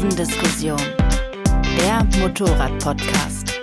Kurvendiskussion, 0.00 0.80
der 1.76 2.02
Motorrad-Podcast. 2.20 3.60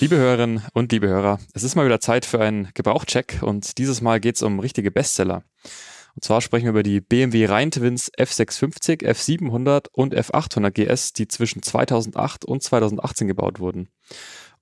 Liebe 0.00 0.16
Hörerinnen 0.16 0.64
und 0.72 0.90
liebe 0.90 1.06
Hörer, 1.06 1.38
es 1.54 1.62
ist 1.62 1.76
mal 1.76 1.86
wieder 1.86 2.00
Zeit 2.00 2.26
für 2.26 2.40
einen 2.40 2.70
Gebrauchcheck 2.74 3.38
und 3.40 3.78
dieses 3.78 4.00
Mal 4.00 4.18
geht 4.18 4.34
es 4.34 4.42
um 4.42 4.58
richtige 4.58 4.90
Bestseller. 4.90 5.44
Und 6.16 6.24
zwar 6.24 6.40
sprechen 6.40 6.64
wir 6.64 6.70
über 6.70 6.82
die 6.82 7.00
BMW 7.00 7.46
Rhein-Twins 7.46 8.10
F650, 8.18 9.04
F700 9.04 9.86
und 9.92 10.12
F800 10.12 10.72
GS, 10.72 11.12
die 11.12 11.28
zwischen 11.28 11.62
2008 11.62 12.44
und 12.44 12.64
2018 12.64 13.28
gebaut 13.28 13.60
wurden. 13.60 13.90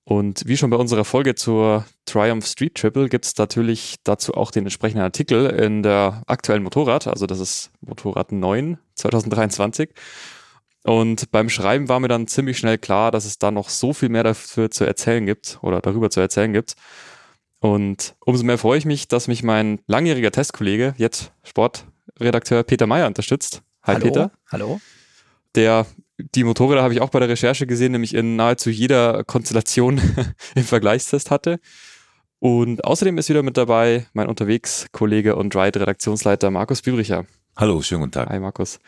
Und 0.09 0.41
wie 0.47 0.57
schon 0.57 0.71
bei 0.71 0.77
unserer 0.77 1.05
Folge 1.05 1.35
zur 1.35 1.85
Triumph 2.05 2.47
Street 2.47 2.73
Triple 2.73 3.09
gibt 3.09 3.25
es 3.25 3.37
natürlich 3.37 3.97
dazu 4.03 4.33
auch 4.33 4.49
den 4.49 4.63
entsprechenden 4.63 5.03
Artikel 5.03 5.45
in 5.45 5.83
der 5.83 6.23
aktuellen 6.25 6.63
Motorrad, 6.63 7.05
also 7.05 7.27
das 7.27 7.39
ist 7.39 7.69
Motorrad 7.81 8.31
9 8.31 8.79
2023. 8.95 9.91
Und 10.83 11.29
beim 11.29 11.47
Schreiben 11.47 11.89
war 11.89 11.99
mir 11.99 12.07
dann 12.07 12.25
ziemlich 12.25 12.57
schnell 12.57 12.79
klar, 12.79 13.11
dass 13.11 13.25
es 13.25 13.37
da 13.37 13.51
noch 13.51 13.69
so 13.69 13.93
viel 13.93 14.09
mehr 14.09 14.23
dafür 14.23 14.71
zu 14.71 14.83
erzählen 14.83 15.27
gibt 15.27 15.59
oder 15.61 15.79
darüber 15.79 16.09
zu 16.09 16.19
erzählen 16.21 16.53
gibt. 16.53 16.73
Und 17.59 18.15
umso 18.25 18.43
mehr 18.43 18.57
freue 18.57 18.79
ich 18.79 18.85
mich, 18.85 19.07
dass 19.09 19.27
mich 19.27 19.43
mein 19.43 19.79
langjähriger 19.85 20.31
Testkollege, 20.31 20.95
jetzt 20.97 21.33
Sportredakteur 21.43 22.63
Peter 22.63 22.87
Meyer 22.87 23.05
unterstützt. 23.05 23.61
Hi 23.83 23.93
hallo, 23.93 24.05
Peter. 24.07 24.31
Hallo. 24.51 24.81
Der 25.53 25.85
die 26.35 26.43
Motorräder 26.43 26.83
habe 26.83 26.93
ich 26.93 27.01
auch 27.01 27.09
bei 27.09 27.19
der 27.19 27.29
Recherche 27.29 27.65
gesehen, 27.67 27.93
nämlich 27.93 28.13
in 28.13 28.35
nahezu 28.35 28.69
jeder 28.69 29.23
Konstellation 29.23 30.01
im 30.55 30.63
Vergleichstest 30.63 31.31
hatte. 31.31 31.59
Und 32.39 32.85
außerdem 32.85 33.17
ist 33.17 33.29
wieder 33.29 33.43
mit 33.43 33.57
dabei 33.57 34.05
mein 34.13 34.27
Unterwegs-Kollege 34.27 35.35
und 35.35 35.55
Ride-Redaktionsleiter 35.55 36.51
Markus 36.51 36.81
Bübricher. 36.81 37.25
Hallo, 37.57 37.81
schönen 37.81 38.01
guten 38.01 38.13
Tag. 38.13 38.29
Hi 38.29 38.39
Markus. 38.39 38.79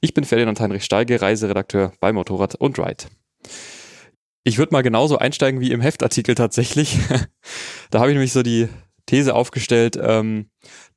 Ich 0.00 0.14
bin 0.14 0.24
Ferdinand 0.24 0.60
Heinrich 0.60 0.84
Steige, 0.84 1.20
Reiseredakteur 1.20 1.92
bei 1.98 2.12
Motorrad 2.12 2.54
und 2.54 2.78
Ride. 2.78 3.04
Ich 4.44 4.58
würde 4.58 4.72
mal 4.72 4.82
genauso 4.82 5.18
einsteigen 5.18 5.60
wie 5.60 5.72
im 5.72 5.80
Heftartikel 5.80 6.34
tatsächlich. 6.36 6.98
da 7.90 7.98
habe 7.98 8.10
ich 8.10 8.14
nämlich 8.14 8.32
so 8.32 8.42
die 8.42 8.68
These 9.10 9.34
aufgestellt, 9.34 9.98
ähm, 10.00 10.50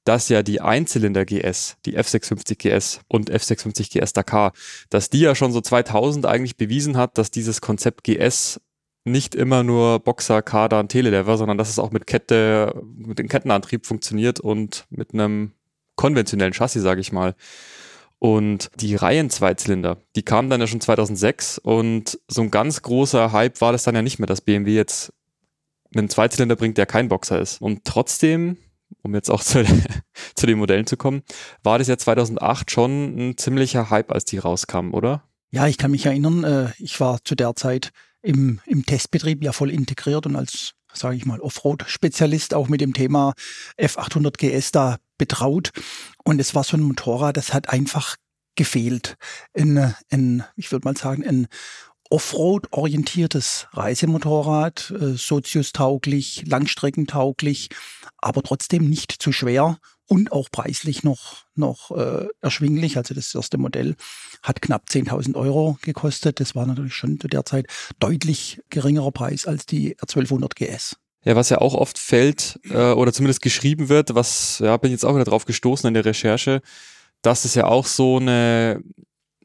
dass 0.04 0.30
ja 0.30 0.44
die 0.44 0.62
Einzylinder 0.62 1.26
GS, 1.26 1.78
die 1.86 1.98
F650 1.98 2.58
GS 2.58 3.00
und 3.08 3.32
F650 3.32 3.92
GS 3.92 4.14
Dakar, 4.14 4.54
dass 4.92 5.10
die 5.10 5.22
ja 5.22 5.34
schon 5.34 5.52
so 5.52 5.62
2000 5.62 6.28
eigentlich 6.28 6.56
bewiesen 6.56 6.96
hat, 6.96 7.18
dass 7.18 7.32
dieses 7.32 7.60
Konzept 7.60 8.04
GS 8.04 8.62
nicht 9.04 9.34
immer 9.34 9.64
nur 9.64 10.00
Boxer, 10.00 10.44
Kardan, 10.44 10.90
Telelever, 10.90 11.38
sondern 11.38 11.58
dass 11.58 11.70
es 11.70 11.80
auch 11.80 11.90
mit 11.90 12.06
Kette, 12.06 12.80
mit 12.96 13.18
dem 13.18 13.28
Kettenantrieb 13.28 13.88
funktioniert 13.88 14.40
und 14.40 14.86
mit 14.92 15.14
einem 15.14 15.54
konventionellen 15.96 16.54
Chassis, 16.54 16.84
sage 16.84 17.02
ich 17.02 17.12
mal. 17.12 17.34
Und 18.20 18.70
die 18.80 18.96
Reihen-Zweizylinder, 18.96 19.98
die 20.16 20.24
kamen 20.24 20.52
dann 20.52 20.62
ja 20.62 20.68
schon 20.68 20.82
2006 20.82 21.58
und 21.58 22.20
so 22.28 22.44
ein 22.44 22.52
ganz 22.52 22.84
großer 22.84 23.32
Hype 23.32 23.60
war 23.60 23.72
das 23.72 23.84
dann 23.84 23.96
ja 23.96 24.04
nicht 24.04 24.20
mehr, 24.20 24.28
dass 24.28 24.40
BMW 24.40 24.76
jetzt 24.76 25.12
einen 26.00 26.10
Zweizylinder 26.10 26.56
bringt, 26.56 26.78
der 26.78 26.86
kein 26.86 27.08
Boxer 27.08 27.40
ist. 27.40 27.62
Und 27.62 27.86
trotzdem 27.86 28.58
um 29.02 29.14
jetzt 29.16 29.30
auch 29.30 29.44
zu, 29.44 29.66
zu 30.36 30.46
den 30.46 30.58
Modellen 30.58 30.86
zu 30.86 30.98
kommen, 30.98 31.24
war 31.64 31.80
das 31.80 31.88
ja 31.88 31.98
2008 31.98 32.72
schon 32.72 33.16
ein 33.18 33.38
ziemlicher 33.38 33.90
Hype, 33.90 34.12
als 34.12 34.26
die 34.26 34.38
rauskamen, 34.38 34.94
oder? 34.94 35.24
Ja, 35.52 35.68
ich 35.68 35.78
kann 35.78 35.92
mich 35.92 36.06
erinnern, 36.06 36.44
äh, 36.44 36.72
ich 36.78 37.00
war 37.00 37.24
zu 37.24 37.36
der 37.36 37.56
Zeit 37.56 37.92
im, 38.22 38.60
im 38.66 38.86
Testbetrieb 38.86 39.44
ja 39.44 39.52
voll 39.52 39.70
integriert 39.70 40.26
und 40.26 40.36
als, 40.36 40.74
sage 40.94 41.16
ich 41.16 41.26
mal, 41.26 41.40
Offroad-Spezialist 41.40 42.54
auch 42.54 42.70
mit 42.70 42.82
dem 42.82 42.94
Thema 42.94 43.34
F800 43.78 44.38
GS 44.38 44.72
da 44.72 44.98
betraut. 45.18 45.72
Und 46.24 46.40
es 46.40 46.56
war 46.56 46.64
so 46.64 46.78
ein 46.78 46.84
Motorrad, 46.84 47.38
das 47.38 47.54
hat 47.54 47.70
einfach 47.70 48.16
gefehlt. 48.56 49.16
Ein, 49.54 49.94
ein 50.10 50.44
ich 50.56 50.72
würde 50.72 50.88
mal 50.88 50.98
sagen, 50.98 51.24
ein 51.24 51.48
Offroad-orientiertes 52.14 53.70
Reisemotorrad, 53.72 54.92
äh, 54.92 55.14
soziustauglich, 55.16 56.44
langstreckentauglich, 56.46 57.70
aber 58.20 58.44
trotzdem 58.44 58.88
nicht 58.88 59.12
zu 59.12 59.32
schwer 59.32 59.80
und 60.08 60.32
auch 60.32 60.52
preislich 60.52 61.02
noch, 61.02 61.46
noch 61.56 61.90
äh, 61.90 62.28
erschwinglich. 62.40 62.98
Also 62.98 63.16
das 63.16 63.34
erste 63.34 63.58
Modell 63.58 63.96
hat 64.44 64.62
knapp 64.62 64.90
10.000 64.92 65.34
Euro 65.34 65.80
gekostet. 65.82 66.40
Das 66.40 66.54
war 66.54 66.68
natürlich 66.68 66.94
schon 66.94 67.20
zu 67.20 67.28
der 67.28 67.46
Zeit 67.46 67.66
deutlich 67.98 68.62
geringerer 68.70 69.12
Preis 69.12 69.48
als 69.48 69.66
die 69.66 69.96
R1200 69.96 70.54
GS. 70.54 70.98
Ja, 71.26 71.36
was 71.36 71.50
ja 71.50 71.62
auch 71.62 71.74
oft 71.74 71.98
fällt 71.98 72.60
äh, 72.70 72.92
oder 72.92 73.12
zumindest 73.12 73.42
geschrieben 73.42 73.90
wird, 73.90 74.14
was 74.14 74.60
ja 74.60 74.78
bin 74.78 74.92
jetzt 74.92 75.04
auch 75.04 75.16
wieder 75.16 75.26
drauf 75.26 75.46
gestoßen 75.46 75.88
in 75.88 75.96
der 75.96 76.06
Recherche, 76.06 76.62
dass 77.24 77.44
es 77.44 77.56
ja 77.56 77.66
auch 77.66 77.88
so 77.88 78.18
eine 78.18 78.84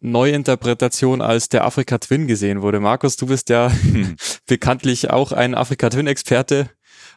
Neuinterpretation 0.00 1.20
als 1.20 1.48
der 1.48 1.64
Afrika 1.64 1.98
Twin 1.98 2.26
gesehen 2.26 2.62
wurde. 2.62 2.80
Markus, 2.80 3.16
du 3.16 3.26
bist 3.26 3.48
ja 3.48 3.70
hm. 3.70 4.16
bekanntlich 4.46 5.10
auch 5.10 5.32
ein 5.32 5.54
Afrika 5.54 5.90
Twin 5.90 6.06
Experte. 6.06 6.70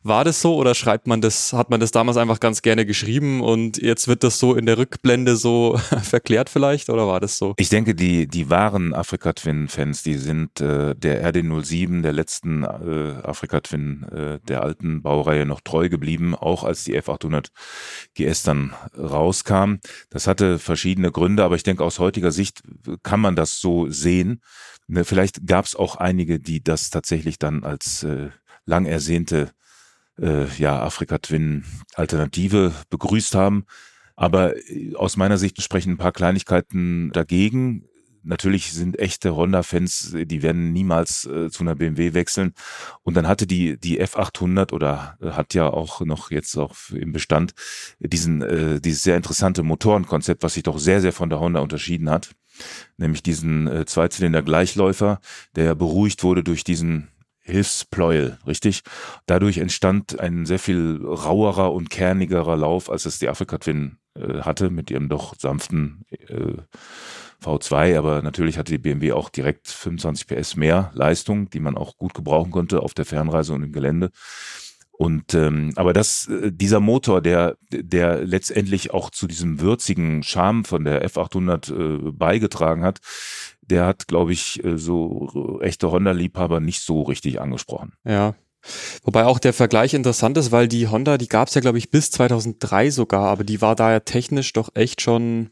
War 0.04 0.24
das 0.24 0.42
so 0.42 0.56
oder 0.56 0.74
schreibt 0.74 1.06
man 1.06 1.22
das, 1.22 1.54
hat 1.54 1.70
man 1.70 1.80
das 1.80 1.92
damals 1.92 2.18
einfach 2.18 2.40
ganz 2.40 2.64
gerne 2.64 2.88
geschrieben 2.88 3.42
und 3.42 3.78
jetzt 3.78 4.08
wird 4.08 4.24
das 4.24 4.40
so 4.40 4.56
in 4.56 4.66
der 4.66 4.80
Rückblende 4.80 5.36
so 5.36 5.78
verklärt 6.02 6.50
vielleicht 6.50 6.90
oder 6.90 7.06
war 7.08 7.20
das 7.20 7.38
so? 7.38 7.54
Ich 7.58 7.70
denke, 7.70 7.94
die, 7.94 8.26
die 8.26 8.50
wahren 8.50 8.96
Afrika 8.96 9.34
Twin 9.34 9.68
Fans, 9.68 10.02
die 10.02 10.16
sind 10.16 10.60
äh, 10.60 10.96
der 10.96 11.32
RD07, 11.32 12.02
der 12.02 12.14
letzten 12.14 12.64
äh, 12.64 13.22
Afrika 13.24 13.60
Twin 13.60 14.04
äh, 14.12 14.40
der 14.48 14.64
alten 14.64 15.04
Baureihe 15.04 15.46
noch 15.46 15.62
treu 15.62 15.88
geblieben, 15.88 16.34
auch 16.34 16.64
als 16.64 16.84
die 16.84 17.00
F800 17.00 17.50
GS 18.16 18.42
dann 18.42 18.74
rauskam. 18.98 19.76
Das 20.10 20.26
hatte 20.26 20.58
verschiedene 20.58 21.12
Gründe, 21.12 21.44
aber 21.44 21.56
ich 21.56 21.64
denke, 21.64 21.84
aus 21.84 22.00
heutiger 22.00 22.32
Sicht 22.32 22.64
kann 23.04 23.20
man 23.20 23.36
das 23.36 23.60
so 23.60 23.88
sehen. 23.88 24.42
Ne, 24.88 25.06
vielleicht 25.06 25.46
gab 25.46 25.66
es 25.66 25.76
auch 25.76 25.96
einige, 25.98 26.40
die 26.40 26.64
das 26.64 26.90
tatsächlich 26.90 27.38
dann 27.38 27.64
als 27.64 28.02
äh, 28.02 28.30
lang 28.66 28.86
ersehnte 28.86 29.52
äh, 30.20 30.46
ja, 30.58 30.82
Afrika-Twin-Alternative 30.82 32.74
begrüßt 32.90 33.36
haben. 33.36 33.66
Aber 34.16 34.56
äh, 34.58 34.96
aus 34.96 35.18
meiner 35.18 35.38
Sicht 35.38 35.62
sprechen 35.62 35.94
ein 35.94 35.98
paar 35.98 36.12
Kleinigkeiten 36.12 37.12
dagegen. 37.12 37.86
Natürlich 38.24 38.72
sind 38.72 39.00
echte 39.00 39.36
Honda-Fans, 39.36 40.16
die 40.16 40.44
werden 40.44 40.74
niemals 40.74 41.26
äh, 41.26 41.50
zu 41.50 41.64
einer 41.64 41.74
BMW 41.74 42.14
wechseln. 42.14 42.54
Und 43.02 43.16
dann 43.16 43.28
hatte 43.28 43.48
die, 43.48 43.80
die 43.80 44.00
F800 44.00 44.74
oder 44.74 45.18
äh, 45.22 45.32
hat 45.32 45.56
ja 45.56 45.68
auch 45.68 46.02
noch 46.02 46.30
jetzt 46.30 46.56
auch 46.56 46.76
im 46.92 47.14
Bestand 47.14 47.54
diesen, 48.00 48.44
äh, 48.44 48.80
dieses 48.80 49.02
sehr 49.02 49.18
interessante 49.18 49.64
Motorenkonzept, 49.64 50.44
was 50.44 50.54
sich 50.54 50.64
doch 50.64 50.78
sehr, 50.78 51.02
sehr 51.02 51.14
von 51.14 51.30
der 51.30 51.40
Honda 51.40 51.62
unterschieden 51.62 52.12
hat. 52.12 52.36
Nämlich 52.98 53.24
diesen 53.24 53.68
äh, 53.68 53.86
Zweizylinder-Gleichläufer, 53.86 55.20
der 55.56 55.74
beruhigt 55.74 56.24
wurde 56.24 56.44
durch 56.44 56.64
diesen 56.64 57.11
Hilfspleuel, 57.42 58.38
richtig? 58.46 58.84
Dadurch 59.26 59.58
entstand 59.58 60.20
ein 60.20 60.46
sehr 60.46 60.60
viel 60.60 61.02
rauerer 61.04 61.74
und 61.74 61.90
kernigerer 61.90 62.56
Lauf, 62.56 62.90
als 62.90 63.06
es 63.06 63.20
die 63.20 63.30
Afrika 63.30 63.58
Twin 63.58 63.98
äh, 64.16 64.42
hatte, 64.42 64.70
mit 64.70 64.92
ihrem 64.92 65.10
doch 65.10 65.36
sanften 65.38 66.06
äh, 66.10 66.58
V2, 67.44 67.98
aber 67.98 68.22
natürlich 68.22 68.58
hatte 68.58 68.72
die 68.72 68.78
BMW 68.78 69.14
auch 69.14 69.30
direkt 69.30 69.68
25 69.68 70.28
PS 70.28 70.56
mehr 70.56 70.92
Leistung, 70.94 71.50
die 71.50 71.60
man 71.60 71.76
auch 71.76 71.98
gut 71.98 72.14
gebrauchen 72.14 72.52
konnte 72.52 72.82
auf 72.82 72.94
der 72.94 73.06
Fernreise 73.06 73.54
und 73.54 73.64
im 73.64 73.72
Gelände. 73.72 74.12
Und 74.92 75.34
ähm, 75.34 75.74
aber 75.78 75.94
das, 75.94 76.28
äh, 76.28 76.52
dieser 76.52 76.80
Motor, 76.80 77.22
der, 77.22 77.58
der 77.72 78.24
letztendlich 78.24 78.94
auch 78.94 79.10
zu 79.10 79.26
diesem 79.26 79.60
würzigen 79.60 80.22
Charme 80.22 80.64
von 80.64 80.84
der 80.84 81.04
F800 81.10 81.74
äh, 81.74 82.12
beigetragen 82.12 82.84
hat, 82.84 83.00
der 83.62 83.86
hat, 83.86 84.08
glaube 84.08 84.34
ich, 84.34 84.64
äh, 84.64 84.78
so 84.78 85.60
echte 85.62 85.92
Honda-Liebhaber 85.92 86.60
nicht 86.60 86.82
so 86.82 87.04
richtig 87.04 87.40
angesprochen. 87.42 87.94
Ja. 88.06 88.36
Wobei 89.04 89.26
auch 89.26 89.40
der 89.40 89.54
Vergleich 89.54 89.94
interessant 89.94 90.38
ist, 90.38 90.52
weil 90.52 90.68
die 90.68 90.88
Honda, 90.88 91.18
die 91.18 91.28
gab 91.28 91.48
es 91.48 91.56
ja, 91.56 91.62
glaube 91.62 91.78
ich, 91.78 91.90
bis 91.90 92.12
2003 92.12 92.92
sogar, 92.92 93.30
aber 93.30 93.44
die 93.44 93.62
war 93.62 93.76
da 93.76 93.92
ja 93.92 94.00
technisch 94.00 94.54
doch 94.54 94.70
echt 94.76 95.02
schon. 95.02 95.50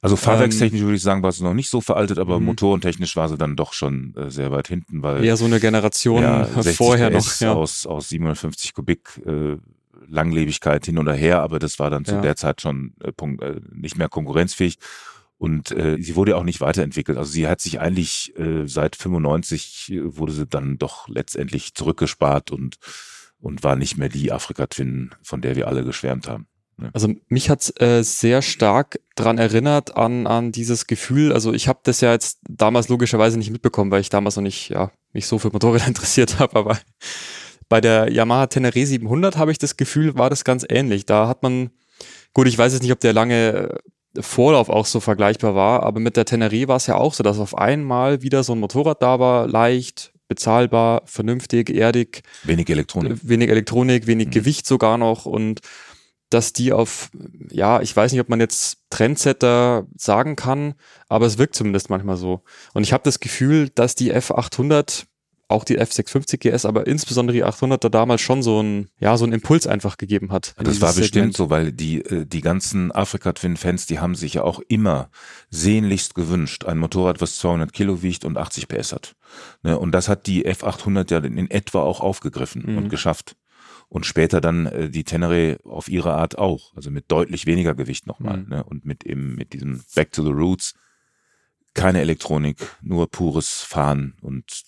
Also 0.00 0.14
fahrwerkstechnisch 0.14 0.80
ähm, 0.80 0.86
würde 0.86 0.96
ich 0.96 1.02
sagen, 1.02 1.24
war 1.24 1.32
sie 1.32 1.42
noch 1.42 1.54
nicht 1.54 1.70
so 1.70 1.80
veraltet, 1.80 2.20
aber 2.20 2.38
mhm. 2.38 2.46
motorentechnisch 2.46 3.16
war 3.16 3.28
sie 3.28 3.36
dann 3.36 3.56
doch 3.56 3.72
schon 3.72 4.14
äh, 4.16 4.30
sehr 4.30 4.52
weit 4.52 4.68
hinten, 4.68 5.02
weil. 5.02 5.24
Ja, 5.24 5.36
so 5.36 5.46
eine 5.46 5.58
Generation 5.58 6.22
ja, 6.22 6.44
vorher 6.76 7.10
PS 7.10 7.40
noch. 7.40 7.46
Ja. 7.46 7.52
Aus, 7.54 7.86
aus 7.86 8.08
750 8.10 8.74
Kubik 8.74 9.20
äh, 9.26 9.56
Langlebigkeit 10.06 10.86
hin 10.86 10.98
oder 10.98 11.14
her, 11.14 11.42
aber 11.42 11.58
das 11.58 11.80
war 11.80 11.90
dann 11.90 12.04
zu 12.04 12.14
ja. 12.14 12.20
der 12.20 12.36
Zeit 12.36 12.60
schon 12.60 12.94
äh, 13.02 13.10
äh 13.10 13.60
nicht 13.72 13.98
mehr 13.98 14.08
konkurrenzfähig. 14.08 14.78
Und 15.38 15.70
äh, 15.70 15.96
sie 16.00 16.16
wurde 16.16 16.36
auch 16.36 16.42
nicht 16.42 16.60
weiterentwickelt. 16.60 17.16
Also 17.16 17.30
sie 17.30 17.46
hat 17.46 17.60
sich 17.60 17.80
eigentlich 17.80 18.36
äh, 18.36 18.66
seit 18.66 18.96
95 18.96 19.92
äh, 19.92 20.16
wurde 20.16 20.32
sie 20.32 20.46
dann 20.46 20.78
doch 20.78 21.08
letztendlich 21.08 21.74
zurückgespart 21.74 22.50
und, 22.50 22.76
und 23.40 23.62
war 23.62 23.76
nicht 23.76 23.96
mehr 23.96 24.08
die 24.08 24.32
Afrika-Twin, 24.32 25.14
von 25.22 25.40
der 25.40 25.54
wir 25.54 25.68
alle 25.68 25.84
geschwärmt 25.84 26.28
haben. 26.28 26.48
Ne? 26.76 26.90
Also 26.92 27.14
mich 27.28 27.50
hat's 27.50 27.70
äh, 27.80 28.02
sehr 28.02 28.42
stark 28.42 28.98
dran 29.14 29.38
erinnert 29.38 29.96
an, 29.96 30.26
an 30.26 30.50
dieses 30.50 30.86
Gefühl. 30.88 31.32
Also 31.32 31.52
ich 31.52 31.68
habe 31.68 31.80
das 31.84 32.00
ja 32.00 32.12
jetzt 32.12 32.40
damals 32.48 32.88
logischerweise 32.88 33.38
nicht 33.38 33.50
mitbekommen, 33.50 33.92
weil 33.92 34.00
ich 34.00 34.10
damals 34.10 34.34
noch 34.34 34.42
nicht 34.42 34.70
ja, 34.70 34.90
mich 35.12 35.26
so 35.26 35.38
für 35.38 35.50
Motorräder 35.50 35.86
interessiert 35.88 36.40
habe, 36.40 36.56
aber 36.56 36.78
bei 37.68 37.80
der 37.80 38.10
Yamaha 38.10 38.46
Tenere 38.46 38.86
700 38.86 39.36
habe 39.36 39.52
ich 39.52 39.58
das 39.58 39.76
Gefühl, 39.76 40.16
war 40.16 40.30
das 40.30 40.44
ganz 40.44 40.64
ähnlich. 40.68 41.04
Da 41.04 41.28
hat 41.28 41.42
man, 41.42 41.70
gut, 42.32 42.48
ich 42.48 42.56
weiß 42.56 42.72
jetzt 42.72 42.82
nicht, 42.82 42.92
ob 42.92 43.00
der 43.00 43.12
lange 43.12 43.78
Vorlauf 44.18 44.68
auch 44.68 44.86
so 44.86 45.00
vergleichbar 45.00 45.54
war. 45.54 45.82
Aber 45.82 46.00
mit 46.00 46.16
der 46.16 46.26
Teneré 46.26 46.68
war 46.68 46.76
es 46.76 46.86
ja 46.86 46.96
auch 46.96 47.14
so, 47.14 47.22
dass 47.22 47.38
auf 47.38 47.56
einmal 47.56 48.22
wieder 48.22 48.42
so 48.42 48.54
ein 48.54 48.60
Motorrad 48.60 49.02
da 49.02 49.18
war, 49.20 49.46
leicht, 49.46 50.12
bezahlbar, 50.28 51.02
vernünftig, 51.06 51.70
erdig. 51.70 52.22
Wenig 52.44 52.68
Elektronik. 52.68 53.18
Wenig 53.22 53.48
Elektronik, 53.48 54.06
wenig 54.06 54.28
mhm. 54.28 54.32
Gewicht 54.32 54.66
sogar 54.66 54.98
noch 54.98 55.26
und 55.26 55.60
dass 56.30 56.52
die 56.52 56.72
auf, 56.72 57.10
ja, 57.50 57.80
ich 57.80 57.96
weiß 57.96 58.12
nicht, 58.12 58.20
ob 58.20 58.28
man 58.28 58.40
jetzt 58.40 58.78
Trendsetter 58.90 59.86
sagen 59.96 60.36
kann, 60.36 60.74
aber 61.08 61.24
es 61.24 61.38
wirkt 61.38 61.54
zumindest 61.54 61.88
manchmal 61.88 62.16
so. 62.16 62.42
Und 62.74 62.82
ich 62.82 62.92
habe 62.92 63.02
das 63.02 63.20
Gefühl, 63.20 63.70
dass 63.70 63.94
die 63.94 64.14
F800 64.14 65.06
auch 65.48 65.64
die 65.64 65.80
F650 65.80 66.36
GS, 66.38 66.66
aber 66.66 66.86
insbesondere 66.86 67.34
die 67.34 67.44
800er 67.44 67.88
damals 67.88 68.20
schon 68.20 68.42
so 68.42 68.62
ein, 68.62 68.90
ja, 69.00 69.16
so 69.16 69.24
ein 69.24 69.32
Impuls 69.32 69.66
einfach 69.66 69.96
gegeben 69.96 70.30
hat. 70.30 70.54
Das 70.58 70.82
war 70.82 70.92
bestimmt 70.92 71.34
Segment. 71.34 71.36
so, 71.36 71.50
weil 71.50 71.72
die, 71.72 72.02
äh, 72.02 72.26
die 72.26 72.42
ganzen 72.42 72.92
Afrika 72.92 73.32
Twin 73.32 73.56
Fans, 73.56 73.86
die 73.86 73.98
haben 73.98 74.14
sich 74.14 74.34
ja 74.34 74.42
auch 74.42 74.60
immer 74.68 75.10
sehnlichst 75.48 76.14
gewünscht, 76.14 76.66
ein 76.66 76.76
Motorrad, 76.76 77.22
was 77.22 77.38
200 77.38 77.72
Kilo 77.72 78.02
wiegt 78.02 78.26
und 78.26 78.36
80 78.36 78.68
PS 78.68 78.92
hat. 78.92 79.16
Ne, 79.62 79.78
und 79.78 79.92
das 79.92 80.08
hat 80.08 80.26
die 80.26 80.46
F800 80.46 81.10
ja 81.10 81.18
in 81.18 81.50
etwa 81.50 81.80
auch 81.80 82.00
aufgegriffen 82.00 82.64
mhm. 82.66 82.78
und 82.78 82.88
geschafft. 82.90 83.34
Und 83.88 84.04
später 84.04 84.42
dann 84.42 84.66
äh, 84.66 84.90
die 84.90 85.04
Tenere 85.04 85.60
auf 85.64 85.88
ihre 85.88 86.12
Art 86.12 86.36
auch, 86.36 86.76
also 86.76 86.90
mit 86.90 87.10
deutlich 87.10 87.46
weniger 87.46 87.74
Gewicht 87.74 88.06
nochmal, 88.06 88.38
mhm. 88.38 88.48
ne, 88.50 88.64
und 88.64 88.84
mit 88.84 89.04
eben, 89.04 89.34
mit 89.34 89.54
diesem 89.54 89.82
Back 89.94 90.12
to 90.12 90.22
the 90.22 90.30
Roots, 90.30 90.74
keine 91.72 92.02
Elektronik, 92.02 92.58
nur 92.82 93.10
pures 93.10 93.62
Fahren 93.62 94.14
und 94.20 94.67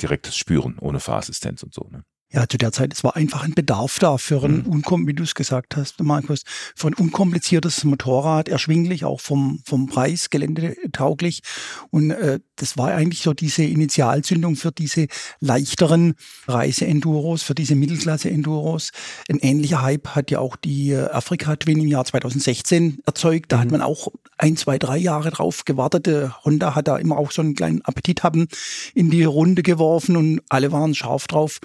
direktes 0.00 0.36
Spüren 0.36 0.78
ohne 0.78 1.00
Fahrassistenz 1.00 1.62
und 1.62 1.74
so. 1.74 1.88
Ne? 1.90 2.04
Ja, 2.36 2.46
zu 2.46 2.58
der 2.58 2.70
Zeit, 2.70 2.92
es 2.92 3.02
war 3.02 3.16
einfach 3.16 3.44
ein 3.44 3.54
Bedarf 3.54 3.98
da 3.98 4.18
für 4.18 4.44
ein, 4.44 4.66
mhm. 4.68 5.06
wie 5.06 5.14
du 5.14 5.22
es 5.22 5.34
gesagt 5.34 5.74
hast, 5.74 6.02
Markus, 6.02 6.42
für 6.74 6.88
ein 6.88 6.92
unkompliziertes 6.92 7.82
Motorrad, 7.84 8.50
erschwinglich, 8.50 9.06
auch 9.06 9.22
vom, 9.22 9.62
vom 9.64 9.86
Preis, 9.86 10.28
geländetauglich. 10.28 11.40
Und 11.88 12.10
äh, 12.10 12.40
das 12.56 12.76
war 12.76 12.88
eigentlich 12.88 13.22
so 13.22 13.32
diese 13.32 13.62
Initialzündung 13.62 14.56
für 14.56 14.70
diese 14.70 15.06
leichteren 15.40 16.12
Reise-Enduros, 16.46 17.42
für 17.42 17.54
diese 17.54 17.74
Mittelklasse-Enduros. 17.74 18.90
Ein 19.30 19.38
ähnlicher 19.38 19.80
Hype 19.80 20.08
hat 20.08 20.30
ja 20.30 20.38
auch 20.40 20.56
die 20.56 20.90
äh, 20.90 21.08
Afrika-Twin 21.08 21.80
im 21.80 21.88
Jahr 21.88 22.04
2016 22.04 22.98
erzeugt. 23.06 23.50
Da 23.50 23.56
mhm. 23.56 23.60
hat 23.62 23.70
man 23.70 23.80
auch 23.80 24.08
ein, 24.36 24.58
zwei, 24.58 24.76
drei 24.76 24.98
Jahre 24.98 25.30
drauf 25.30 25.64
gewartet. 25.64 26.04
Der 26.04 26.44
Honda 26.44 26.74
hat 26.74 26.86
da 26.86 26.98
immer 26.98 27.16
auch 27.16 27.32
so 27.32 27.40
einen 27.40 27.54
kleinen 27.54 27.80
Appetit 27.80 28.22
haben 28.22 28.46
in 28.94 29.08
die 29.08 29.24
Runde 29.24 29.62
geworfen 29.62 30.16
und 30.16 30.42
alle 30.50 30.70
waren 30.70 30.94
scharf 30.94 31.28
drauf 31.28 31.60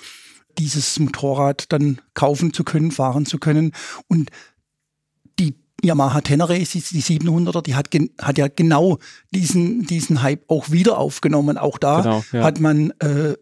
dieses 0.57 0.99
Motorrad 0.99 1.71
dann 1.71 2.01
kaufen 2.13 2.53
zu 2.53 2.63
können, 2.63 2.91
fahren 2.91 3.25
zu 3.25 3.37
können. 3.37 3.71
Und 4.07 4.29
die 5.39 5.55
Yamaha 5.83 6.21
Tenere, 6.21 6.57
die 6.57 6.65
700er, 6.65 7.61
die 7.61 7.75
hat, 7.75 7.89
hat 8.21 8.37
ja 8.37 8.47
genau 8.47 8.99
diesen, 9.31 9.85
diesen 9.85 10.21
Hype 10.21 10.43
auch 10.49 10.71
wieder 10.71 10.97
aufgenommen. 10.97 11.57
Auch 11.57 11.77
da 11.77 12.01
genau, 12.01 12.23
ja. 12.31 12.43
hat 12.43 12.59
man 12.59 12.93
äh, 12.99 13.35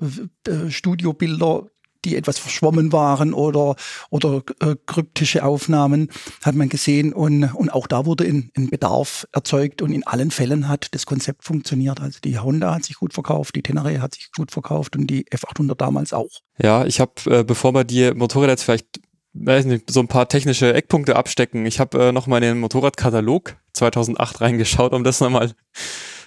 äh, 0.47 0.69
Studiobilder 0.69 1.69
die 2.05 2.15
etwas 2.15 2.39
verschwommen 2.39 2.91
waren 2.91 3.33
oder, 3.33 3.75
oder 4.09 4.41
äh, 4.61 4.75
kryptische 4.85 5.43
Aufnahmen 5.43 6.09
hat 6.43 6.55
man 6.55 6.69
gesehen 6.69 7.13
und, 7.13 7.43
und 7.43 7.69
auch 7.69 7.87
da 7.87 8.05
wurde 8.05 8.25
ein, 8.25 8.51
ein 8.57 8.69
Bedarf 8.69 9.27
erzeugt 9.31 9.81
und 9.81 9.91
in 9.91 10.05
allen 10.05 10.31
Fällen 10.31 10.67
hat 10.67 10.93
das 10.93 11.05
Konzept 11.05 11.43
funktioniert. 11.43 12.01
Also 12.01 12.19
die 12.23 12.39
Honda 12.39 12.75
hat 12.75 12.85
sich 12.85 12.95
gut 12.95 13.13
verkauft, 13.13 13.55
die 13.55 13.63
Tenere 13.63 14.01
hat 14.01 14.15
sich 14.15 14.31
gut 14.31 14.51
verkauft 14.51 14.95
und 14.95 15.07
die 15.07 15.25
F800 15.25 15.75
damals 15.75 16.13
auch. 16.13 16.29
Ja, 16.61 16.85
ich 16.85 16.99
habe, 16.99 17.13
äh, 17.25 17.43
bevor 17.43 17.73
wir 17.73 17.83
die 17.83 18.11
Motorräder 18.11 18.53
jetzt 18.53 18.63
vielleicht 18.63 18.99
weiß 19.33 19.65
nicht, 19.65 19.91
so 19.91 19.99
ein 19.99 20.07
paar 20.07 20.27
technische 20.27 20.73
Eckpunkte 20.73 21.15
abstecken. 21.15 21.65
Ich 21.65 21.79
habe 21.79 22.07
äh, 22.07 22.11
nochmal 22.11 22.41
in 22.43 22.49
den 22.49 22.59
Motorradkatalog 22.59 23.55
2008 23.73 24.41
reingeschaut, 24.41 24.93
um 24.93 25.03
das 25.03 25.21
nochmal 25.21 25.51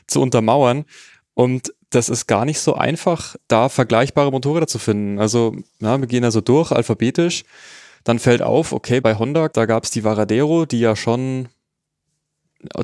zu 0.06 0.20
untermauern. 0.20 0.84
Und 1.34 1.72
das 1.94 2.08
ist 2.08 2.26
gar 2.26 2.44
nicht 2.44 2.58
so 2.60 2.74
einfach, 2.74 3.36
da 3.48 3.68
vergleichbare 3.68 4.30
Motorräder 4.30 4.66
zu 4.66 4.78
finden. 4.78 5.18
Also, 5.18 5.54
ja, 5.80 6.00
wir 6.00 6.06
gehen 6.06 6.24
also 6.24 6.40
durch, 6.40 6.72
alphabetisch. 6.72 7.44
Dann 8.04 8.18
fällt 8.18 8.42
auf, 8.42 8.72
okay, 8.72 9.00
bei 9.00 9.16
Honda, 9.16 9.48
da 9.48 9.66
gab 9.66 9.84
es 9.84 9.90
die 9.90 10.02
Varadero, 10.02 10.66
die 10.66 10.80
ja 10.80 10.96
schon 10.96 11.48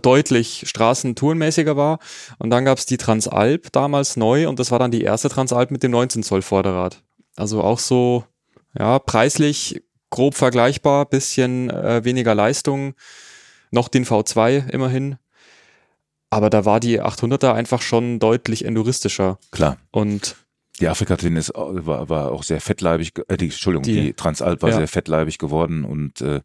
deutlich 0.03 0.65
straßentourenmäßiger 0.67 1.77
war. 1.77 1.99
Und 2.39 2.51
dann 2.51 2.65
gab 2.65 2.79
es 2.79 2.87
die 2.87 2.99
Transalp 2.99 3.73
damals 3.73 4.17
neu 4.17 4.49
und 4.49 4.59
das 4.59 4.71
war 4.71 4.79
dann 4.79 4.91
die 4.91 5.03
erste 5.03 5.29
Transalp 5.29 5.71
mit 5.71 5.83
dem 5.83 5.93
19 5.93 6.23
Zoll 6.23 6.43
Vorderrad. 6.43 7.03
Also 7.37 7.63
auch 7.63 7.79
so, 7.79 8.25
ja, 8.79 8.99
preislich 8.99 9.83
grob 10.11 10.35
vergleichbar, 10.35 11.07
bisschen 11.07 11.71
äh, 11.71 12.05
weniger 12.05 12.35
Leistung, 12.35 12.95
noch 13.71 13.89
den 13.89 14.05
V2 14.05 14.69
immerhin. 14.71 15.19
Aber 16.31 16.51
da 16.51 16.65
war 16.65 16.81
die 16.81 17.01
800er 17.01 17.53
einfach 17.53 17.81
schon 17.83 18.19
deutlich 18.19 18.65
enduristischer. 18.65 19.39
Klar. 19.51 19.79
Und 19.91 20.37
die 20.81 20.89
Afrika 20.89 21.15
ist, 21.15 21.53
war, 21.55 22.09
war 22.09 22.31
auch 22.31 22.43
sehr 22.43 22.61
fettleibig, 22.61 23.13
äh, 23.29 23.37
die, 23.37 23.47
Entschuldigung, 23.47 23.83
die, 23.83 24.01
die 24.03 24.13
Transalp 24.13 24.63
war 24.63 24.71
ja. 24.71 24.77
sehr 24.77 24.89
fettleibig 24.89 25.39
geworden 25.39 25.85
und 25.85 26.21
äh, 26.21 26.41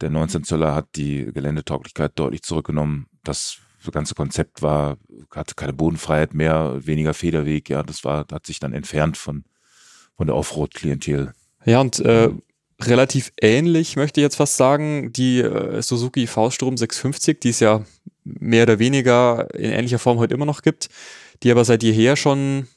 der 0.00 0.10
19 0.10 0.44
Zöller 0.44 0.74
hat 0.74 0.88
die 0.96 1.26
Geländetauglichkeit 1.32 2.12
deutlich 2.16 2.42
zurückgenommen. 2.42 3.06
Das 3.22 3.58
ganze 3.92 4.14
Konzept 4.14 4.62
war, 4.62 4.98
hatte 5.30 5.54
keine 5.54 5.72
Bodenfreiheit 5.72 6.34
mehr, 6.34 6.78
weniger 6.84 7.14
Federweg, 7.14 7.70
ja, 7.70 7.82
das 7.82 8.04
war, 8.04 8.26
hat 8.30 8.46
sich 8.46 8.58
dann 8.58 8.72
entfernt 8.72 9.16
von, 9.16 9.44
von 10.16 10.26
der 10.26 10.36
Offroad-Klientel. 10.36 11.32
Ja, 11.64 11.80
und 11.80 12.00
äh, 12.00 12.30
relativ 12.80 13.32
ähnlich, 13.40 13.96
möchte 13.96 14.20
ich 14.20 14.22
jetzt 14.22 14.36
fast 14.36 14.56
sagen, 14.56 15.12
die 15.12 15.40
äh, 15.40 15.82
Suzuki 15.82 16.26
V-Strom 16.26 16.76
650, 16.76 17.40
die 17.40 17.50
es 17.50 17.60
ja 17.60 17.84
mehr 18.24 18.64
oder 18.64 18.78
weniger 18.78 19.52
in 19.54 19.72
ähnlicher 19.72 19.98
Form 19.98 20.18
heute 20.18 20.34
immer 20.34 20.46
noch 20.46 20.62
gibt, 20.62 20.88
die 21.42 21.50
aber 21.50 21.64
seit 21.64 21.82
jeher 21.82 22.16
schon, 22.16 22.68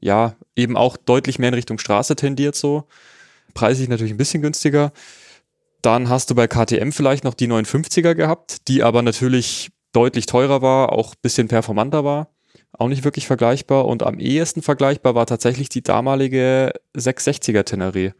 ja, 0.00 0.34
eben 0.56 0.76
auch 0.76 0.96
deutlich 0.96 1.38
mehr 1.38 1.48
in 1.48 1.54
Richtung 1.54 1.78
Straße 1.78 2.16
tendiert 2.16 2.54
so. 2.54 2.84
Preislich 3.54 3.88
natürlich 3.88 4.12
ein 4.12 4.18
bisschen 4.18 4.42
günstiger. 4.42 4.92
Dann 5.82 6.08
hast 6.08 6.30
du 6.30 6.34
bei 6.34 6.46
KTM 6.46 6.90
vielleicht 6.92 7.24
noch 7.24 7.34
die 7.34 7.48
950er 7.48 8.14
gehabt, 8.14 8.68
die 8.68 8.82
aber 8.82 9.02
natürlich 9.02 9.70
deutlich 9.92 10.26
teurer 10.26 10.62
war, 10.62 10.92
auch 10.92 11.14
bisschen 11.14 11.48
performanter 11.48 12.04
war. 12.04 12.28
Auch 12.72 12.88
nicht 12.88 13.04
wirklich 13.04 13.26
vergleichbar. 13.26 13.86
Und 13.86 14.02
am 14.02 14.18
ehesten 14.18 14.62
vergleichbar 14.62 15.14
war 15.14 15.26
tatsächlich 15.26 15.68
die 15.68 15.82
damalige 15.82 16.72
660er 16.96 17.62
Teneré. 17.62 18.12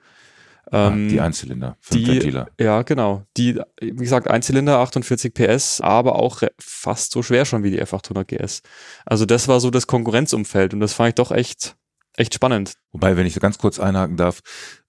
Ah, 0.70 0.88
ähm, 0.88 1.08
die 1.08 1.20
Einzylinder, 1.20 1.76
die, 1.92 2.06
Ventiler. 2.06 2.48
Ja, 2.58 2.82
genau. 2.82 3.24
Die, 3.36 3.60
wie 3.80 3.90
gesagt, 3.90 4.28
Einzylinder, 4.28 4.78
48 4.78 5.34
PS, 5.34 5.80
aber 5.80 6.16
auch 6.16 6.42
fast 6.58 7.10
so 7.10 7.22
schwer 7.22 7.44
schon 7.44 7.64
wie 7.64 7.72
die 7.72 7.82
F800 7.82 8.24
GS. 8.24 8.62
Also 9.04 9.26
das 9.26 9.48
war 9.48 9.58
so 9.58 9.70
das 9.70 9.88
Konkurrenzumfeld 9.88 10.72
und 10.72 10.80
das 10.80 10.92
fand 10.92 11.08
ich 11.08 11.14
doch 11.16 11.32
echt, 11.32 11.76
echt 12.16 12.34
spannend. 12.34 12.74
Wobei, 12.92 13.16
wenn 13.16 13.26
ich 13.26 13.34
so 13.34 13.40
ganz 13.40 13.58
kurz 13.58 13.80
einhaken 13.80 14.16
darf, 14.16 14.40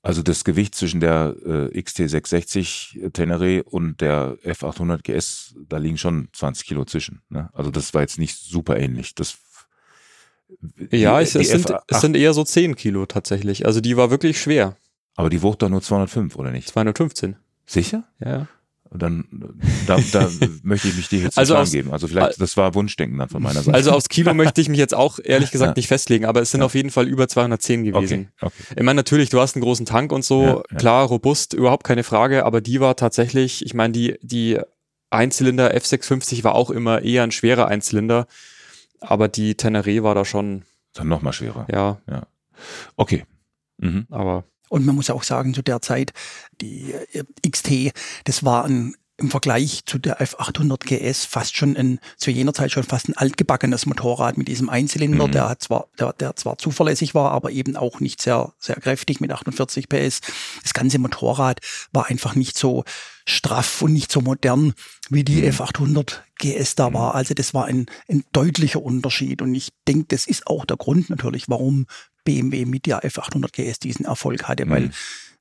also 0.04 0.22
das 0.22 0.44
Gewicht 0.44 0.76
zwischen 0.76 1.00
der 1.00 1.36
äh, 1.44 1.80
XT660 1.80 3.12
Tenere 3.12 3.64
und 3.64 4.02
der 4.02 4.38
F800 4.44 5.02
GS, 5.02 5.56
da 5.68 5.78
liegen 5.78 5.98
schon 5.98 6.30
20 6.34 6.68
Kilo 6.68 6.86
zwischen. 6.86 7.22
Ne? 7.30 7.50
Also 7.54 7.72
das 7.72 7.94
war 7.96 8.02
jetzt 8.02 8.20
nicht 8.20 8.38
super 8.38 8.78
ähnlich. 8.78 9.16
Das 9.16 9.38
ja, 10.92 11.18
die, 11.18 11.24
es, 11.24 11.36
es, 11.36 11.50
sind, 11.50 11.74
es 11.88 12.02
sind 12.02 12.16
eher 12.16 12.34
so 12.34 12.44
10 12.44 12.76
Kilo 12.76 13.06
tatsächlich. 13.06 13.66
Also 13.66 13.82
die 13.82 13.98
war 13.98 14.12
wirklich 14.12 14.40
schwer. 14.40 14.76
Aber 15.16 15.30
die 15.30 15.42
wog 15.42 15.60
doch 15.60 15.70
nur 15.70 15.82
205, 15.82 16.36
oder 16.36 16.52
nicht? 16.52 16.68
215. 16.68 17.36
Sicher? 17.66 18.04
Ja. 18.20 18.48
Dann 18.94 19.26
da, 19.88 19.98
da 20.12 20.30
möchte 20.64 20.90
ich 20.90 20.98
mich 20.98 21.08
dir 21.08 21.20
jetzt 21.20 21.38
also 21.38 21.56
geben. 21.64 21.94
Also 21.94 22.10
vielleicht, 22.10 22.42
das 22.42 22.58
war 22.58 22.76
Wunschdenken 22.76 23.18
dann 23.18 23.30
von 23.30 23.42
meiner 23.42 23.62
Seite. 23.62 23.74
Also 23.74 23.92
aufs 23.92 24.10
Kilo 24.10 24.34
möchte 24.34 24.60
ich 24.60 24.68
mich 24.68 24.80
jetzt 24.80 24.94
auch 24.94 25.18
ehrlich 25.24 25.52
gesagt 25.52 25.78
nicht 25.78 25.88
festlegen, 25.88 26.26
aber 26.26 26.42
es 26.42 26.52
sind 26.52 26.60
ja. 26.60 26.66
auf 26.66 26.76
jeden 26.76 26.90
Fall 26.90 27.08
über 27.08 27.30
210 27.30 27.86
gewesen. 27.86 28.32
Okay, 28.42 28.48
okay. 28.48 28.76
Ich 28.76 28.84
meine, 28.84 28.98
natürlich, 28.98 29.30
du 29.30 29.40
hast 29.40 29.56
einen 29.56 29.64
großen 29.64 29.86
Tank 29.86 30.12
und 30.12 30.26
so, 30.26 30.44
ja, 30.44 30.64
ja. 30.72 30.78
klar, 30.78 31.08
robust, 31.08 31.54
überhaupt 31.54 31.86
keine 31.86 32.04
Frage, 32.04 32.46
aber 32.46 32.60
die 32.60 32.82
war 32.82 32.98
tatsächlich, 32.98 33.66
ich 33.66 33.74
meine, 33.74 33.94
die, 33.94 34.18
die 34.22 34.60
Einzylinder 35.10 35.74
F650 35.74 36.44
war 36.44 36.56
auch 36.56 36.70
immer 36.70 37.02
eher 37.02 37.24
ein 37.24 37.32
schwerer 37.32 37.68
Einzylinder, 37.68 38.28
aber 39.00 39.30
die 39.30 39.56
Teneré 39.56 40.04
war 40.04 40.16
da 40.16 40.26
schon. 40.26 40.64
Dann 40.94 41.08
nochmal 41.08 41.32
schwerer. 41.32 41.66
Ja. 41.72 42.02
ja. 42.10 42.28
Okay. 42.98 43.26
Mhm. 43.78 44.06
Aber 44.10 44.44
und 44.72 44.86
man 44.86 44.96
muss 44.96 45.10
auch 45.10 45.24
sagen, 45.24 45.54
zu 45.54 45.62
der 45.62 45.82
Zeit, 45.82 46.14
die 46.62 46.94
äh, 46.94 47.24
XT, 47.48 47.92
das 48.24 48.46
war 48.46 48.64
ein, 48.64 48.96
im 49.18 49.30
Vergleich 49.30 49.82
zu 49.86 50.00
der 50.00 50.20
F800 50.22 50.86
GS 50.86 51.26
fast 51.26 51.58
schon 51.58 51.76
ein, 51.76 52.00
zu 52.18 52.32
jener 52.32 52.54
Zeit 52.54 52.72
schon 52.72 52.84
fast 52.84 53.10
ein 53.10 53.18
altgebackenes 53.18 53.86
Motorrad 53.86 54.38
mit 54.38 54.48
diesem 54.48 54.70
Einzylinder, 54.70 55.28
mhm. 55.28 55.32
der 55.34 55.60
zwar, 55.60 55.88
der, 56.00 56.14
der 56.14 56.38
zwar 56.38 56.58
zuverlässig 56.58 57.14
war, 57.14 57.32
aber 57.32 57.52
eben 57.52 57.76
auch 57.76 58.00
nicht 58.00 58.22
sehr, 58.22 58.54
sehr 58.60 58.78
kräftig 58.78 59.20
mit 59.20 59.32
48 59.32 59.90
PS. 59.90 60.22
Das 60.64 60.74
ganze 60.74 60.98
Motorrad 60.98 61.60
war 61.92 62.08
einfach 62.08 62.36
nicht 62.36 62.58
so 62.58 62.86
straff 63.26 63.82
und 63.82 63.92
nicht 63.94 64.12
so 64.12 64.22
modern, 64.22 64.74
wie 65.10 65.26
die 65.26 65.42
mhm. 65.42 65.50
F800 65.50 66.20
GS 66.40 66.76
da 66.76 66.90
mhm. 66.90 66.94
war. 66.94 67.16
Also 67.16 67.34
das 67.34 67.54
war 67.54 67.66
ein, 67.66 67.88
ein 68.08 68.24
deutlicher 68.32 68.82
Unterschied. 68.82 69.42
Und 69.42 69.54
ich 69.54 69.74
denke, 69.86 70.06
das 70.08 70.26
ist 70.26 70.48
auch 70.48 70.64
der 70.64 70.78
Grund 70.78 71.10
natürlich, 71.10 71.50
warum 71.50 71.86
BMW 72.24 72.66
mit 72.66 72.86
der 72.86 73.04
F800 73.04 73.52
GS 73.52 73.80
diesen 73.80 74.06
Erfolg 74.06 74.48
hatte, 74.48 74.70
weil 74.70 74.92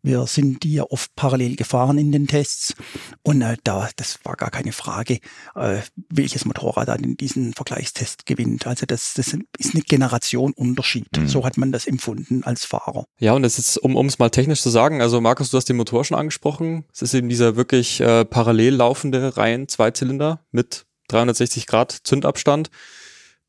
Wir 0.02 0.26
sind 0.26 0.62
die 0.62 0.75
ja 0.75 0.84
oft 0.84 1.14
parallel 1.14 1.56
gefahren 1.56 1.99
in 1.99 2.10
den 2.10 2.26
Tests 2.26 2.75
und 3.22 3.42
äh, 3.42 3.58
da, 3.64 3.90
das 3.96 4.18
war 4.25 4.34
gar 4.34 4.50
keine 4.50 4.72
Frage, 4.72 5.18
äh, 5.54 5.80
welches 6.08 6.46
Motorrad 6.46 6.88
dann 6.88 7.04
in 7.04 7.16
diesen 7.18 7.52
Vergleichstest 7.52 8.25
gewinnt. 8.25 8.66
Also 8.66 8.87
das, 8.87 9.12
das 9.12 9.37
ist 9.58 9.75
eine 9.75 9.82
Generation 9.82 10.54
Unterschied. 10.54 11.08
Mhm. 11.14 11.28
So 11.28 11.44
hat 11.44 11.58
man 11.58 11.70
das 11.70 11.87
empfunden 11.87 12.44
als 12.44 12.64
Fahrer. 12.64 13.04
Ja, 13.18 13.34
und 13.34 13.42
das 13.42 13.58
ist, 13.58 13.76
um 13.76 14.06
es 14.06 14.18
mal 14.18 14.30
technisch 14.30 14.62
zu 14.62 14.70
sagen, 14.70 15.02
also 15.02 15.20
Markus, 15.20 15.50
du 15.50 15.58
hast 15.58 15.68
den 15.68 15.76
Motor 15.76 16.04
schon 16.04 16.16
angesprochen. 16.16 16.84
Es 16.92 17.02
ist 17.02 17.12
eben 17.12 17.28
dieser 17.28 17.56
wirklich 17.56 18.00
äh, 18.00 18.25
parallel 18.25 18.76
laufende 18.76 19.37
Reihen-Zweizylinder 19.37 20.40
mit 20.50 20.87
360 21.08 21.66
Grad 21.66 21.92
Zündabstand. 21.92 22.70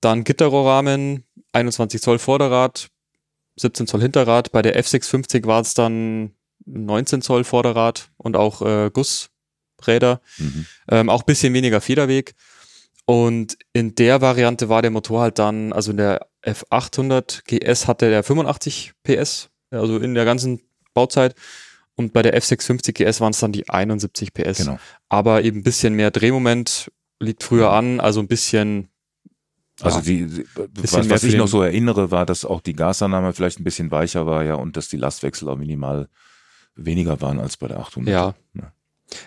Dann 0.01 0.25
Gitterrohrrahmen, 0.25 1.23
21 1.53 2.01
Zoll 2.01 2.19
Vorderrad, 2.19 2.89
17 3.57 3.87
Zoll 3.87 4.01
Hinterrad. 4.01 4.51
Bei 4.51 4.61
der 4.61 4.81
F650 4.81 5.45
war 5.45 5.61
es 5.61 5.73
dann 5.73 6.31
19 6.65 7.21
Zoll 7.21 7.43
Vorderrad 7.43 8.11
und 8.17 8.35
auch 8.35 8.61
äh, 8.61 8.89
Gussräder. 8.91 10.21
Mhm. 10.37 10.65
Ähm, 10.89 11.09
auch 11.09 11.23
bisschen 11.23 11.53
weniger 11.53 11.81
Federweg. 11.81 12.33
Und 13.05 13.57
in 13.73 13.95
der 13.95 14.21
Variante 14.21 14.69
war 14.69 14.81
der 14.81 14.91
Motor 14.91 15.21
halt 15.21 15.39
dann, 15.39 15.73
also 15.73 15.91
in 15.91 15.97
der 15.97 16.27
F800 16.45 17.41
GS 17.45 17.87
hatte 17.87 18.09
der 18.09 18.23
85 18.23 18.93
PS, 19.03 19.49
also 19.69 19.97
in 19.97 20.13
der 20.13 20.25
ganzen 20.25 20.61
Bauzeit. 20.93 21.35
Und 21.95 22.13
bei 22.13 22.21
der 22.21 22.39
F650 22.39 22.93
GS 22.93 23.19
waren 23.19 23.31
es 23.31 23.39
dann 23.39 23.51
die 23.51 23.69
71 23.69 24.33
PS. 24.33 24.59
Genau. 24.59 24.79
Aber 25.09 25.43
eben 25.43 25.59
ein 25.59 25.63
bisschen 25.63 25.93
mehr 25.93 26.11
Drehmoment 26.11 26.91
liegt 27.19 27.43
früher 27.43 27.71
an, 27.71 27.99
also 27.99 28.19
ein 28.19 28.27
bisschen 28.27 28.90
also 29.79 30.01
die, 30.01 30.45
was, 30.55 31.09
was 31.09 31.23
ich 31.23 31.35
noch 31.35 31.47
so 31.47 31.61
erinnere, 31.61 32.11
war, 32.11 32.25
dass 32.25 32.45
auch 32.45 32.61
die 32.61 32.73
Gasannahme 32.73 33.33
vielleicht 33.33 33.59
ein 33.59 33.63
bisschen 33.63 33.91
weicher 33.91 34.25
war, 34.25 34.43
ja, 34.43 34.55
und 34.55 34.77
dass 34.77 34.89
die 34.89 34.97
Lastwechsel 34.97 35.49
auch 35.49 35.57
minimal 35.57 36.07
weniger 36.75 37.21
waren 37.21 37.39
als 37.39 37.57
bei 37.57 37.67
der 37.67 37.79
800. 37.79 38.11
Ja. 38.11 38.35
ja. 38.53 38.73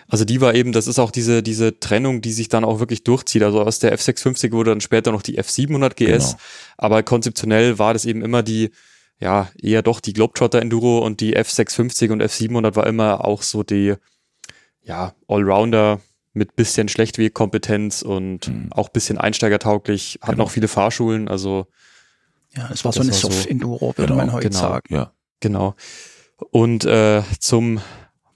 Also 0.07 0.25
die 0.25 0.41
war 0.41 0.55
eben, 0.55 0.71
das 0.71 0.87
ist 0.87 0.99
auch 0.99 1.11
diese, 1.11 1.43
diese 1.43 1.79
Trennung, 1.79 2.21
die 2.21 2.31
sich 2.31 2.49
dann 2.49 2.63
auch 2.63 2.79
wirklich 2.79 3.03
durchzieht. 3.03 3.43
Also 3.43 3.61
aus 3.61 3.79
der 3.79 3.97
F650 3.97 4.51
wurde 4.51 4.71
dann 4.71 4.81
später 4.81 5.11
noch 5.11 5.21
die 5.21 5.39
F700 5.39 5.95
GS, 5.95 6.31
genau. 6.31 6.39
aber 6.77 7.03
konzeptionell 7.03 7.77
war 7.77 7.93
das 7.93 8.05
eben 8.05 8.23
immer 8.23 8.41
die, 8.41 8.71
ja, 9.19 9.49
eher 9.61 9.81
doch 9.81 9.99
die 9.99 10.13
Globetrotter 10.13 10.61
Enduro 10.61 10.99
und 10.99 11.21
die 11.21 11.37
F650 11.37 12.11
und 12.11 12.23
F700 12.23 12.75
war 12.75 12.87
immer 12.87 13.23
auch 13.25 13.43
so 13.43 13.63
die, 13.63 13.95
ja, 14.81 15.13
Allrounder 15.27 16.01
mit 16.35 16.55
bisschen 16.55 16.87
Schlechtwegkompetenz 16.89 18.01
und 18.01 18.49
mhm. 18.49 18.67
auch 18.71 18.89
bisschen 18.89 19.17
einsteigertauglich, 19.17 20.19
hat 20.21 20.31
genau. 20.31 20.43
noch 20.43 20.51
viele 20.51 20.67
Fahrschulen, 20.67 21.27
also. 21.27 21.65
Ja, 22.55 22.69
es 22.71 22.85
war 22.85 22.93
so 22.93 23.01
eine 23.01 23.11
Soft-Enduro, 23.11 23.97
würde 23.97 24.13
genau, 24.13 24.15
man 24.15 24.31
heute 24.31 24.49
genau, 24.49 24.59
sagen. 24.59 24.93
Ja. 24.93 25.11
Genau. 25.39 25.75
Und 26.51 26.85
äh, 26.85 27.23
zum 27.39 27.81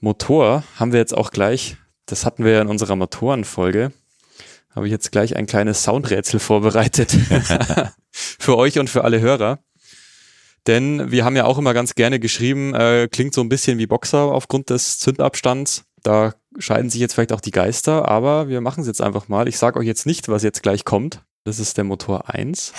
Motor 0.00 0.64
haben 0.76 0.92
wir 0.92 0.98
jetzt 0.98 1.16
auch 1.16 1.30
gleich, 1.30 1.76
das 2.06 2.26
hatten 2.26 2.44
wir 2.44 2.52
ja 2.52 2.62
in 2.62 2.68
unserer 2.68 2.96
Motorenfolge, 2.96 3.92
habe 4.74 4.86
ich 4.86 4.90
jetzt 4.90 5.12
gleich 5.12 5.36
ein 5.36 5.46
kleines 5.46 5.82
Soundrätsel 5.82 6.40
vorbereitet 6.40 7.16
für 8.10 8.56
euch 8.56 8.78
und 8.78 8.88
für 8.88 9.04
alle 9.04 9.20
Hörer. 9.20 9.58
Denn 10.66 11.10
wir 11.10 11.24
haben 11.24 11.36
ja 11.36 11.44
auch 11.44 11.58
immer 11.58 11.72
ganz 11.72 11.94
gerne 11.94 12.20
geschrieben, 12.20 12.74
äh, 12.74 13.08
klingt 13.10 13.34
so 13.34 13.40
ein 13.40 13.48
bisschen 13.48 13.78
wie 13.78 13.86
Boxer 13.86 14.20
aufgrund 14.20 14.70
des 14.70 14.98
Zündabstands. 14.98 15.84
Da 16.02 16.34
scheiden 16.58 16.88
sich 16.88 17.00
jetzt 17.00 17.14
vielleicht 17.14 17.32
auch 17.32 17.40
die 17.40 17.50
Geister, 17.50 18.08
aber 18.08 18.48
wir 18.48 18.60
machen 18.60 18.80
es 18.80 18.86
jetzt 18.86 19.02
einfach 19.02 19.28
mal. 19.28 19.48
Ich 19.48 19.58
sage 19.58 19.78
euch 19.78 19.86
jetzt 19.86 20.06
nicht, 20.06 20.28
was 20.28 20.42
jetzt 20.42 20.62
gleich 20.62 20.84
kommt. 20.84 21.22
Das 21.44 21.58
ist 21.58 21.76
der 21.76 21.84
Motor 21.84 22.30
1. 22.30 22.72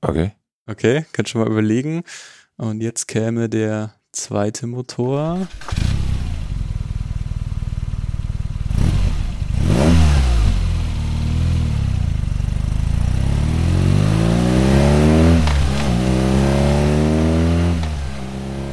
Okay. 0.00 0.32
Okay, 0.68 1.04
könnt 1.12 1.28
schon 1.28 1.42
mal 1.42 1.50
überlegen. 1.50 2.02
Und 2.56 2.80
jetzt 2.80 3.06
käme 3.06 3.48
der 3.48 3.94
zweite 4.12 4.66
Motor. 4.66 5.46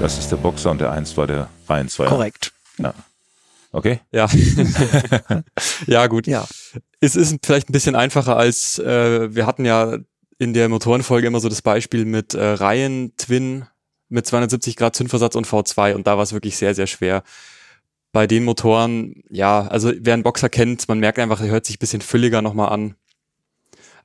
Das 0.03 0.17
ist 0.17 0.29
der 0.33 0.35
Boxer 0.35 0.69
und 0.69 0.81
der 0.81 0.91
eins 0.91 1.15
war 1.15 1.27
der 1.27 1.47
Reihen 1.65 1.87
2. 1.87 2.07
Korrekt. 2.07 2.51
Ja. 2.77 2.93
Okay. 3.71 4.01
Ja. 4.11 4.27
ja, 5.87 6.07
gut. 6.07 6.27
Ja. 6.27 6.45
Es 6.99 7.15
ist 7.15 7.37
vielleicht 7.41 7.69
ein 7.69 7.71
bisschen 7.71 7.95
einfacher 7.95 8.35
als, 8.35 8.79
äh, 8.79 9.33
wir 9.33 9.45
hatten 9.45 9.63
ja 9.63 9.99
in 10.39 10.53
der 10.53 10.67
Motorenfolge 10.67 11.27
immer 11.27 11.39
so 11.39 11.47
das 11.47 11.61
Beispiel 11.61 12.03
mit 12.03 12.33
äh, 12.33 12.43
Reihen-Twin 12.43 13.65
mit 14.09 14.27
270 14.27 14.75
Grad 14.75 14.93
Zündversatz 14.93 15.35
und 15.35 15.47
V2 15.47 15.93
und 15.93 16.05
da 16.05 16.17
war 16.17 16.23
es 16.23 16.33
wirklich 16.33 16.57
sehr, 16.57 16.75
sehr 16.75 16.87
schwer. 16.87 17.23
Bei 18.11 18.27
den 18.27 18.43
Motoren, 18.43 19.23
ja, 19.29 19.67
also 19.67 19.93
wer 19.97 20.15
einen 20.15 20.23
Boxer 20.23 20.49
kennt, 20.49 20.85
man 20.89 20.99
merkt 20.99 21.17
einfach, 21.17 21.39
er 21.39 21.47
hört 21.47 21.65
sich 21.65 21.77
ein 21.77 21.79
bisschen 21.79 22.01
fülliger 22.01 22.41
nochmal 22.41 22.73
an. 22.73 22.95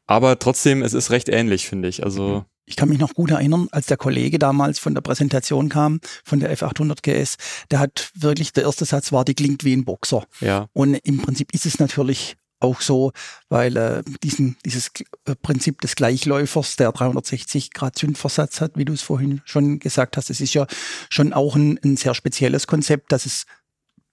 Aber 0.06 0.38
trotzdem, 0.38 0.84
es 0.84 0.94
ist 0.94 1.10
recht 1.10 1.28
ähnlich, 1.28 1.66
finde 1.66 1.88
ich. 1.88 2.04
Also. 2.04 2.22
Mhm. 2.22 2.44
Ich 2.68 2.76
kann 2.76 2.88
mich 2.88 2.98
noch 2.98 3.14
gut 3.14 3.30
erinnern, 3.30 3.68
als 3.72 3.86
der 3.86 3.96
Kollege 3.96 4.38
damals 4.38 4.78
von 4.78 4.94
der 4.94 5.00
Präsentation 5.00 5.68
kam, 5.68 6.00
von 6.24 6.38
der 6.38 6.56
F800 6.56 7.02
GS, 7.02 7.36
der 7.70 7.78
hat 7.78 8.10
wirklich, 8.14 8.52
der 8.52 8.64
erste 8.64 8.84
Satz 8.84 9.10
war, 9.10 9.24
die 9.24 9.34
klingt 9.34 9.64
wie 9.64 9.74
ein 9.74 9.84
Boxer. 9.84 10.24
Ja. 10.40 10.68
Und 10.74 10.94
im 10.94 11.18
Prinzip 11.18 11.54
ist 11.54 11.66
es 11.66 11.78
natürlich 11.78 12.36
auch 12.60 12.80
so, 12.80 13.12
weil 13.48 13.76
äh, 13.76 14.02
diesen, 14.22 14.56
dieses 14.64 14.90
äh, 15.24 15.34
Prinzip 15.40 15.80
des 15.80 15.96
Gleichläufers, 15.96 16.76
der 16.76 16.92
360 16.92 17.72
Grad 17.72 17.96
Zündversatz 17.96 18.60
hat, 18.60 18.72
wie 18.76 18.84
du 18.84 18.92
es 18.92 19.02
vorhin 19.02 19.40
schon 19.44 19.78
gesagt 19.78 20.16
hast, 20.16 20.28
es 20.28 20.40
ist 20.40 20.54
ja 20.54 20.66
schon 21.08 21.32
auch 21.32 21.56
ein, 21.56 21.78
ein 21.84 21.96
sehr 21.96 22.14
spezielles 22.14 22.66
Konzept, 22.66 23.12
das 23.12 23.26
es 23.26 23.46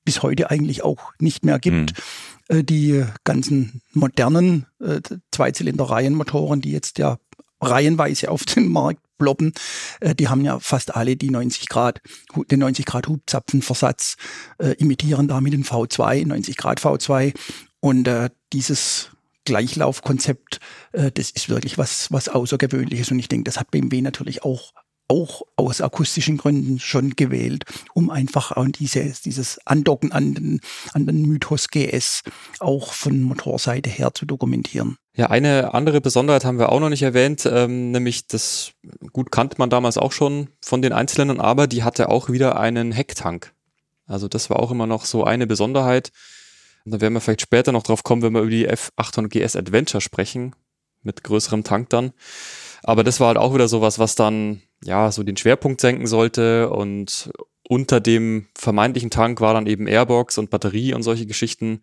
bis 0.03 0.21
heute 0.21 0.51
eigentlich 0.51 0.83
auch 0.83 1.11
nicht 1.19 1.43
mehr 1.43 1.59
gibt. 1.59 1.93
Mhm. 2.51 2.65
Die 2.67 3.03
ganzen 3.23 3.81
modernen 3.93 4.67
äh, 4.79 5.01
Zweizylinder-Reihenmotoren, 5.31 6.61
die 6.61 6.71
jetzt 6.71 6.99
ja 6.99 7.17
reihenweise 7.61 8.29
auf 8.29 8.43
den 8.45 8.67
Markt 8.69 9.01
ploppen, 9.17 9.53
äh, 10.01 10.15
die 10.15 10.27
haben 10.27 10.43
ja 10.43 10.59
fast 10.59 10.95
alle 10.95 11.15
die 11.15 11.29
90 11.29 11.69
Grad, 11.69 12.01
den 12.51 12.59
90 12.59 12.85
Grad 12.85 13.07
Hubzapfenversatz, 13.07 14.17
äh, 14.59 14.71
imitieren 14.73 15.27
damit 15.27 15.53
den 15.53 15.63
V2, 15.63 16.25
90 16.25 16.57
Grad 16.57 16.79
V2 16.79 17.33
und 17.79 18.07
äh, 18.07 18.29
dieses 18.51 19.11
Gleichlaufkonzept, 19.45 20.59
äh, 20.91 21.11
das 21.11 21.29
ist 21.29 21.49
wirklich 21.49 21.77
was, 21.77 22.11
was 22.11 22.29
Außergewöhnliches. 22.29 23.11
Und 23.11 23.19
ich 23.19 23.29
denke, 23.29 23.43
das 23.43 23.59
hat 23.59 23.71
BMW 23.71 24.01
natürlich 24.01 24.43
auch 24.43 24.73
auch 25.07 25.43
aus 25.55 25.81
akustischen 25.81 26.37
Gründen 26.37 26.79
schon 26.79 27.15
gewählt, 27.15 27.63
um 27.93 28.09
einfach 28.09 28.51
auch 28.51 28.67
dieses, 28.67 29.21
dieses 29.21 29.59
Andocken 29.65 30.11
an 30.11 30.33
den, 30.33 30.61
an 30.93 31.05
den 31.05 31.23
Mythos 31.23 31.67
GS 31.69 32.23
auch 32.59 32.93
von 32.93 33.21
Motorseite 33.21 33.89
her 33.89 34.13
zu 34.13 34.25
dokumentieren. 34.25 34.97
Ja, 35.15 35.29
eine 35.29 35.73
andere 35.73 36.01
Besonderheit 36.01 36.43
haben 36.43 36.59
wir 36.59 36.71
auch 36.71 36.79
noch 36.79 36.89
nicht 36.89 37.03
erwähnt, 37.03 37.47
ähm, 37.49 37.91
nämlich 37.91 38.27
das 38.27 38.71
gut 39.13 39.31
kannte 39.31 39.57
man 39.59 39.69
damals 39.69 39.97
auch 39.97 40.11
schon 40.11 40.49
von 40.61 40.81
den 40.81 40.91
Einzelnen, 40.91 41.39
aber 41.39 41.67
die 41.67 41.83
hatte 41.83 42.09
auch 42.09 42.29
wieder 42.29 42.59
einen 42.59 42.91
Hecktank. 42.91 43.53
Also 44.07 44.27
das 44.27 44.49
war 44.49 44.59
auch 44.59 44.71
immer 44.71 44.87
noch 44.87 45.05
so 45.05 45.23
eine 45.23 45.47
Besonderheit. 45.47 46.11
Und 46.83 46.93
da 46.93 47.01
werden 47.01 47.13
wir 47.13 47.21
vielleicht 47.21 47.41
später 47.41 47.71
noch 47.71 47.83
drauf 47.83 48.03
kommen, 48.03 48.21
wenn 48.21 48.33
wir 48.33 48.41
über 48.41 48.51
die 48.51 48.69
F800 48.69 49.29
GS 49.29 49.55
Adventure 49.55 50.01
sprechen, 50.01 50.55
mit 51.01 51.23
größerem 51.23 51.63
Tank 51.63 51.89
dann. 51.89 52.13
Aber 52.87 53.03
das 53.03 53.19
war 53.19 53.27
halt 53.27 53.37
auch 53.37 53.53
wieder 53.55 53.67
sowas, 53.67 53.97
was 53.97 54.13
dann 54.13 54.61
ja 54.83 55.11
so 55.11 55.23
den 55.23 55.37
Schwerpunkt 55.37 55.81
senken 55.81 56.05
sollte 56.05 56.69
und 56.69 57.31
unter 57.67 57.99
dem 57.99 58.45
vermeintlichen 58.55 59.09
Tank 59.09 59.41
war 59.41 59.55
dann 59.55 59.65
eben 59.65 59.87
Airbox 59.87 60.37
und 60.37 60.51
Batterie 60.51 60.93
und 60.93 61.01
solche 61.01 61.25
Geschichten, 61.25 61.81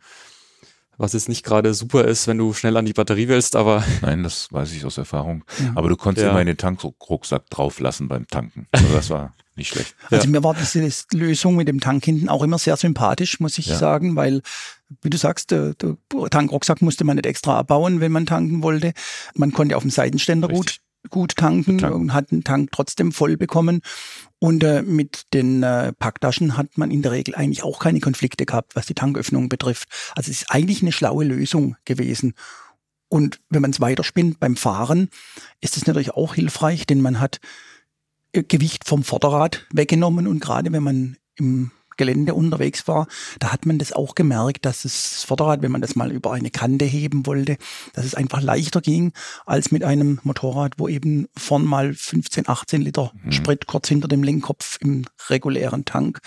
was 0.98 1.12
jetzt 1.12 1.28
nicht 1.28 1.44
gerade 1.44 1.74
super 1.74 2.04
ist, 2.04 2.28
wenn 2.28 2.38
du 2.38 2.52
schnell 2.52 2.76
an 2.76 2.84
die 2.84 2.92
Batterie 2.92 3.26
willst, 3.26 3.56
aber. 3.56 3.82
Nein, 4.02 4.22
das 4.22 4.52
weiß 4.52 4.72
ich 4.72 4.84
aus 4.84 4.96
Erfahrung. 4.96 5.42
Ja. 5.58 5.72
Aber 5.74 5.88
du 5.88 5.96
konntest 5.96 6.24
ja. 6.24 6.30
immer 6.30 6.40
in 6.40 6.46
den 6.46 6.56
Tankrucksack 6.56 7.50
drauflassen 7.50 8.06
beim 8.06 8.28
Tanken. 8.28 8.68
Also 8.70 8.94
das 8.94 9.10
war 9.10 9.34
nicht 9.56 9.70
schlecht. 9.70 9.96
Also 10.08 10.26
ja. 10.26 10.30
mir 10.30 10.44
war 10.44 10.54
diese 10.54 10.88
Lösung 11.12 11.56
mit 11.56 11.66
dem 11.66 11.80
Tank 11.80 12.04
hinten 12.04 12.28
auch 12.28 12.44
immer 12.44 12.58
sehr 12.58 12.76
sympathisch, 12.76 13.40
muss 13.40 13.58
ich 13.58 13.66
sagen, 13.66 14.14
weil 14.14 14.42
wie 15.00 15.10
du 15.10 15.18
sagst, 15.18 15.50
der, 15.50 15.74
der 15.74 15.96
Tankrucksack 16.30 16.80
musste 16.80 17.02
man 17.02 17.16
nicht 17.16 17.26
extra 17.26 17.58
abbauen, 17.58 18.00
wenn 18.00 18.12
man 18.12 18.26
tanken 18.26 18.62
wollte. 18.62 18.92
Man 19.34 19.52
konnte 19.52 19.76
auf 19.76 19.82
dem 19.82 19.90
Seitenständer 19.90 20.48
Richtig 20.48 20.81
gut 21.10 21.36
tanken 21.36 21.78
Tank. 21.78 21.94
und 21.94 22.12
hat 22.14 22.30
den 22.30 22.44
Tank 22.44 22.70
trotzdem 22.72 23.12
voll 23.12 23.36
bekommen. 23.36 23.80
Und 24.38 24.64
äh, 24.64 24.82
mit 24.82 25.32
den 25.34 25.62
äh, 25.62 25.92
Packtaschen 25.92 26.56
hat 26.56 26.76
man 26.76 26.90
in 26.90 27.02
der 27.02 27.12
Regel 27.12 27.34
eigentlich 27.34 27.62
auch 27.62 27.78
keine 27.78 28.00
Konflikte 28.00 28.46
gehabt, 28.46 28.74
was 28.74 28.86
die 28.86 28.94
Tanköffnung 28.94 29.48
betrifft. 29.48 29.88
Also 30.14 30.30
es 30.30 30.42
ist 30.42 30.50
eigentlich 30.50 30.82
eine 30.82 30.92
schlaue 30.92 31.24
Lösung 31.24 31.76
gewesen. 31.84 32.34
Und 33.08 33.40
wenn 33.50 33.62
man 33.62 33.72
es 33.72 33.80
weiterspinnt 33.80 34.40
beim 34.40 34.56
Fahren, 34.56 35.10
ist 35.60 35.76
es 35.76 35.86
natürlich 35.86 36.12
auch 36.12 36.34
hilfreich, 36.34 36.86
denn 36.86 37.02
man 37.02 37.20
hat 37.20 37.40
äh, 38.32 38.42
Gewicht 38.42 38.86
vom 38.86 39.04
Vorderrad 39.04 39.66
weggenommen 39.72 40.26
und 40.26 40.40
gerade 40.40 40.72
wenn 40.72 40.82
man 40.82 41.16
im 41.36 41.70
Gelände 41.96 42.34
unterwegs 42.34 42.86
war, 42.88 43.06
da 43.38 43.52
hat 43.52 43.66
man 43.66 43.78
das 43.78 43.92
auch 43.92 44.14
gemerkt, 44.14 44.64
dass 44.64 44.82
das 44.82 45.24
Vorderrad, 45.24 45.62
wenn 45.62 45.72
man 45.72 45.80
das 45.80 45.96
mal 45.96 46.10
über 46.12 46.32
eine 46.32 46.50
Kante 46.50 46.84
heben 46.84 47.26
wollte, 47.26 47.56
dass 47.94 48.04
es 48.04 48.14
einfach 48.14 48.40
leichter 48.40 48.80
ging 48.80 49.12
als 49.46 49.70
mit 49.70 49.84
einem 49.84 50.20
Motorrad, 50.22 50.74
wo 50.78 50.88
eben 50.88 51.28
vorn 51.36 51.64
mal 51.64 51.94
15, 51.94 52.48
18 52.48 52.82
Liter 52.82 53.12
mhm. 53.22 53.32
Sprit 53.32 53.66
kurz 53.66 53.88
hinter 53.88 54.08
dem 54.08 54.22
Lenkkopf 54.22 54.78
im 54.80 55.04
regulären 55.28 55.84
Tank 55.84 56.20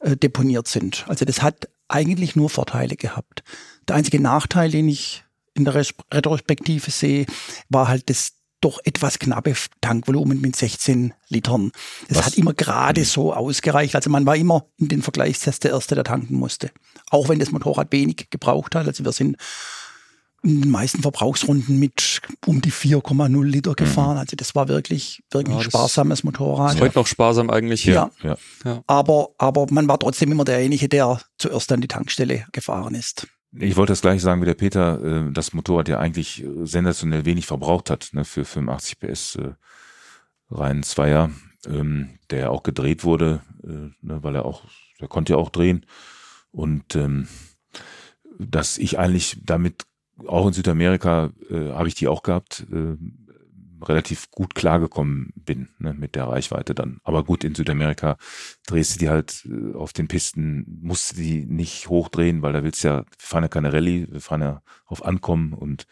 äh, 0.00 0.16
deponiert 0.16 0.68
sind. 0.68 1.04
Also 1.08 1.24
das 1.24 1.42
hat 1.42 1.68
eigentlich 1.88 2.36
nur 2.36 2.50
Vorteile 2.50 2.96
gehabt. 2.96 3.42
Der 3.88 3.96
einzige 3.96 4.20
Nachteil, 4.20 4.70
den 4.70 4.88
ich 4.88 5.24
in 5.54 5.64
der 5.64 5.74
Retrospektive 5.74 6.90
sehe, 6.90 7.26
war 7.68 7.88
halt 7.88 8.10
das 8.10 8.37
doch 8.60 8.80
etwas 8.84 9.18
knappe 9.18 9.54
Tankvolumen 9.80 10.40
mit 10.40 10.56
16 10.56 11.14
Litern. 11.28 11.70
Das 12.08 12.18
Was? 12.18 12.26
hat 12.26 12.38
immer 12.38 12.54
gerade 12.54 13.04
so 13.04 13.32
ausgereicht. 13.32 13.94
Also 13.94 14.10
man 14.10 14.26
war 14.26 14.36
immer 14.36 14.66
in 14.78 14.88
den 14.88 15.02
Vergleichstests 15.02 15.60
der 15.60 15.72
Erste, 15.72 15.94
der 15.94 16.04
tanken 16.04 16.34
musste. 16.34 16.70
Auch 17.10 17.28
wenn 17.28 17.38
das 17.38 17.52
Motorrad 17.52 17.92
wenig 17.92 18.28
gebraucht 18.30 18.74
hat. 18.74 18.86
Also 18.86 19.04
wir 19.04 19.12
sind 19.12 19.36
in 20.42 20.62
den 20.62 20.70
meisten 20.70 21.02
Verbrauchsrunden 21.02 21.78
mit 21.78 22.20
um 22.46 22.60
die 22.60 22.72
4,0 22.72 23.44
Liter 23.44 23.70
mhm. 23.70 23.76
gefahren. 23.76 24.14
Mhm. 24.14 24.20
Also 24.20 24.36
das 24.36 24.54
war 24.54 24.68
wirklich, 24.68 25.22
wirklich 25.30 25.56
ja, 25.56 25.62
sparsames 25.62 26.24
Motorrad. 26.24 26.74
Ist 26.74 26.80
heute 26.80 26.98
noch 26.98 27.06
sparsam 27.06 27.50
eigentlich. 27.50 27.84
Ja. 27.84 28.10
ja. 28.22 28.36
ja. 28.64 28.82
Aber, 28.86 29.30
aber 29.38 29.66
man 29.70 29.88
war 29.88 29.98
trotzdem 29.98 30.30
immer 30.32 30.44
derjenige, 30.44 30.88
der 30.88 31.20
zuerst 31.38 31.70
an 31.72 31.80
die 31.80 31.88
Tankstelle 31.88 32.46
gefahren 32.52 32.94
ist. 32.94 33.26
Ich 33.52 33.76
wollte 33.76 33.92
das 33.92 34.02
gleiche 34.02 34.20
sagen 34.20 34.42
wie 34.42 34.46
der 34.46 34.54
Peter, 34.54 35.02
äh, 35.28 35.32
das 35.32 35.54
Motorrad 35.54 35.88
ja 35.88 35.98
eigentlich 35.98 36.44
äh, 36.44 36.66
sensationell 36.66 37.24
wenig 37.24 37.46
verbraucht 37.46 37.90
hat, 37.90 38.10
ne, 38.12 38.24
für 38.24 38.44
85 38.44 38.98
PS 38.98 39.36
äh, 39.36 39.52
rein 40.50 40.82
Zweier, 40.82 41.30
ähm, 41.66 42.18
der 42.30 42.50
auch 42.50 42.62
gedreht 42.62 43.04
wurde, 43.04 43.42
äh, 43.62 43.90
ne, 44.00 44.22
weil 44.22 44.34
er 44.34 44.44
auch, 44.44 44.64
der 45.00 45.08
konnte 45.08 45.32
ja 45.32 45.38
auch 45.38 45.50
drehen. 45.50 45.86
Und 46.50 46.94
ähm, 46.96 47.28
dass 48.38 48.78
ich 48.78 48.98
eigentlich 48.98 49.40
damit 49.44 49.86
auch 50.26 50.46
in 50.46 50.52
Südamerika 50.52 51.30
äh, 51.50 51.70
habe 51.70 51.88
ich 51.88 51.94
die 51.94 52.08
auch 52.08 52.22
gehabt, 52.22 52.66
äh, 52.72 52.96
relativ 53.82 54.30
gut 54.30 54.54
klargekommen 54.54 55.32
bin 55.36 55.68
ne, 55.78 55.94
mit 55.94 56.14
der 56.14 56.28
Reichweite 56.28 56.74
dann. 56.74 57.00
Aber 57.04 57.24
gut, 57.24 57.44
in 57.44 57.54
Südamerika 57.54 58.16
drehst 58.66 58.94
du 58.94 58.98
die 58.98 59.08
halt 59.08 59.46
äh, 59.46 59.74
auf 59.74 59.92
den 59.92 60.08
Pisten, 60.08 60.64
musst 60.82 61.12
du 61.12 61.16
die 61.22 61.46
nicht 61.46 61.88
hochdrehen, 61.88 62.42
weil 62.42 62.52
da 62.52 62.62
willst 62.62 62.84
du 62.84 62.88
ja, 62.88 62.96
wir 62.98 63.06
fahren 63.18 63.44
ja 63.44 63.48
keine 63.48 63.72
Rallye, 63.72 64.08
wir 64.10 64.20
fahren 64.20 64.42
ja 64.42 64.62
auf 64.86 65.04
Ankommen 65.04 65.52
und 65.52 65.86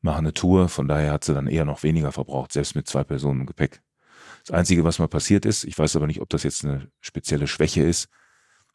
machen 0.00 0.26
eine 0.26 0.34
Tour. 0.34 0.68
Von 0.68 0.88
daher 0.88 1.12
hat 1.12 1.24
sie 1.24 1.34
dann 1.34 1.46
eher 1.46 1.64
noch 1.64 1.82
weniger 1.82 2.12
verbraucht, 2.12 2.52
selbst 2.52 2.74
mit 2.74 2.88
zwei 2.88 3.04
Personen 3.04 3.40
im 3.40 3.46
Gepäck. 3.46 3.82
Das 4.44 4.54
Einzige, 4.54 4.84
was 4.84 4.98
mal 4.98 5.08
passiert 5.08 5.44
ist, 5.44 5.64
ich 5.64 5.76
weiß 5.78 5.96
aber 5.96 6.06
nicht, 6.06 6.20
ob 6.20 6.28
das 6.30 6.44
jetzt 6.44 6.64
eine 6.64 6.88
spezielle 7.00 7.48
Schwäche 7.48 7.82
ist, 7.82 8.08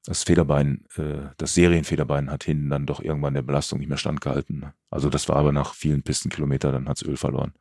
das 0.05 0.23
Federbein, 0.23 0.85
äh, 0.97 1.29
das 1.37 1.53
Serienfederbein 1.53 2.31
hat 2.31 2.43
hinten 2.43 2.69
dann 2.69 2.85
doch 2.85 3.01
irgendwann 3.01 3.35
der 3.35 3.43
Belastung 3.43 3.79
nicht 3.79 3.87
mehr 3.87 3.97
standgehalten. 3.97 4.65
Also 4.89 5.09
das 5.09 5.29
war 5.29 5.35
aber 5.35 5.51
nach 5.51 5.75
vielen 5.75 6.03
Pistenkilometern, 6.03 6.73
dann 6.73 6.89
hat's 6.89 7.03
Öl 7.03 7.17
verloren. 7.17 7.53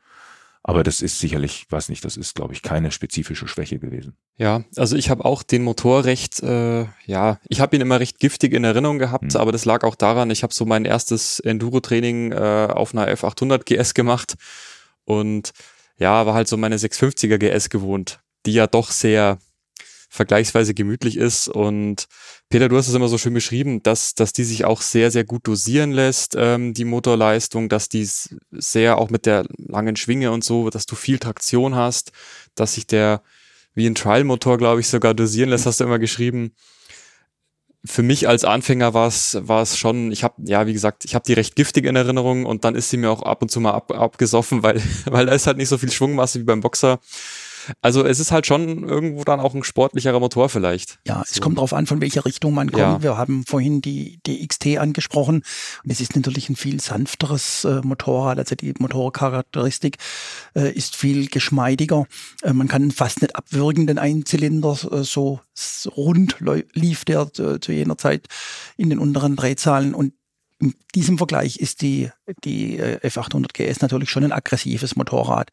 Aber 0.62 0.82
das 0.82 1.00
ist 1.00 1.18
sicherlich, 1.18 1.66
weiß 1.70 1.88
nicht, 1.88 2.04
das 2.04 2.18
ist, 2.18 2.34
glaube 2.34 2.52
ich, 2.52 2.62
keine 2.62 2.92
spezifische 2.92 3.48
Schwäche 3.48 3.78
gewesen. 3.78 4.16
Ja, 4.36 4.64
also 4.76 4.94
ich 4.94 5.08
habe 5.08 5.24
auch 5.24 5.42
den 5.42 5.62
Motor 5.62 6.04
recht, 6.04 6.42
äh, 6.42 6.86
ja, 7.06 7.38
ich 7.48 7.60
habe 7.60 7.76
ihn 7.76 7.82
immer 7.82 7.98
recht 7.98 8.18
giftig 8.18 8.52
in 8.52 8.64
Erinnerung 8.64 8.98
gehabt, 8.98 9.34
mhm. 9.34 9.40
aber 9.40 9.52
das 9.52 9.64
lag 9.64 9.84
auch 9.84 9.94
daran, 9.94 10.30
ich 10.30 10.42
habe 10.42 10.52
so 10.52 10.66
mein 10.66 10.84
erstes 10.84 11.40
Enduro-Training 11.40 12.32
äh, 12.32 12.68
auf 12.70 12.94
einer 12.94 13.08
F800 13.08 13.64
GS 13.64 13.94
gemacht 13.94 14.34
und 15.04 15.52
ja, 15.96 16.26
war 16.26 16.34
halt 16.34 16.48
so 16.48 16.56
meine 16.56 16.76
650er 16.76 17.38
GS 17.38 17.70
gewohnt, 17.70 18.20
die 18.44 18.52
ja 18.52 18.66
doch 18.66 18.90
sehr 18.90 19.38
vergleichsweise 20.10 20.74
gemütlich 20.74 21.16
ist. 21.16 21.48
Und 21.48 22.08
Peter, 22.50 22.68
du 22.68 22.76
hast 22.76 22.88
es 22.88 22.94
immer 22.94 23.08
so 23.08 23.16
schön 23.16 23.32
beschrieben, 23.32 23.82
dass, 23.82 24.14
dass 24.14 24.32
die 24.32 24.44
sich 24.44 24.64
auch 24.64 24.82
sehr, 24.82 25.10
sehr 25.12 25.24
gut 25.24 25.46
dosieren 25.46 25.92
lässt, 25.92 26.34
ähm, 26.36 26.74
die 26.74 26.84
Motorleistung, 26.84 27.68
dass 27.68 27.88
die 27.88 28.08
sehr 28.50 28.98
auch 28.98 29.08
mit 29.08 29.24
der 29.24 29.46
langen 29.56 29.94
Schwinge 29.96 30.32
und 30.32 30.44
so, 30.44 30.68
dass 30.68 30.84
du 30.84 30.96
viel 30.96 31.20
Traktion 31.20 31.76
hast, 31.76 32.10
dass 32.56 32.74
sich 32.74 32.86
der 32.88 33.22
wie 33.74 33.86
ein 33.86 33.94
Trial-Motor, 33.94 34.58
glaube 34.58 34.80
ich, 34.80 34.88
sogar 34.88 35.14
dosieren 35.14 35.48
lässt, 35.48 35.64
hast 35.64 35.78
du 35.78 35.84
immer 35.84 36.00
geschrieben. 36.00 36.54
Für 37.84 38.02
mich 38.02 38.28
als 38.28 38.44
Anfänger 38.44 38.92
war 38.92 39.06
es 39.06 39.38
war 39.40 39.62
es 39.62 39.78
schon, 39.78 40.10
ich 40.10 40.24
habe 40.24 40.34
ja 40.44 40.66
wie 40.66 40.72
gesagt, 40.72 41.04
ich 41.04 41.14
habe 41.14 41.24
die 41.24 41.32
recht 41.32 41.54
giftig 41.54 41.86
in 41.86 41.96
Erinnerung 41.96 42.44
und 42.46 42.64
dann 42.64 42.74
ist 42.74 42.90
sie 42.90 42.96
mir 42.96 43.10
auch 43.10 43.22
ab 43.22 43.40
und 43.42 43.50
zu 43.50 43.60
mal 43.60 43.72
ab, 43.72 43.92
abgesoffen, 43.92 44.64
weil 44.64 44.82
weil 45.06 45.26
da 45.26 45.32
ist 45.32 45.46
halt 45.46 45.56
nicht 45.56 45.68
so 45.68 45.78
viel 45.78 45.92
Schwungmasse 45.92 46.40
wie 46.40 46.44
beim 46.44 46.60
Boxer 46.60 46.98
also 47.80 48.04
es 48.04 48.20
ist 48.20 48.32
halt 48.32 48.46
schon 48.46 48.88
irgendwo 48.88 49.24
dann 49.24 49.40
auch 49.40 49.54
ein 49.54 49.64
sportlicherer 49.64 50.20
Motor 50.20 50.48
vielleicht. 50.48 50.98
Ja, 51.06 51.22
es 51.22 51.34
so. 51.34 51.40
kommt 51.40 51.58
darauf 51.58 51.72
an, 51.72 51.86
von 51.86 52.00
welcher 52.00 52.24
Richtung 52.24 52.54
man 52.54 52.70
kommt. 52.70 52.80
Ja. 52.80 53.02
Wir 53.02 53.16
haben 53.16 53.44
vorhin 53.46 53.80
die, 53.80 54.20
die 54.26 54.46
XT 54.46 54.78
angesprochen 54.78 55.42
und 55.84 55.90
es 55.90 56.00
ist 56.00 56.16
natürlich 56.16 56.48
ein 56.48 56.56
viel 56.56 56.80
sanfteres 56.80 57.64
äh, 57.64 57.80
Motorrad. 57.82 58.38
Also 58.38 58.54
die 58.54 58.74
Motorcharakteristik 58.78 59.98
äh, 60.54 60.72
ist 60.72 60.96
viel 60.96 61.28
geschmeidiger. 61.28 62.06
Äh, 62.42 62.52
man 62.52 62.68
kann 62.68 62.90
fast 62.90 63.22
nicht 63.22 63.36
abwürgen, 63.36 63.86
den 63.86 63.98
Einzylinder 63.98 64.76
äh, 64.90 65.02
so, 65.02 65.40
so 65.54 65.90
rund 65.90 66.36
lief 66.72 67.04
der 67.04 67.22
äh, 67.38 67.60
zu 67.60 67.72
jener 67.72 67.98
Zeit 67.98 68.26
in 68.76 68.90
den 68.90 68.98
unteren 68.98 69.36
Drehzahlen 69.36 69.94
und 69.94 70.14
in 70.60 70.74
diesem 70.94 71.16
Vergleich 71.18 71.56
ist 71.56 71.80
die, 71.80 72.10
die 72.44 72.78
äh, 72.78 72.98
F800 72.98 73.52
GS 73.52 73.80
natürlich 73.80 74.10
schon 74.10 74.24
ein 74.24 74.32
aggressives 74.32 74.94
Motorrad. 74.94 75.50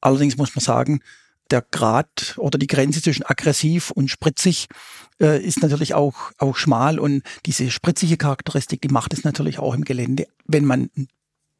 Allerdings 0.00 0.36
muss 0.36 0.54
man 0.54 0.62
sagen, 0.62 1.00
der 1.50 1.62
Grad 1.62 2.34
oder 2.36 2.58
die 2.58 2.66
Grenze 2.66 3.02
zwischen 3.02 3.24
aggressiv 3.24 3.90
und 3.90 4.08
spritzig 4.10 4.66
äh, 5.20 5.42
ist 5.42 5.62
natürlich 5.62 5.94
auch, 5.94 6.32
auch 6.38 6.56
schmal 6.56 6.98
und 6.98 7.22
diese 7.46 7.70
spritzige 7.70 8.16
Charakteristik, 8.16 8.82
die 8.82 8.88
macht 8.88 9.12
es 9.12 9.24
natürlich 9.24 9.58
auch 9.58 9.74
im 9.74 9.84
Gelände, 9.84 10.26
wenn 10.44 10.64
man 10.64 10.90
ein 10.96 11.08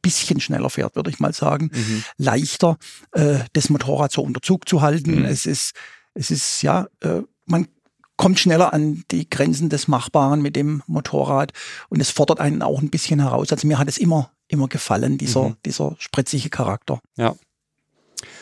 bisschen 0.01 0.39
schneller 0.39 0.69
fährt, 0.69 0.95
würde 0.95 1.09
ich 1.09 1.19
mal 1.19 1.33
sagen, 1.33 1.71
mhm. 1.73 2.03
leichter, 2.17 2.77
äh, 3.11 3.39
das 3.53 3.69
Motorrad 3.69 4.11
so 4.11 4.21
unter 4.21 4.41
Zug 4.41 4.67
zu 4.67 4.81
halten. 4.81 5.19
Mhm. 5.19 5.25
Es 5.25 5.45
ist, 5.45 5.73
es 6.13 6.31
ist, 6.31 6.61
ja, 6.61 6.87
äh, 7.01 7.21
man 7.45 7.67
kommt 8.15 8.39
schneller 8.39 8.73
an 8.73 9.03
die 9.11 9.29
Grenzen 9.29 9.69
des 9.69 9.87
Machbaren 9.87 10.41
mit 10.41 10.55
dem 10.55 10.83
Motorrad 10.87 11.53
und 11.89 12.01
es 12.01 12.09
fordert 12.09 12.39
einen 12.39 12.61
auch 12.61 12.81
ein 12.81 12.89
bisschen 12.89 13.21
heraus. 13.21 13.51
Also 13.51 13.67
mir 13.67 13.79
hat 13.79 13.87
es 13.87 13.97
immer, 13.97 14.31
immer 14.47 14.67
gefallen, 14.67 15.17
dieser, 15.17 15.49
mhm. 15.49 15.55
dieser 15.65 15.95
spritzige 15.99 16.49
Charakter. 16.49 16.99
Ja. 17.15 17.35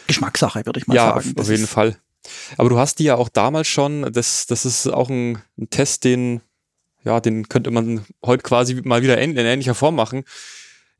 Geschmackssache, 0.08 0.66
würde 0.66 0.80
ich 0.80 0.88
mal 0.88 0.96
ja, 0.96 1.14
sagen. 1.14 1.34
Ja, 1.36 1.42
auf 1.42 1.50
jeden 1.50 1.68
Fall. 1.68 1.98
Aber 2.58 2.70
du 2.70 2.78
hast 2.78 3.00
die 3.00 3.06
ja 3.06 3.16
auch 3.16 3.30
damals 3.30 3.68
schon, 3.68 4.12
das, 4.12 4.48
das 4.48 4.66
ist 4.66 4.88
auch 4.88 5.10
ein, 5.10 5.42
ein 5.58 5.70
Test, 5.70 6.04
den, 6.04 6.42
ja, 7.04 7.20
den 7.20 7.48
könnte 7.48 7.72
man 7.72 8.06
heute 8.26 8.44
quasi 8.44 8.76
mal 8.84 9.02
wieder 9.02 9.18
in, 9.18 9.32
in 9.32 9.46
ähnlicher 9.46 9.76
Form 9.76 9.96
machen. 9.96 10.24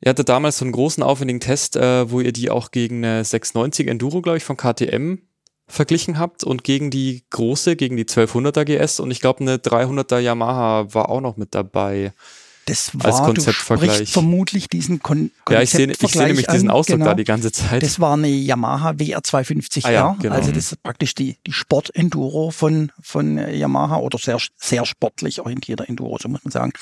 Ihr 0.00 0.10
hattet 0.10 0.28
damals 0.28 0.58
so 0.58 0.64
einen 0.64 0.72
großen 0.72 1.02
aufwendigen 1.02 1.40
Test, 1.40 1.76
äh, 1.76 2.10
wo 2.10 2.20
ihr 2.20 2.32
die 2.32 2.50
auch 2.50 2.70
gegen 2.70 3.04
eine 3.04 3.24
690 3.24 3.88
Enduro, 3.88 4.22
glaube 4.22 4.38
ich, 4.38 4.44
von 4.44 4.56
KTM 4.56 5.18
verglichen 5.66 6.18
habt 6.18 6.44
und 6.44 6.64
gegen 6.64 6.90
die 6.90 7.24
große, 7.30 7.76
gegen 7.76 7.96
die 7.96 8.06
1200er 8.06 8.64
GS 8.64 9.00
und 9.00 9.10
ich 9.10 9.20
glaube 9.20 9.40
eine 9.40 9.56
300er 9.56 10.18
Yamaha 10.18 10.94
war 10.94 11.10
auch 11.10 11.20
noch 11.20 11.36
mit 11.36 11.54
dabei. 11.54 12.12
Das 12.68 12.90
war, 12.92 13.06
als 13.06 13.18
Konzeptvergleich. 13.18 14.12
vermutlich 14.12 14.68
diesen 14.68 15.00
Kon 15.02 15.30
Ja, 15.48 15.62
ich 15.62 15.70
sehe, 15.70 15.90
ich 15.90 15.98
sehe 15.98 16.26
nämlich 16.26 16.46
diesen 16.46 16.70
Ausdruck 16.70 16.98
genau. 16.98 17.10
da 17.10 17.14
die 17.14 17.24
ganze 17.24 17.50
Zeit. 17.50 17.82
Das 17.82 17.98
war 17.98 18.12
eine 18.12 18.28
Yamaha 18.28 18.90
WR250R. 18.90 19.86
Ah 19.86 19.90
ja, 19.90 20.16
genau. 20.20 20.34
Also 20.34 20.52
das 20.52 20.72
ist 20.72 20.82
praktisch 20.82 21.14
die, 21.14 21.38
die 21.46 21.52
Sport-Enduro 21.52 22.50
von, 22.50 22.92
von 23.00 23.38
Yamaha 23.38 23.96
oder 23.96 24.18
sehr, 24.18 24.38
sehr 24.56 24.84
sportlich 24.84 25.40
orientierter 25.40 25.88
Enduro, 25.88 26.18
so 26.20 26.28
muss 26.28 26.44
man 26.44 26.52
sagen. 26.52 26.72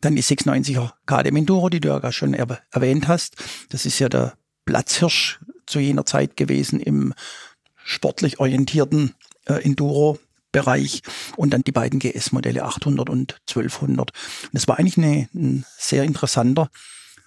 Dann 0.00 0.16
die 0.16 0.22
690er 0.22 0.90
KDM 1.06 1.36
Enduro, 1.36 1.68
die 1.68 1.80
du 1.80 1.88
ja 1.88 2.12
schon 2.12 2.34
erwähnt 2.34 3.06
hast. 3.06 3.36
Das 3.68 3.86
ist 3.86 4.00
ja 4.00 4.08
der 4.08 4.34
Platzhirsch 4.64 5.38
zu 5.66 5.78
jener 5.78 6.06
Zeit 6.06 6.36
gewesen 6.36 6.80
im 6.80 7.14
sportlich 7.84 8.40
orientierten 8.40 9.14
äh, 9.46 9.62
Enduro 9.62 10.18
Bereich 10.56 11.02
und 11.36 11.50
dann 11.50 11.62
die 11.64 11.72
beiden 11.72 11.98
GS-Modelle 11.98 12.64
800 12.64 13.10
und 13.10 13.36
1200. 13.46 14.10
Und 14.10 14.50
das 14.54 14.66
war 14.66 14.78
eigentlich 14.78 14.96
eine, 14.96 15.28
ein 15.34 15.66
sehr 15.76 16.04
interessanter 16.04 16.70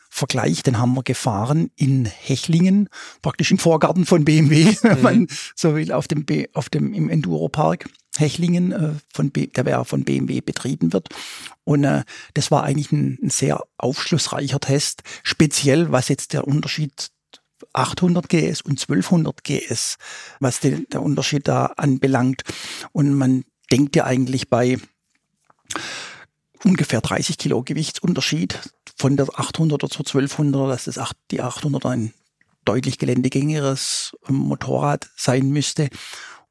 Vergleich, 0.09 0.63
den 0.63 0.79
haben 0.79 0.95
wir 0.95 1.03
gefahren 1.03 1.69
in 1.75 2.05
Hechlingen, 2.05 2.89
praktisch 3.21 3.51
im 3.51 3.59
Vorgarten 3.59 4.07
von 4.07 4.25
BMW, 4.25 4.75
wenn 4.81 4.97
mhm. 4.97 5.03
man 5.03 5.27
so 5.55 5.75
will, 5.75 5.91
auf 5.91 6.07
dem, 6.07 6.25
B, 6.25 6.47
auf 6.53 6.69
dem 6.69 6.95
im 6.95 7.07
Enduro-Park. 7.09 7.87
Hechlingen, 8.17 8.71
äh, 8.71 8.93
von 9.13 9.29
B, 9.29 9.45
der 9.45 9.85
von 9.85 10.03
BMW 10.03 10.41
betrieben 10.41 10.91
wird. 10.91 11.09
Und 11.63 11.83
äh, 11.83 12.03
das 12.33 12.49
war 12.49 12.63
eigentlich 12.63 12.91
ein, 12.91 13.19
ein 13.21 13.29
sehr 13.29 13.63
aufschlussreicher 13.77 14.59
Test, 14.59 15.03
speziell 15.21 15.91
was 15.91 16.07
jetzt 16.07 16.33
der 16.33 16.47
Unterschied 16.47 17.11
800 17.73 18.27
GS 18.29 18.62
und 18.62 18.79
1200 18.79 19.43
GS, 19.43 19.97
was 20.39 20.60
den, 20.60 20.88
der 20.91 21.01
Unterschied 21.01 21.47
da 21.47 21.67
anbelangt. 21.77 22.43
Und 22.91 23.13
man 23.13 23.43
denkt 23.71 23.95
ja 23.95 24.05
eigentlich 24.05 24.49
bei 24.49 24.77
ungefähr 26.63 27.01
30 27.01 27.38
Kilo 27.38 27.63
Gewichtsunterschied 27.63 28.60
von 28.95 29.15
der 29.15 29.27
800er 29.27 29.89
zur 29.89 30.05
1200er, 30.05 30.67
dass 30.67 30.86
das 30.86 30.97
8, 30.97 31.15
die 31.32 31.41
800er 31.41 31.89
ein 31.89 32.13
deutlich 32.65 32.97
geländegängeres 32.97 34.15
Motorrad 34.27 35.10
sein 35.15 35.49
müsste. 35.49 35.89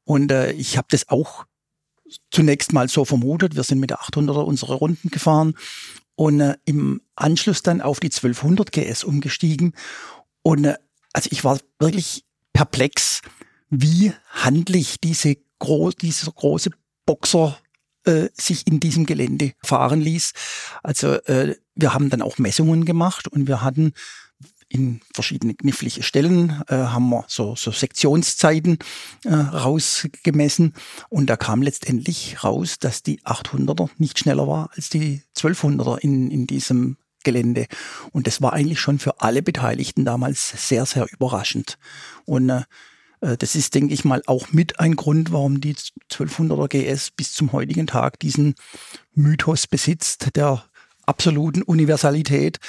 Und 0.03 0.31
äh, 0.31 0.51
ich 0.53 0.77
habe 0.77 0.87
das 0.89 1.09
auch 1.09 1.45
zunächst 2.31 2.73
mal 2.73 2.89
so 2.89 3.05
vermutet. 3.05 3.55
Wir 3.55 3.63
sind 3.63 3.79
mit 3.79 3.91
der 3.91 3.99
800er 3.99 4.43
unsere 4.43 4.73
Runden 4.73 5.09
gefahren 5.09 5.55
und 6.15 6.41
äh, 6.41 6.57
im 6.65 7.01
Anschluss 7.15 7.61
dann 7.61 7.81
auf 7.81 7.99
die 7.99 8.07
1200 8.07 8.71
GS 8.71 9.03
umgestiegen. 9.03 9.73
Und 10.41 10.65
äh, 10.65 10.75
also 11.13 11.29
ich 11.31 11.43
war 11.43 11.59
wirklich 11.79 12.23
perplex, 12.53 13.21
wie 13.69 14.13
handlich 14.29 14.99
diese 14.99 15.37
gro 15.59 15.91
dieser 15.91 16.31
große 16.31 16.71
Boxer 17.05 17.57
äh, 18.05 18.29
sich 18.33 18.65
in 18.67 18.79
diesem 18.79 19.05
Gelände 19.05 19.53
fahren 19.63 20.01
ließ. 20.01 20.33
Also 20.83 21.13
äh, 21.25 21.55
wir 21.75 21.93
haben 21.93 22.09
dann 22.09 22.21
auch 22.21 22.37
Messungen 22.37 22.85
gemacht 22.85 23.27
und 23.27 23.47
wir 23.47 23.61
hatten 23.61 23.93
in 24.69 25.01
verschiedene 25.13 25.55
knifflige 25.55 26.03
Stellen 26.03 26.63
äh, 26.67 26.75
haben 26.75 27.09
wir 27.09 27.25
so, 27.27 27.55
so 27.55 27.71
Sektionszeiten 27.71 28.77
äh, 29.25 29.33
rausgemessen 29.33 30.75
und 31.09 31.27
da 31.27 31.37
kam 31.37 31.63
letztendlich 31.63 32.43
raus, 32.43 32.77
dass 32.79 33.01
die 33.01 33.21
800er 33.21 33.89
nicht 33.97 34.19
schneller 34.19 34.47
war 34.47 34.69
als 34.75 34.89
die 34.89 35.23
1200er 35.35 35.97
in, 35.97 36.29
in 36.29 36.45
diesem 36.45 36.97
Gelände. 37.23 37.67
Und 38.11 38.27
das 38.27 38.41
war 38.41 38.53
eigentlich 38.53 38.79
schon 38.79 38.99
für 38.99 39.21
alle 39.21 39.41
Beteiligten 39.41 40.05
damals 40.05 40.67
sehr, 40.67 40.85
sehr 40.85 41.07
überraschend. 41.11 41.77
Und 42.25 42.49
äh, 42.49 42.63
äh 43.21 43.37
das 43.37 43.55
ist, 43.55 43.75
denke 43.75 43.93
ich 43.93 44.05
mal, 44.05 44.21
auch 44.25 44.51
mit 44.51 44.79
ein 44.79 44.95
Grund, 44.95 45.31
warum 45.31 45.61
die 45.61 45.75
1200er 45.75 46.67
GS 46.67 47.11
bis 47.11 47.33
zum 47.33 47.51
heutigen 47.51 47.87
Tag 47.87 48.19
diesen 48.19 48.55
Mythos 49.13 49.67
besitzt 49.67 50.35
der 50.35 50.63
absoluten 51.05 51.63
Universalität, 51.63 52.59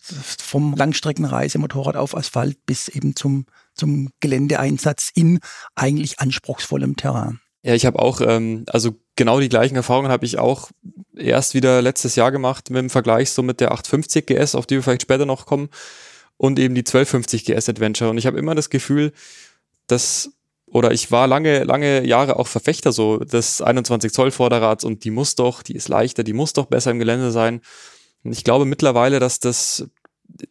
vom 0.00 0.74
Langstreckenreisemotorrad 0.74 1.96
auf 1.96 2.16
Asphalt 2.16 2.64
bis 2.66 2.88
eben 2.88 3.14
zum, 3.16 3.46
zum 3.74 4.10
Geländeeinsatz 4.20 5.10
in 5.14 5.40
eigentlich 5.74 6.18
anspruchsvollem 6.18 6.96
Terrain. 6.96 7.40
Ja, 7.62 7.74
ich 7.74 7.84
habe 7.84 7.98
auch, 7.98 8.20
ähm, 8.22 8.64
also 8.68 8.98
genau 9.20 9.38
die 9.38 9.50
gleichen 9.50 9.76
Erfahrungen 9.76 10.10
habe 10.10 10.24
ich 10.24 10.38
auch 10.38 10.70
erst 11.14 11.52
wieder 11.52 11.82
letztes 11.82 12.16
Jahr 12.16 12.32
gemacht 12.32 12.70
mit 12.70 12.78
dem 12.78 12.88
Vergleich 12.88 13.30
so 13.30 13.42
mit 13.42 13.60
der 13.60 13.70
850 13.70 14.24
GS, 14.24 14.54
auf 14.54 14.64
die 14.64 14.76
wir 14.76 14.82
vielleicht 14.82 15.02
später 15.02 15.26
noch 15.26 15.44
kommen, 15.44 15.68
und 16.38 16.58
eben 16.58 16.74
die 16.74 16.80
1250 16.80 17.44
GS 17.44 17.68
Adventure. 17.68 18.08
Und 18.08 18.16
ich 18.16 18.24
habe 18.24 18.38
immer 18.38 18.54
das 18.54 18.70
Gefühl, 18.70 19.12
dass, 19.88 20.32
oder 20.64 20.92
ich 20.92 21.12
war 21.12 21.26
lange, 21.26 21.64
lange 21.64 22.06
Jahre 22.06 22.38
auch 22.38 22.46
Verfechter 22.46 22.92
so 22.92 23.18
des 23.18 23.60
21 23.60 24.10
Zoll 24.10 24.30
Vorderrads 24.30 24.84
und 24.84 25.04
die 25.04 25.10
muss 25.10 25.34
doch, 25.34 25.62
die 25.62 25.74
ist 25.74 25.90
leichter, 25.90 26.24
die 26.24 26.32
muss 26.32 26.54
doch 26.54 26.64
besser 26.64 26.90
im 26.90 26.98
Gelände 26.98 27.30
sein. 27.30 27.60
Und 28.24 28.32
ich 28.32 28.42
glaube 28.42 28.64
mittlerweile, 28.64 29.20
dass 29.20 29.38
das, 29.38 29.86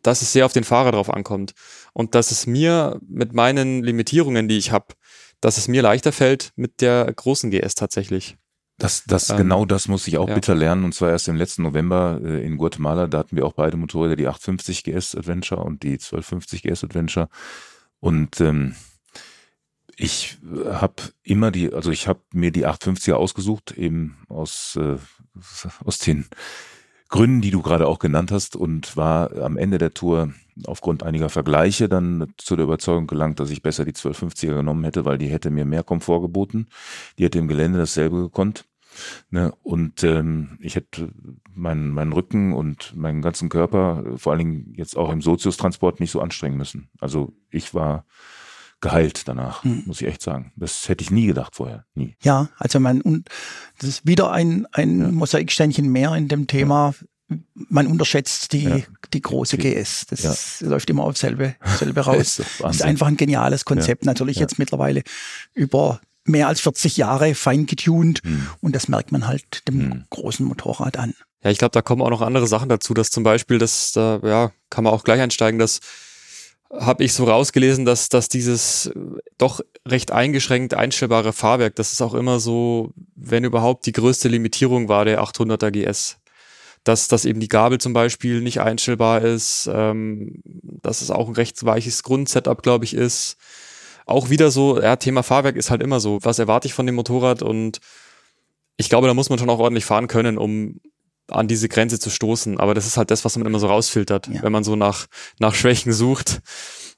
dass 0.04 0.22
es 0.22 0.32
sehr 0.32 0.46
auf 0.46 0.54
den 0.54 0.64
Fahrer 0.64 0.92
drauf 0.92 1.12
ankommt. 1.12 1.56
Und 1.94 2.14
dass 2.14 2.30
es 2.30 2.46
mir 2.46 3.00
mit 3.08 3.34
meinen 3.34 3.84
Limitierungen, 3.84 4.48
die 4.48 4.60
ich 4.60 4.72
habe, 4.72 4.94
dass 5.42 5.58
es 5.58 5.68
mir 5.68 5.82
leichter 5.82 6.12
fällt 6.12 6.52
mit 6.56 6.82
der 6.82 7.12
großen 7.12 7.50
GS 7.50 7.74
tatsächlich. 7.74 8.38
Das, 8.80 9.04
das, 9.06 9.30
ähm, 9.30 9.38
genau 9.38 9.66
das 9.66 9.88
muss 9.88 10.08
ich 10.08 10.18
auch 10.18 10.30
ja. 10.30 10.34
bitter 10.34 10.56
lernen. 10.56 10.86
Und 10.86 10.94
zwar 10.94 11.12
erst 11.12 11.28
im 11.28 11.36
letzten 11.36 11.64
November 11.64 12.20
äh, 12.24 12.46
in 12.46 12.58
Guatemala. 12.58 13.08
Da 13.08 13.20
hatten 13.20 13.36
wir 13.36 13.46
auch 13.46 13.54
beide 13.54 13.78
Motorräder, 13.78 14.16
die 14.16 14.28
850 14.28 14.84
GS 14.84 15.16
Adventure 15.16 15.62
und 15.62 15.84
die 15.84 15.94
1250 15.94 16.64
GS 16.64 16.84
Adventure. 16.84 17.30
Und 18.00 18.40
ähm, 18.40 18.76
ich 19.98 20.38
habe 20.66 20.96
immer 21.24 21.52
die, 21.52 21.74
also 21.74 21.92
ich 21.92 22.08
habe 22.08 22.22
mir 22.34 22.52
die 22.52 22.66
850er 22.66 23.14
ausgesucht, 23.14 23.74
eben 23.74 24.18
aus, 24.30 24.80
äh, 24.82 24.98
aus 25.84 25.98
den 25.98 26.26
Gründen, 27.10 27.42
die 27.42 27.52
du 27.52 27.62
gerade 27.62 27.86
auch 27.86 28.00
genannt 28.00 28.32
hast 28.32 28.56
und 28.56 28.96
war 28.96 29.36
am 29.38 29.58
Ende 29.58 29.78
der 29.78 29.94
Tour 29.94 30.34
aufgrund 30.66 31.04
einiger 31.04 31.30
Vergleiche 31.30 31.90
dann 31.90 32.34
zu 32.38 32.56
der 32.56 32.66
Überzeugung 32.66 33.08
gelangt, 33.08 33.40
dass 33.40 33.50
ich 33.50 33.62
besser 33.62 33.86
die 33.86 33.94
1250er 33.94 34.56
genommen 34.56 34.84
hätte, 34.84 35.06
weil 35.06 35.18
die 35.18 35.28
hätte 35.28 35.52
mir 35.52 35.66
mehr 35.66 35.84
Komfort 35.84 36.22
geboten. 36.22 36.68
Die 37.18 37.24
hätte 37.24 37.40
im 37.40 37.48
Gelände 37.48 37.80
dasselbe 37.80 38.18
gekonnt. 38.18 38.66
Ne? 39.30 39.54
Und 39.62 40.04
ähm, 40.04 40.58
ich 40.60 40.76
hätte 40.76 41.12
meinen, 41.54 41.92
meinen 41.92 42.14
Rücken 42.14 42.54
und 42.54 42.96
meinen 42.96 43.22
ganzen 43.22 43.50
Körper, 43.50 44.04
vor 44.18 44.32
allen 44.32 44.40
Dingen 44.40 44.74
jetzt 44.76 44.98
auch 44.98 45.12
im 45.12 45.22
Soziustransport, 45.22 46.00
nicht 46.00 46.12
so 46.12 46.22
anstrengen 46.22 46.58
müssen. 46.58 46.90
Also 47.00 47.34
ich 47.50 47.74
war 47.74 48.06
geheilt 48.82 49.28
danach, 49.28 49.64
hm. 49.64 49.84
muss 49.86 50.02
ich 50.02 50.08
echt 50.08 50.22
sagen. 50.22 50.54
Das 50.56 50.88
hätte 50.88 51.04
ich 51.04 51.12
nie 51.12 51.28
gedacht 51.28 51.56
vorher, 51.56 51.86
nie. 51.94 52.16
Ja, 52.24 52.50
also 52.58 52.80
man, 52.80 53.02
und 53.02 53.28
das 53.78 53.90
ist 53.90 54.08
wieder 54.08 54.32
ein, 54.32 54.66
ein 54.72 55.00
ja. 55.00 55.12
Mosaiksteinchen 55.12 55.90
mehr 55.90 56.16
in 56.16 56.28
dem 56.28 56.48
Thema. 56.48 56.94
Ja. 57.00 57.08
Man 57.54 57.88
unterschätzt 57.88 58.54
die, 58.54 58.64
ja. 58.64 58.80
die 59.14 59.22
große 59.22 59.58
GS. 59.58 60.08
Das 60.10 60.62
läuft 60.62 60.90
immer 60.90 61.04
auf 61.04 61.18
selbe, 61.18 61.56
selbe 61.78 62.02
raus. 62.06 62.42
das 62.60 62.76
ist 62.78 62.82
einfach 62.82 63.08
ein 63.08 63.18
geniales 63.18 63.66
Konzept. 63.66 64.06
Natürlich 64.06 64.38
jetzt 64.38 64.58
mittlerweile 64.60 65.04
über 65.54 66.02
mehr 66.26 66.48
als 66.48 66.62
40 66.62 66.98
Jahre 66.98 67.36
fein 67.36 67.66
getuned 67.66 68.22
hm. 68.24 68.48
und 68.62 68.76
das 68.76 68.88
merkt 68.88 69.12
man 69.12 69.28
halt 69.28 69.68
dem 69.68 69.80
hm. 69.80 70.04
großen 70.10 70.46
Motorrad 70.46 70.98
an. 70.98 71.14
Ja, 71.44 71.50
ich 71.50 71.58
glaube, 71.58 71.72
da 71.72 71.82
kommen 71.82 72.02
auch 72.02 72.10
noch 72.10 72.22
andere 72.22 72.48
Sachen 72.48 72.70
dazu, 72.70 72.94
dass 72.94 73.10
zum 73.10 73.24
Beispiel, 73.24 73.58
das, 73.58 73.94
da, 73.94 74.20
ja, 74.24 74.52
kann 74.70 74.84
man 74.84 74.94
auch 74.94 75.04
gleich 75.04 75.22
einsteigen, 75.22 75.60
dass 75.60 75.80
habe 76.72 77.04
ich 77.04 77.14
so 77.14 77.24
rausgelesen, 77.24 77.86
dass, 77.86 78.10
dass 78.10 78.30
dieses 78.30 78.88
äh, 78.88 78.94
doch 79.38 79.62
recht 79.88 80.12
eingeschränkt 80.12 80.74
einstellbare 80.74 81.34
Fahrwerk, 81.34 81.76
das 81.76 81.94
ist 81.94 82.02
auch 82.02 82.14
immer 82.14 82.40
so, 82.40 82.94
wenn 83.16 83.44
überhaupt 83.44 83.86
die 83.86 83.92
größte 83.92 84.28
Limitierung 84.28 84.88
war 84.88 85.06
der 85.06 85.22
800er 85.22 85.72
GS. 85.72 86.19
Dass, 86.90 87.08
dass 87.08 87.26
eben 87.26 87.40
die 87.40 87.50
Gabel 87.50 87.78
zum 87.78 87.94
Beispiel 87.94 88.42
nicht 88.42 88.62
einstellbar 88.62 89.22
ist, 89.22 89.70
ähm, 89.72 90.42
dass 90.82 91.04
es 91.04 91.12
auch 91.12 91.28
ein 91.28 91.36
recht 91.36 91.64
weiches 91.64 92.02
Grundsetup, 92.02 92.64
glaube 92.64 92.84
ich, 92.84 92.96
ist. 92.96 93.38
Auch 94.08 94.32
wieder 94.32 94.50
so, 94.50 94.82
ja, 94.82 94.96
Thema 94.96 95.22
Fahrwerk 95.22 95.56
ist 95.56 95.70
halt 95.70 95.84
immer 95.84 96.00
so, 96.00 96.18
was 96.24 96.40
erwarte 96.40 96.68
ich 96.68 96.74
von 96.74 96.88
dem 96.88 96.96
Motorrad 96.96 97.44
und 97.44 97.80
ich 98.76 98.90
glaube, 98.90 99.06
da 99.06 99.14
muss 99.14 99.30
man 99.30 99.38
schon 99.38 99.52
auch 99.52 99.60
ordentlich 99.60 99.86
fahren 99.86 100.08
können, 100.08 100.40
um, 100.40 100.80
an 101.28 101.48
diese 101.48 101.70
Grenze 101.70 102.00
zu 102.00 102.10
stoßen. 102.10 102.60
Aber 102.60 102.74
das 102.74 102.88
ist 102.88 102.98
halt 102.98 103.12
das, 103.12 103.24
was 103.24 103.38
man 103.38 103.46
immer 103.46 103.60
so 103.60 103.68
rausfiltert. 103.68 104.26
Ja. 104.26 104.42
Wenn 104.42 104.52
man 104.52 104.64
so 104.64 104.76
nach, 104.76 105.06
nach 105.38 105.54
Schwächen 105.54 105.94
sucht, 105.94 106.42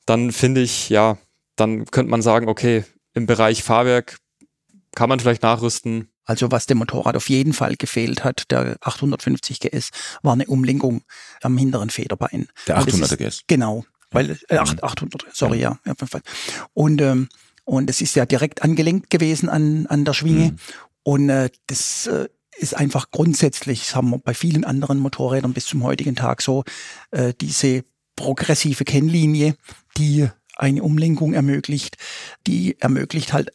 dann 0.06 0.32
finde 0.32 0.62
ich, 0.62 0.88
ja, 0.88 1.18
dann 1.58 1.84
könnte 1.84 2.12
man 2.12 2.22
sagen, 2.22 2.48
okay, 2.48 2.86
im 3.14 3.26
Bereich 3.26 3.62
Fahrwerk 3.62 4.20
kann 4.96 5.10
man 5.10 5.20
vielleicht 5.20 5.44
nachrüsten. 5.44 6.08
Also 6.32 6.50
was 6.50 6.66
dem 6.66 6.78
Motorrad 6.78 7.18
auf 7.18 7.28
jeden 7.28 7.52
Fall 7.52 7.76
gefehlt 7.76 8.24
hat, 8.24 8.50
der 8.52 8.78
850 8.80 9.60
GS, 9.60 9.90
war 10.22 10.32
eine 10.32 10.46
Umlenkung 10.46 11.02
am 11.42 11.58
hinteren 11.58 11.90
Federbein. 11.90 12.48
Der 12.68 12.80
800er 12.80 13.18
GS. 13.18 13.42
Genau, 13.48 13.84
weil 14.12 14.40
äh, 14.48 14.58
800, 14.58 15.26
sorry, 15.34 15.60
ja. 15.60 15.78
ja. 15.86 15.94
Und 16.74 17.02
ähm, 17.02 17.28
und 17.66 17.90
es 17.90 18.00
ist 18.00 18.16
ja 18.16 18.26
direkt 18.26 18.64
angelenkt 18.64 19.10
gewesen 19.10 19.50
an 19.50 19.88
an 19.88 20.06
der 20.06 20.14
Schwinge. 20.14 20.52
Mhm. 20.52 20.58
Und 21.04 21.30
äh, 21.30 21.50
das 21.68 22.08
äh, 22.08 22.30
ist 22.58 22.78
einfach 22.78 23.12
grundsätzlich, 23.12 23.82
das 23.82 23.94
haben 23.94 24.12
wir 24.12 24.20
bei 24.20 24.34
vielen 24.34 24.64
anderen 24.64 25.00
Motorrädern 25.00 25.52
bis 25.52 25.66
zum 25.66 25.84
heutigen 25.84 26.16
Tag 26.16 26.42
so, 26.42 26.64
äh, 27.12 27.34
diese 27.42 27.84
progressive 28.16 28.86
Kennlinie, 28.86 29.58
die 29.98 30.30
eine 30.56 30.82
Umlenkung 30.82 31.34
ermöglicht, 31.34 31.98
die 32.48 32.80
ermöglicht 32.80 33.34
halt 33.34 33.52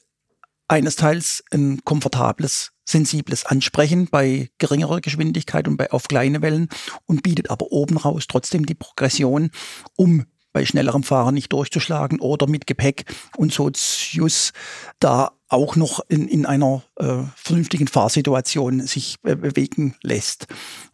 eines 0.68 0.96
Teils 0.96 1.44
ein 1.50 1.80
komfortables, 1.84 2.72
sensibles 2.84 3.44
Ansprechen 3.46 4.08
bei 4.10 4.50
geringerer 4.58 5.00
Geschwindigkeit 5.00 5.68
und 5.68 5.76
bei 5.76 5.90
auf 5.90 6.08
kleine 6.08 6.42
Wellen 6.42 6.68
und 7.06 7.22
bietet 7.22 7.50
aber 7.50 7.72
oben 7.72 7.96
raus 7.96 8.26
trotzdem 8.28 8.66
die 8.66 8.74
Progression, 8.74 9.50
um 9.96 10.24
bei 10.52 10.64
schnellerem 10.64 11.02
Fahren 11.02 11.34
nicht 11.34 11.52
durchzuschlagen 11.52 12.18
oder 12.20 12.46
mit 12.46 12.66
Gepäck 12.66 13.04
und 13.36 13.52
Sozius 13.52 14.52
da 15.00 15.32
auch 15.48 15.76
noch 15.76 16.00
in, 16.08 16.26
in 16.28 16.46
einer 16.46 16.82
äh, 16.96 17.24
vernünftigen 17.36 17.88
Fahrsituation 17.88 18.86
sich 18.86 19.16
äh, 19.22 19.36
bewegen 19.36 19.96
lässt. 20.02 20.46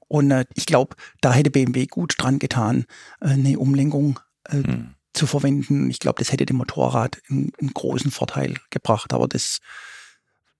Und 0.09 0.31
äh, 0.31 0.47
ich 0.55 0.67
glaube, 0.67 0.97
da 1.21 1.33
hätte 1.33 1.51
BMW 1.51 1.87
gut 1.87 2.15
dran 2.19 2.39
getan, 2.39 2.87
äh, 3.21 3.29
eine 3.29 3.59
Umlenkung 3.59 4.19
äh, 4.49 4.65
hm. 4.65 4.95
Zu 5.13 5.27
verwenden. 5.27 5.91
Ich 5.91 5.99
glaube, 5.99 6.19
das 6.19 6.33
hätte 6.33 6.47
dem 6.47 6.57
Motorrad 6.57 7.21
einen, 7.29 7.53
einen 7.61 7.75
großen 7.75 8.11
Vorteil 8.11 8.55
gebracht. 8.71 9.13
Aber 9.13 9.29
das 9.29 9.61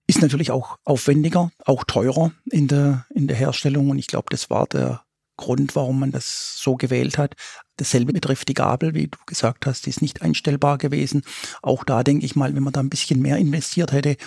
ist 0.07 0.21
natürlich 0.21 0.51
auch 0.51 0.77
aufwendiger, 0.83 1.51
auch 1.65 1.83
teurer 1.83 2.31
in 2.49 2.67
der, 2.67 3.05
in 3.13 3.27
der 3.27 3.37
Herstellung. 3.37 3.89
Und 3.89 3.99
ich 3.99 4.07
glaube, 4.07 4.27
das 4.29 4.49
war 4.49 4.67
der 4.67 5.03
Grund, 5.37 5.75
warum 5.75 5.99
man 5.99 6.11
das 6.11 6.57
so 6.57 6.75
gewählt 6.75 7.17
hat. 7.17 7.35
Dasselbe 7.77 8.13
betrifft 8.13 8.49
die 8.49 8.53
Gabel, 8.53 8.93
wie 8.93 9.07
du 9.07 9.17
gesagt 9.25 9.65
hast, 9.65 9.85
die 9.85 9.89
ist 9.89 10.01
nicht 10.01 10.21
einstellbar 10.21 10.77
gewesen. 10.77 11.23
Auch 11.61 11.83
da 11.83 12.03
denke 12.03 12.25
ich 12.25 12.35
mal, 12.35 12.55
wenn 12.55 12.63
man 12.63 12.73
da 12.73 12.81
ein 12.81 12.89
bisschen 12.89 13.19
mehr 13.21 13.37
investiert 13.37 13.91
hätte 13.91 14.17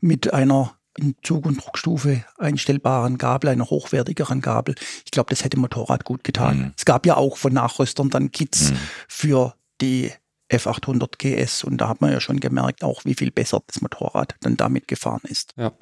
mit 0.00 0.32
einer 0.32 0.76
in 0.98 1.16
Zug- 1.22 1.46
und 1.46 1.56
Druckstufe 1.64 2.24
einstellbaren 2.36 3.16
Gabel, 3.16 3.50
einer 3.50 3.70
hochwertigeren 3.70 4.40
Gabel. 4.40 4.74
Ich 5.04 5.10
glaube, 5.10 5.30
das 5.30 5.42
hätte 5.42 5.58
Motorrad 5.58 6.04
gut 6.04 6.22
getan. 6.22 6.58
Mhm. 6.58 6.74
Es 6.76 6.84
gab 6.84 7.06
ja 7.06 7.16
auch 7.16 7.38
von 7.38 7.52
Nachrüstern 7.52 8.10
dann 8.10 8.30
Kits 8.30 8.70
mhm. 8.70 8.76
für 9.08 9.54
die 9.80 10.12
F800 10.50 11.16
GS 11.18 11.64
und 11.64 11.78
da 11.78 11.88
hat 11.88 12.00
man 12.00 12.12
ja 12.12 12.20
schon 12.20 12.40
gemerkt, 12.40 12.84
auch 12.84 13.04
wie 13.04 13.14
viel 13.14 13.30
besser 13.30 13.62
das 13.66 13.80
Motorrad 13.80 14.34
dann 14.40 14.56
damit 14.56 14.86
gefahren 14.86 15.22
ist. 15.24 15.54
Ja. 15.56 15.72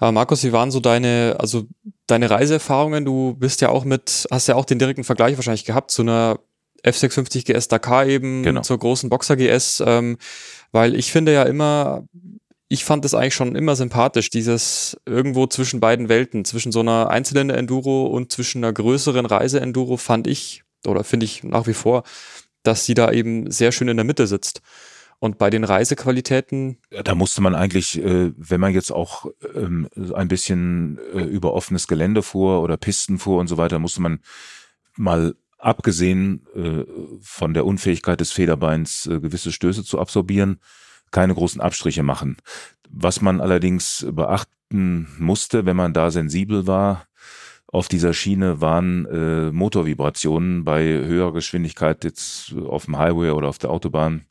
Aber 0.00 0.12
Markus, 0.12 0.42
wie 0.42 0.52
waren 0.52 0.70
so 0.70 0.80
deine, 0.80 1.36
also 1.38 1.66
deine 2.06 2.30
Reiseerfahrungen? 2.30 3.04
Du 3.04 3.34
bist 3.34 3.60
ja 3.60 3.68
auch 3.68 3.84
mit, 3.84 4.26
hast 4.30 4.48
ja 4.48 4.54
auch 4.54 4.64
den 4.64 4.78
direkten 4.78 5.04
Vergleich 5.04 5.36
wahrscheinlich 5.36 5.64
gehabt 5.66 5.90
zu 5.90 6.02
einer 6.02 6.38
F650 6.84 7.44
GS 7.44 7.68
Dakar 7.68 8.06
eben, 8.06 8.42
genau. 8.42 8.62
zur 8.62 8.78
großen 8.78 9.10
Boxer 9.10 9.36
GS, 9.36 9.82
ähm, 9.86 10.18
weil 10.72 10.94
ich 10.94 11.12
finde 11.12 11.32
ja 11.32 11.44
immer, 11.44 12.06
ich 12.68 12.84
fand 12.84 13.04
das 13.04 13.14
eigentlich 13.14 13.34
schon 13.34 13.54
immer 13.54 13.76
sympathisch, 13.76 14.30
dieses 14.30 14.96
irgendwo 15.06 15.46
zwischen 15.46 15.80
beiden 15.80 16.08
Welten, 16.08 16.44
zwischen 16.44 16.72
so 16.72 16.80
einer 16.80 17.10
Einzylinder-Enduro 17.10 18.06
und 18.06 18.32
zwischen 18.32 18.64
einer 18.64 18.72
größeren 18.72 19.26
Reise-Enduro 19.26 19.96
fand 19.96 20.26
ich, 20.26 20.62
oder 20.86 21.04
finde 21.04 21.24
ich 21.24 21.42
nach 21.42 21.66
wie 21.66 21.74
vor, 21.74 22.02
dass 22.64 22.84
sie 22.84 22.94
da 22.94 23.12
eben 23.12 23.50
sehr 23.50 23.70
schön 23.70 23.88
in 23.88 23.96
der 23.96 24.04
Mitte 24.04 24.26
sitzt. 24.26 24.60
Und 25.20 25.38
bei 25.38 25.48
den 25.48 25.64
Reisequalitäten. 25.64 26.78
Da 26.90 27.14
musste 27.14 27.40
man 27.40 27.54
eigentlich, 27.54 28.02
äh, 28.02 28.32
wenn 28.36 28.60
man 28.60 28.74
jetzt 28.74 28.90
auch 28.90 29.26
ähm, 29.54 29.88
ein 30.12 30.28
bisschen 30.28 30.98
äh, 31.14 31.22
über 31.22 31.54
offenes 31.54 31.86
Gelände 31.86 32.22
fuhr 32.22 32.60
oder 32.62 32.76
Pisten 32.76 33.18
fuhr 33.18 33.38
und 33.40 33.46
so 33.46 33.56
weiter, 33.56 33.78
musste 33.78 34.02
man 34.02 34.20
mal 34.96 35.34
abgesehen 35.58 36.46
äh, 36.54 36.84
von 37.22 37.54
der 37.54 37.64
Unfähigkeit 37.64 38.20
des 38.20 38.32
Federbeins 38.32 39.08
gewisse 39.08 39.52
Stöße 39.52 39.82
zu 39.82 39.98
absorbieren, 39.98 40.60
keine 41.10 41.32
großen 41.32 41.60
Abstriche 41.60 42.02
machen. 42.02 42.36
Was 42.90 43.22
man 43.22 43.40
allerdings 43.40 44.06
beachten 44.10 45.08
musste, 45.18 45.64
wenn 45.64 45.76
man 45.76 45.94
da 45.94 46.10
sensibel 46.10 46.66
war, 46.66 47.06
auf 47.74 47.88
dieser 47.88 48.14
Schiene 48.14 48.60
waren 48.60 49.04
äh, 49.06 49.50
Motorvibrationen 49.50 50.64
bei 50.64 50.84
höherer 50.84 51.32
Geschwindigkeit 51.32 52.04
jetzt 52.04 52.54
auf 52.54 52.84
dem 52.84 52.98
Highway 52.98 53.30
oder 53.30 53.48
auf 53.48 53.58
der 53.58 53.70
Autobahn. 53.70 54.26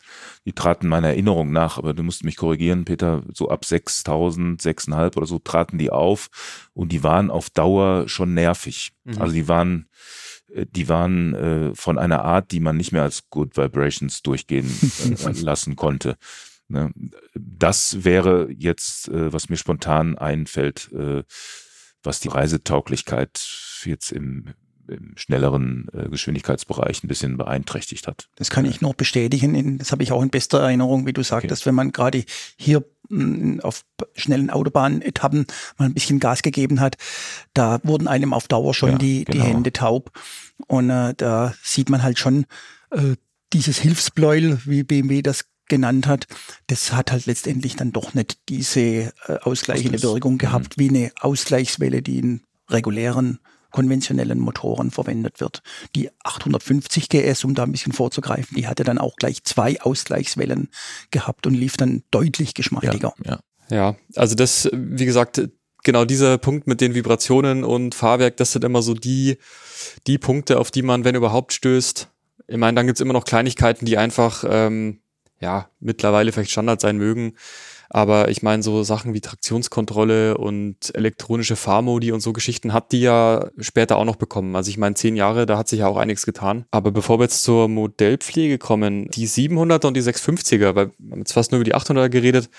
Die 0.45 0.53
traten 0.53 0.88
meiner 0.88 1.10
Erinnerung 1.10 1.51
nach, 1.51 1.77
aber 1.77 1.93
du 1.93 2.03
musst 2.03 2.23
mich 2.23 2.38
korrigieren, 2.38 2.86
Peter, 2.86 3.21
so 3.34 3.49
ab 3.49 3.65
6000, 3.65 4.62
6,5 4.62 5.17
oder 5.17 5.25
so 5.25 5.39
traten 5.39 5.77
die 5.77 5.91
auf 5.91 6.29
und 6.73 6.93
die 6.93 7.03
waren 7.03 7.29
auf 7.29 7.49
Dauer 7.49 8.08
schon 8.08 8.34
nervig. 8.34 8.93
Mhm. 9.03 9.21
Also 9.21 9.34
die 9.34 9.49
waren 9.49 9.89
äh, 10.53 10.65
die 10.65 10.88
waren 10.88 11.34
äh, 11.34 11.75
von 11.75 11.97
einer 11.97 12.23
Art, 12.23 12.51
die 12.51 12.62
man 12.62 12.77
nicht 12.77 12.93
mehr 12.93 13.03
als 13.03 13.29
Good 13.29 13.58
Vibrations 13.58 14.21
durchgehen 14.21 14.71
äh, 15.03 15.32
lassen 15.41 15.75
konnte. 15.75 16.15
Ne? 16.69 16.93
Das 17.36 18.06
wäre 18.06 18.49
jetzt, 18.58 19.10
äh, 19.10 19.34
was 19.34 19.49
mir 19.49 19.58
spontan 19.58 20.17
einfällt, 20.17 20.93
äh, 20.93 21.23
was 22.03 22.19
die 22.19 22.29
Reisetauglichkeit 22.29 23.41
jetzt 23.85 24.11
im, 24.11 24.53
im 24.87 25.13
schnelleren 25.15 25.87
äh, 25.93 26.09
Geschwindigkeitsbereich 26.09 27.03
ein 27.03 27.07
bisschen 27.07 27.37
beeinträchtigt 27.37 28.07
hat. 28.07 28.29
Das 28.35 28.49
kann 28.49 28.65
ich 28.65 28.81
noch 28.81 28.93
bestätigen. 28.93 29.77
Das 29.77 29.91
habe 29.91 30.03
ich 30.03 30.11
auch 30.11 30.21
in 30.21 30.29
bester 30.29 30.59
Erinnerung, 30.59 31.05
wie 31.05 31.13
du 31.13 31.23
sagtest, 31.23 31.63
okay. 31.63 31.67
wenn 31.67 31.75
man 31.75 31.91
gerade 31.91 32.23
hier 32.57 32.83
mh, 33.09 33.23
mm, 33.23 33.59
auf 33.61 33.85
schnellen 34.15 34.49
Autobahnetappen 34.49 35.47
mal 35.77 35.85
ein 35.85 35.93
bisschen 35.93 36.19
Gas 36.19 36.41
gegeben 36.41 36.79
hat, 36.79 36.97
da 37.53 37.79
wurden 37.83 38.07
einem 38.07 38.33
auf 38.33 38.47
Dauer 38.47 38.73
schon 38.73 38.91
ja, 38.91 38.97
die, 38.97 39.25
genau. 39.25 39.43
die 39.43 39.49
Hände 39.49 39.73
taub. 39.73 40.11
Und 40.67 40.89
äh, 40.89 41.13
da 41.15 41.53
sieht 41.63 41.89
man 41.89 42.03
halt 42.03 42.19
schon 42.19 42.45
äh, 42.91 43.15
dieses 43.53 43.77
Hilfsbläul, 43.79 44.59
wie 44.65 44.83
BMW 44.83 45.21
das 45.21 45.45
genannt 45.67 46.08
hat, 46.08 46.28
das 46.67 46.93
hat 46.93 47.12
halt 47.12 47.26
letztendlich 47.26 47.76
dann 47.76 47.91
doch 47.91 48.13
nicht 48.13 48.38
diese 48.49 48.80
äh, 48.80 49.12
ausgleichende 49.41 50.02
Wirkung 50.02 50.38
gehabt, 50.38 50.78
mhm. 50.78 50.82
wie 50.82 50.89
eine 50.89 51.12
Ausgleichswelle, 51.19 52.02
die 52.02 52.19
in 52.19 52.41
regulären 52.69 53.39
konventionellen 53.73 54.39
Motoren 54.39 54.91
verwendet 54.91 55.41
wird. 55.41 55.62
Die 55.95 56.10
850 56.23 57.10
GS, 57.10 57.43
um 57.43 57.56
da 57.56 57.63
ein 57.63 57.71
bisschen 57.71 57.91
vorzugreifen, 57.91 58.56
die 58.56 58.67
hatte 58.67 58.84
dann 58.84 58.99
auch 58.99 59.15
gleich 59.17 59.43
zwei 59.43 59.82
Ausgleichswellen 59.82 60.69
gehabt 61.12 61.47
und 61.47 61.56
lief 61.56 61.76
dann 61.76 62.04
deutlich 62.12 62.54
geschmeidiger. 62.54 63.13
Ja, 63.26 63.39
ja. 63.69 63.78
ja 63.78 63.95
also 64.15 64.36
das, 64.36 64.69
wie 64.71 65.06
gesagt, 65.06 65.41
genau 65.84 66.06
dieser 66.06 66.38
Punkt 66.38 66.67
mit 66.67 66.82
den 66.82 66.93
Vibrationen 66.93 67.63
und 67.63 67.95
Fahrwerk, 67.95 68.38
das 68.38 68.54
sind 68.54 68.63
immer 68.63 68.82
so 68.82 68.93
die, 68.93 69.38
die 70.08 70.17
Punkte, 70.17 70.60
auf 70.60 70.71
die 70.71 70.84
man, 70.84 71.04
wenn 71.04 71.15
überhaupt, 71.15 71.52
stößt. 71.52 72.10
Ich 72.47 72.58
meine, 72.58 72.76
dann 72.76 72.86
gibt's 72.86 73.02
immer 73.02 73.13
noch 73.13 73.26
Kleinigkeiten, 73.26 73.86
die 73.86 73.97
einfach 73.97 74.43
ähm, 74.47 74.99
ja, 75.43 75.69
mittlerweile 75.79 76.32
vielleicht 76.32 76.51
Standard 76.51 76.82
sein 76.82 76.97
mögen. 76.97 77.34
Aber 77.89 78.29
ich 78.29 78.41
meine, 78.41 78.63
so 78.63 78.82
Sachen 78.82 79.13
wie 79.13 79.21
Traktionskontrolle 79.21 80.36
und 80.38 80.95
elektronische 80.95 81.56
Fahrmodi 81.56 82.12
und 82.12 82.21
so 82.21 82.34
Geschichten 82.34 82.73
hat 82.73 82.91
die 82.91 83.01
ja 83.01 83.49
später 83.60 83.97
auch 83.97 84.06
noch 84.06 84.15
bekommen. 84.15 84.56
Also 84.56 84.71
ich 84.71 84.79
meine, 84.79 84.95
zehn 84.95 85.15
Jahre, 85.15 85.45
da 85.45 85.60
hat 85.60 85.67
sich 85.67 85.82
ja 85.82 85.88
auch 85.88 85.97
einiges 85.97 86.25
getan. 86.25 86.65
Aber 86.71 86.89
bevor 86.89 87.19
wir 87.19 87.25
jetzt 87.25 87.43
zur 87.43 87.67
Modellpflege 87.67 88.58
kommen, 88.58 89.10
die 89.12 89.27
700er 89.27 89.86
und 89.86 89.95
die 89.95 90.01
650er, 90.01 90.73
weil 90.73 90.91
wir 90.97 91.12
haben 91.12 91.19
jetzt 91.19 91.34
fast 91.34 91.51
nur 91.51 91.62
über 91.62 91.65
die 91.65 91.75
800er 91.75 92.10
geredet, 92.10 92.49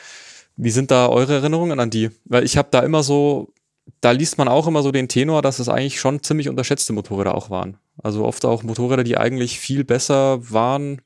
wie 0.56 0.70
sind 0.70 0.92
da 0.92 1.08
eure 1.08 1.34
Erinnerungen 1.34 1.80
an 1.80 1.90
die? 1.90 2.10
Weil 2.26 2.44
ich 2.44 2.56
habe 2.56 2.68
da 2.70 2.80
immer 2.80 3.02
so, 3.02 3.52
da 4.00 4.12
liest 4.12 4.38
man 4.38 4.46
auch 4.46 4.68
immer 4.68 4.82
so 4.82 4.92
den 4.92 5.08
Tenor, 5.08 5.42
dass 5.42 5.58
es 5.58 5.68
eigentlich 5.68 5.98
schon 5.98 6.22
ziemlich 6.22 6.48
unterschätzte 6.48 6.92
Motorräder 6.92 7.34
auch 7.34 7.50
waren. 7.50 7.78
Also 8.00 8.24
oft 8.24 8.44
auch 8.44 8.62
Motorräder, 8.62 9.02
die 9.02 9.16
eigentlich 9.16 9.58
viel 9.58 9.82
besser 9.82 10.38
waren, 10.52 11.00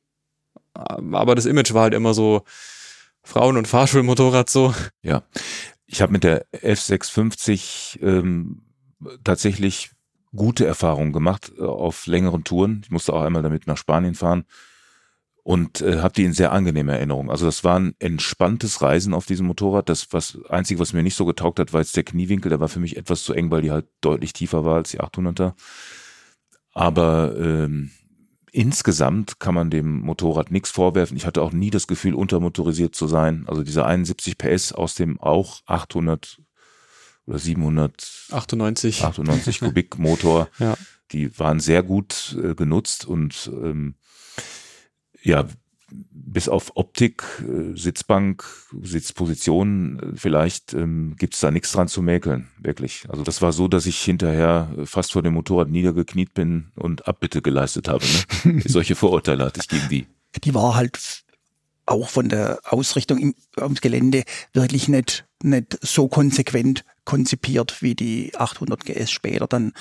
aber 0.78 1.34
das 1.34 1.46
Image 1.46 1.74
war 1.74 1.82
halt 1.82 1.94
immer 1.94 2.14
so 2.14 2.42
Frauen- 3.22 3.56
und 3.56 3.68
Fahrschulmotorrad 3.68 4.48
so. 4.48 4.74
Ja, 5.02 5.22
ich 5.86 6.00
habe 6.02 6.12
mit 6.12 6.24
der 6.24 6.46
F650 6.52 8.02
ähm, 8.02 8.62
tatsächlich 9.24 9.90
gute 10.34 10.66
Erfahrungen 10.66 11.12
gemacht 11.12 11.52
äh, 11.58 11.62
auf 11.62 12.06
längeren 12.06 12.44
Touren. 12.44 12.82
Ich 12.84 12.90
musste 12.90 13.12
auch 13.12 13.22
einmal 13.22 13.42
damit 13.42 13.66
nach 13.66 13.76
Spanien 13.76 14.14
fahren 14.14 14.44
und 15.42 15.80
äh, 15.80 16.00
habe 16.00 16.14
die 16.14 16.24
in 16.24 16.32
sehr 16.34 16.52
angenehmer 16.52 16.94
Erinnerung. 16.94 17.30
Also 17.30 17.46
das 17.46 17.64
war 17.64 17.78
ein 17.78 17.94
entspanntes 17.98 18.82
Reisen 18.82 19.14
auf 19.14 19.26
diesem 19.26 19.46
Motorrad. 19.46 19.88
Das 19.88 20.08
was 20.12 20.38
einzige, 20.48 20.80
was 20.80 20.92
mir 20.92 21.02
nicht 21.02 21.16
so 21.16 21.24
getaugt 21.24 21.58
hat, 21.58 21.72
war 21.72 21.80
jetzt 21.80 21.96
der 21.96 22.04
Kniewinkel. 22.04 22.50
Der 22.50 22.60
war 22.60 22.68
für 22.68 22.80
mich 22.80 22.96
etwas 22.96 23.22
zu 23.22 23.32
eng, 23.32 23.50
weil 23.50 23.62
die 23.62 23.70
halt 23.70 23.86
deutlich 24.00 24.34
tiefer 24.34 24.64
war 24.64 24.76
als 24.76 24.90
die 24.90 25.00
800er. 25.00 25.54
Aber 26.74 27.34
ähm, 27.38 27.90
insgesamt 28.58 29.38
kann 29.38 29.54
man 29.54 29.70
dem 29.70 30.00
Motorrad 30.00 30.50
nichts 30.50 30.70
vorwerfen. 30.70 31.16
Ich 31.16 31.26
hatte 31.26 31.42
auch 31.42 31.52
nie 31.52 31.70
das 31.70 31.86
Gefühl, 31.86 32.14
untermotorisiert 32.14 32.92
zu 32.92 33.06
sein. 33.06 33.44
Also 33.46 33.62
diese 33.62 33.86
71 33.86 34.36
PS 34.36 34.72
aus 34.72 34.96
dem 34.96 35.20
auch 35.20 35.60
800 35.66 36.40
oder 37.26 37.38
798 37.38 39.04
98 39.04 39.60
Kubik 39.60 39.98
Motor, 40.00 40.48
ja. 40.58 40.76
die 41.12 41.38
waren 41.38 41.60
sehr 41.60 41.84
gut 41.84 42.36
äh, 42.42 42.56
genutzt 42.56 43.06
und 43.06 43.48
ähm, 43.54 43.94
ja, 45.22 45.46
bis 45.90 46.48
auf 46.48 46.76
Optik, 46.76 47.24
äh, 47.40 47.76
Sitzbank, 47.76 48.44
Sitzposition, 48.82 49.98
äh, 50.00 50.16
vielleicht 50.16 50.74
ähm, 50.74 51.16
gibt 51.18 51.34
es 51.34 51.40
da 51.40 51.50
nichts 51.50 51.72
dran 51.72 51.88
zu 51.88 52.02
mäkeln, 52.02 52.48
wirklich. 52.58 53.06
Also 53.08 53.22
das 53.22 53.42
war 53.42 53.52
so, 53.52 53.68
dass 53.68 53.86
ich 53.86 53.98
hinterher 54.00 54.70
fast 54.84 55.12
vor 55.12 55.22
dem 55.22 55.34
Motorrad 55.34 55.68
niedergekniet 55.68 56.34
bin 56.34 56.68
und 56.74 57.08
Abbitte 57.08 57.42
geleistet 57.42 57.88
habe. 57.88 58.04
Ne? 58.44 58.62
Solche 58.66 58.94
Vorurteile 58.94 59.44
hatte 59.44 59.60
ich 59.60 59.68
gegen 59.68 59.88
die. 59.88 60.06
Die 60.44 60.54
war 60.54 60.74
halt 60.74 61.24
auch 61.86 62.08
von 62.08 62.28
der 62.28 62.60
Ausrichtung 62.64 63.18
im, 63.18 63.34
ums 63.58 63.80
Gelände 63.80 64.24
wirklich 64.52 64.88
nicht, 64.88 65.26
nicht 65.42 65.78
so 65.80 66.08
konsequent 66.08 66.84
konzipiert, 67.08 67.80
wie 67.80 67.94
die 67.94 68.36
800 68.36 68.84
GS 68.84 69.10
später 69.10 69.46
dann 69.46 69.72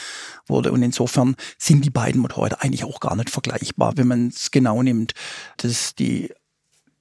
wurde. 0.46 0.72
Und 0.72 0.82
insofern 0.82 1.36
sind 1.58 1.84
die 1.84 1.90
beiden 1.90 2.22
Motorräder 2.22 2.64
eigentlich 2.64 2.86
auch 2.86 3.02
gar 3.02 3.18
nicht 3.18 3.30
vergleichbar, 3.30 3.98
wenn 3.98 4.08
man 4.08 4.28
es 4.30 4.50
genau 4.50 4.82
nimmt. 4.82 5.12
Das 5.58 5.94
die 5.94 6.30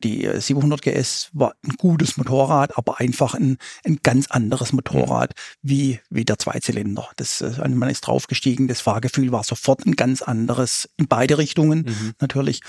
die 0.03 0.29
700 0.29 0.83
GS 0.83 1.31
war 1.33 1.55
ein 1.65 1.75
gutes 1.79 2.17
Motorrad, 2.17 2.77
aber 2.77 3.01
einfach 3.01 3.35
ein, 3.35 3.57
ein 3.85 4.01
ganz 4.03 4.27
anderes 4.31 4.73
Motorrad 4.73 5.33
wie, 5.62 6.01
wie 6.11 6.25
der 6.25 6.39
Zweizylinder. 6.39 7.09
Das, 7.17 7.41
äh, 7.41 7.67
man 7.69 7.89
ist 7.89 8.03
draufgestiegen, 8.03 8.69
das 8.69 8.83
Fahrgefühl 8.83 9.33
war 9.33 9.43
sofort 9.43 9.87
ein 9.87 9.97
ganz 9.97 10.21
anderes 10.21 10.91
in 10.99 11.09
beide 11.09 11.39
Richtungen 11.39 11.87
mhm. 11.87 12.12
natürlich. 12.21 12.61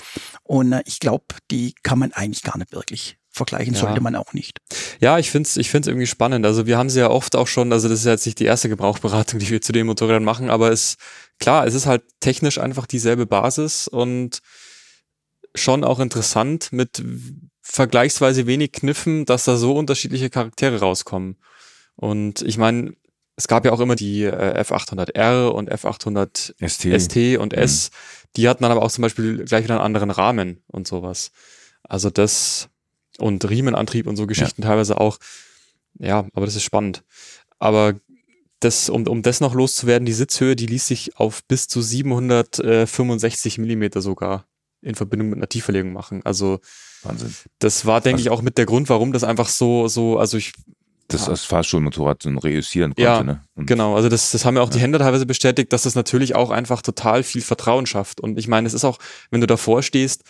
Und 0.42 0.72
äh, 0.72 0.82
ich 0.86 1.00
glaube, 1.00 1.26
die 1.50 1.74
kann 1.82 1.98
man 1.98 2.12
eigentlich 2.12 2.44
gar 2.44 2.56
nicht 2.56 2.72
wirklich 2.72 3.17
vergleichen 3.30 3.74
ja. 3.74 3.80
sollte 3.80 4.00
man 4.00 4.16
auch 4.16 4.32
nicht. 4.32 4.58
Ja, 5.00 5.18
ich 5.18 5.30
finde 5.30 5.46
es 5.48 5.56
ich 5.56 5.70
find's 5.70 5.88
irgendwie 5.88 6.06
spannend. 6.06 6.44
Also 6.44 6.66
wir 6.66 6.78
haben 6.78 6.90
sie 6.90 7.00
ja 7.00 7.10
oft 7.10 7.36
auch 7.36 7.46
schon, 7.46 7.72
also 7.72 7.88
das 7.88 8.00
ist 8.00 8.06
jetzt 8.06 8.26
nicht 8.26 8.40
die 8.40 8.44
erste 8.44 8.68
Gebrauchberatung, 8.68 9.38
die 9.40 9.50
wir 9.50 9.60
zu 9.60 9.72
den 9.72 9.86
Motorrädern 9.86 10.24
machen, 10.24 10.50
aber 10.50 10.70
es, 10.70 10.96
klar, 11.38 11.66
es 11.66 11.74
ist 11.74 11.86
halt 11.86 12.02
technisch 12.20 12.58
einfach 12.58 12.86
dieselbe 12.86 13.26
Basis 13.26 13.88
und 13.88 14.40
schon 15.54 15.84
auch 15.84 16.00
interessant 16.00 16.72
mit 16.72 17.02
vergleichsweise 17.62 18.46
wenig 18.46 18.72
Kniffen, 18.72 19.26
dass 19.26 19.44
da 19.44 19.56
so 19.56 19.74
unterschiedliche 19.74 20.30
Charaktere 20.30 20.80
rauskommen. 20.80 21.36
Und 21.96 22.42
ich 22.42 22.58
meine, 22.58 22.94
es 23.36 23.46
gab 23.46 23.64
ja 23.64 23.72
auch 23.72 23.80
immer 23.80 23.94
die 23.94 24.24
äh, 24.24 24.60
F800R 24.62 25.48
und 25.48 25.72
F800 25.72 26.54
ST, 26.66 27.00
ST 27.00 27.38
und 27.38 27.52
S. 27.52 27.90
Mhm. 27.90 28.28
Die 28.36 28.48
hatten 28.48 28.62
dann 28.62 28.72
aber 28.72 28.82
auch 28.82 28.90
zum 28.90 29.02
Beispiel 29.02 29.44
gleich 29.44 29.64
wieder 29.64 29.74
einen 29.74 29.84
anderen 29.84 30.10
Rahmen 30.10 30.62
und 30.66 30.88
sowas. 30.88 31.30
Also 31.82 32.10
das 32.10 32.68
und 33.18 33.48
Riemenantrieb 33.48 34.06
und 34.06 34.16
so 34.16 34.26
Geschichten 34.26 34.62
ja. 34.62 34.68
teilweise 34.68 35.00
auch. 35.00 35.18
Ja, 35.98 36.26
aber 36.32 36.46
das 36.46 36.56
ist 36.56 36.62
spannend. 36.62 37.02
Aber 37.58 37.94
das, 38.60 38.88
um, 38.88 39.06
um 39.06 39.22
das 39.22 39.40
noch 39.40 39.54
loszuwerden, 39.54 40.06
die 40.06 40.12
Sitzhöhe, 40.12 40.56
die 40.56 40.66
ließ 40.66 40.86
sich 40.86 41.16
auf 41.16 41.44
bis 41.44 41.68
zu 41.68 41.80
765 41.80 43.58
Millimeter 43.58 44.00
sogar 44.00 44.46
in 44.80 44.94
Verbindung 44.94 45.30
mit 45.30 45.38
einer 45.38 45.48
Tieferlegung 45.48 45.92
machen. 45.92 46.22
Also 46.24 46.60
Wahnsinn. 47.02 47.34
Das 47.58 47.86
war, 47.86 48.00
denke 48.00 48.18
also, 48.18 48.28
ich, 48.28 48.30
auch 48.30 48.42
mit 48.42 48.58
der 48.58 48.66
Grund, 48.66 48.88
warum 48.88 49.12
das 49.12 49.24
einfach 49.24 49.48
so, 49.48 49.88
so, 49.88 50.18
also 50.18 50.36
ich. 50.36 50.52
Das 51.10 51.22
ja. 51.22 51.28
als 51.30 51.44
Fahrschulmotorrad 51.44 52.22
so 52.22 52.28
reüssieren 52.28 52.90
konnte, 52.90 53.02
ja, 53.02 53.22
ne? 53.22 53.42
Und 53.54 53.64
genau, 53.64 53.96
also 53.96 54.10
das, 54.10 54.30
das 54.30 54.44
haben 54.44 54.56
ja 54.56 54.62
auch 54.62 54.68
ja. 54.68 54.74
die 54.74 54.80
Händler 54.80 54.98
teilweise 54.98 55.24
bestätigt, 55.24 55.72
dass 55.72 55.84
das 55.84 55.94
natürlich 55.94 56.34
auch 56.34 56.50
einfach 56.50 56.82
total 56.82 57.22
viel 57.22 57.40
Vertrauen 57.40 57.86
schafft. 57.86 58.20
Und 58.20 58.38
ich 58.38 58.46
meine, 58.46 58.68
es 58.68 58.74
ist 58.74 58.84
auch, 58.84 58.98
wenn 59.30 59.40
du 59.40 59.46
davor 59.46 59.82
stehst, 59.82 60.24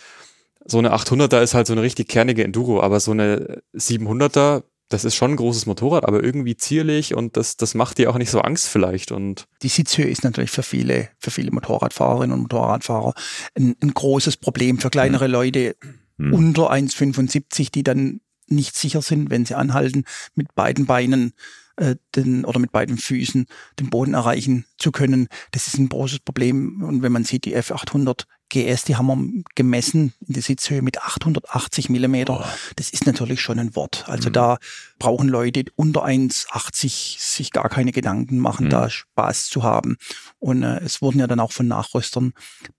so 0.69 0.77
eine 0.77 0.93
800er 0.93 1.41
ist 1.41 1.53
halt 1.53 1.67
so 1.67 1.73
eine 1.73 1.81
richtig 1.81 2.07
kernige 2.07 2.43
Enduro, 2.43 2.81
aber 2.81 2.99
so 2.99 3.11
eine 3.11 3.61
700er, 3.75 4.63
das 4.89 5.05
ist 5.05 5.15
schon 5.15 5.31
ein 5.31 5.37
großes 5.37 5.65
Motorrad, 5.65 6.05
aber 6.05 6.23
irgendwie 6.23 6.57
zierlich 6.57 7.15
und 7.15 7.37
das, 7.37 7.57
das 7.57 7.75
macht 7.75 7.97
dir 7.97 8.09
auch 8.09 8.17
nicht 8.17 8.31
so 8.31 8.41
Angst 8.41 8.67
vielleicht. 8.67 9.11
Und 9.11 9.47
die 9.61 9.67
Sitzhöhe 9.67 10.07
ist 10.07 10.23
natürlich 10.23 10.51
für 10.51 10.63
viele, 10.63 11.09
für 11.19 11.31
viele 11.31 11.51
Motorradfahrerinnen 11.51 12.33
und 12.33 12.43
Motorradfahrer 12.43 13.13
ein, 13.55 13.75
ein 13.81 13.93
großes 13.93 14.37
Problem 14.37 14.79
für 14.79 14.89
kleinere 14.89 15.27
mhm. 15.27 15.33
Leute 15.33 15.75
mhm. 16.17 16.33
unter 16.33 16.71
1,75, 16.71 17.71
die 17.71 17.83
dann 17.83 18.21
nicht 18.47 18.75
sicher 18.75 19.01
sind, 19.01 19.29
wenn 19.29 19.45
sie 19.45 19.55
anhalten, 19.55 20.05
mit 20.33 20.55
beiden 20.55 20.87
Beinen 20.87 21.33
äh, 21.77 21.95
den, 22.15 22.45
oder 22.45 22.59
mit 22.59 22.71
beiden 22.71 22.97
Füßen 22.97 23.45
den 23.79 23.89
Boden 23.89 24.13
erreichen 24.13 24.65
zu 24.77 24.91
können. 24.91 25.27
Das 25.51 25.67
ist 25.67 25.77
ein 25.77 25.89
großes 25.89 26.19
Problem. 26.19 26.83
Und 26.83 27.03
wenn 27.03 27.11
man 27.11 27.23
sieht, 27.23 27.45
die 27.45 27.55
F800 27.55 28.23
GS, 28.49 28.83
die 28.83 28.95
haben 28.95 29.07
wir 29.07 29.43
gemessen 29.55 30.13
in 30.27 30.33
der 30.33 30.43
Sitzhöhe 30.43 30.81
mit 30.81 31.01
880 31.01 31.89
Millimeter. 31.89 32.47
Das 32.75 32.89
ist 32.89 33.05
natürlich 33.05 33.41
schon 33.41 33.59
ein 33.59 33.75
Wort. 33.75 34.05
Also 34.07 34.29
mhm. 34.29 34.33
da 34.33 34.57
brauchen 34.97 35.29
Leute 35.29 35.65
unter 35.75 36.05
1,80 36.05 37.19
sich 37.19 37.51
gar 37.51 37.69
keine 37.69 37.91
Gedanken 37.91 38.39
machen, 38.39 38.65
mhm. 38.65 38.69
da 38.71 38.89
Spaß 38.89 39.49
zu 39.49 39.63
haben. 39.63 39.97
Und 40.39 40.63
äh, 40.63 40.79
es 40.79 41.01
wurden 41.01 41.19
ja 41.19 41.27
dann 41.27 41.39
auch 41.39 41.51
von 41.51 41.67
Nachrüstern 41.67 42.33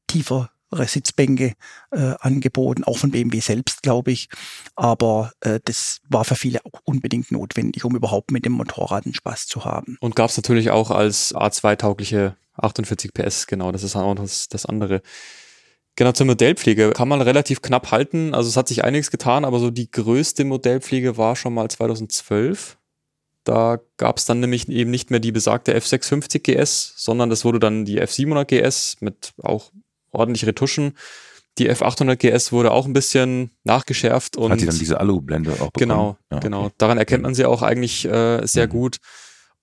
tiefer 0.06 0.50
Sitzbänke 0.72 1.54
äh, 1.90 2.14
angeboten, 2.20 2.84
auch 2.84 2.98
von 2.98 3.10
BMW 3.10 3.40
selbst, 3.40 3.82
glaube 3.82 4.12
ich. 4.12 4.28
Aber 4.76 5.32
äh, 5.40 5.60
das 5.64 6.00
war 6.08 6.24
für 6.24 6.36
viele 6.36 6.64
auch 6.64 6.80
unbedingt 6.84 7.32
notwendig, 7.32 7.84
um 7.84 7.96
überhaupt 7.96 8.30
mit 8.30 8.44
dem 8.44 8.52
Motorrad 8.52 9.04
einen 9.04 9.14
Spaß 9.14 9.46
zu 9.46 9.64
haben. 9.64 9.96
Und 10.00 10.14
gab 10.16 10.30
es 10.30 10.36
natürlich 10.36 10.70
auch 10.70 10.90
als 10.90 11.34
A2-taugliche 11.34 12.36
48 12.56 13.12
PS, 13.12 13.46
genau, 13.46 13.72
das 13.72 13.82
ist 13.82 13.96
auch 13.96 14.14
das, 14.14 14.48
das 14.48 14.66
andere. 14.66 15.02
Genau, 16.00 16.12
zur 16.12 16.24
Modellpflege 16.24 16.92
kann 16.92 17.08
man 17.08 17.20
relativ 17.20 17.60
knapp 17.60 17.90
halten. 17.90 18.32
Also 18.32 18.48
es 18.48 18.56
hat 18.56 18.68
sich 18.68 18.84
einiges 18.84 19.10
getan, 19.10 19.44
aber 19.44 19.58
so 19.58 19.70
die 19.70 19.90
größte 19.90 20.46
Modellpflege 20.46 21.18
war 21.18 21.36
schon 21.36 21.52
mal 21.52 21.68
2012. 21.68 22.78
Da 23.44 23.80
gab 23.98 24.16
es 24.16 24.24
dann 24.24 24.40
nämlich 24.40 24.66
eben 24.70 24.90
nicht 24.90 25.10
mehr 25.10 25.20
die 25.20 25.30
besagte 25.30 25.76
F650 25.76 26.38
GS, 26.38 26.94
sondern 26.96 27.28
das 27.28 27.44
wurde 27.44 27.58
dann 27.58 27.84
die 27.84 28.00
F700 28.00 28.46
GS 28.46 28.96
mit 29.00 29.34
auch 29.42 29.72
ordentlich 30.10 30.46
Retuschen. 30.46 30.96
Die 31.58 31.70
F800 31.70 32.16
GS 32.16 32.50
wurde 32.50 32.70
auch 32.70 32.86
ein 32.86 32.94
bisschen 32.94 33.50
nachgeschärft 33.64 34.38
und 34.38 34.52
hat 34.52 34.60
die 34.62 34.64
dann 34.64 34.78
diese 34.78 35.00
Alu-Blende 35.00 35.52
auch 35.52 35.70
bekommen? 35.70 35.72
Genau, 35.76 36.16
ja, 36.30 36.38
okay. 36.38 36.46
genau. 36.46 36.70
Daran 36.78 36.96
erkennt 36.96 37.24
man 37.24 37.34
sie 37.34 37.44
auch 37.44 37.60
eigentlich 37.60 38.06
äh, 38.06 38.46
sehr 38.46 38.68
mhm. 38.68 38.70
gut. 38.70 38.96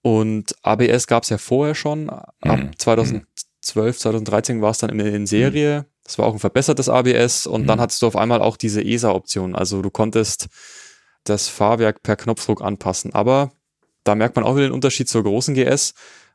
Und 0.03 0.53
ABS 0.61 1.07
gab 1.07 1.23
es 1.23 1.29
ja 1.29 1.39
vorher 1.39 1.73
schon. 1.73 2.11
Ab 2.11 2.35
mhm. 2.43 2.77
2012, 2.77 3.97
2013 3.97 4.61
war 4.61 4.69
es 4.69 4.77
dann 4.77 4.91
in, 4.91 4.99
in 4.99 5.25
Serie. 5.25 5.79
Mhm. 5.79 5.96
Das 6.07 6.17
war 6.17 6.25
auch 6.25 6.33
ein 6.33 6.39
verbessertes 6.39 6.87
ABS 6.87 7.47
und 7.47 7.67
dann 7.67 7.77
mhm. 7.77 7.81
hattest 7.81 8.01
du 8.01 8.07
auf 8.07 8.15
einmal 8.15 8.41
auch 8.41 8.55
diese 8.55 8.81
ESA-Option. 8.81 9.55
Also 9.55 9.81
du 9.81 9.89
konntest 9.89 10.47
das 11.25 11.49
Fahrwerk 11.49 12.01
per 12.01 12.15
Knopfdruck 12.15 12.61
anpassen. 12.61 13.13
Aber 13.13 13.51
da 14.05 14.15
merkt 14.15 14.37
man 14.37 14.45
auch 14.45 14.55
wieder 14.55 14.67
den 14.67 14.73
Unterschied 14.73 15.09
zur 15.09 15.23
großen 15.23 15.53
GS. 15.53 15.93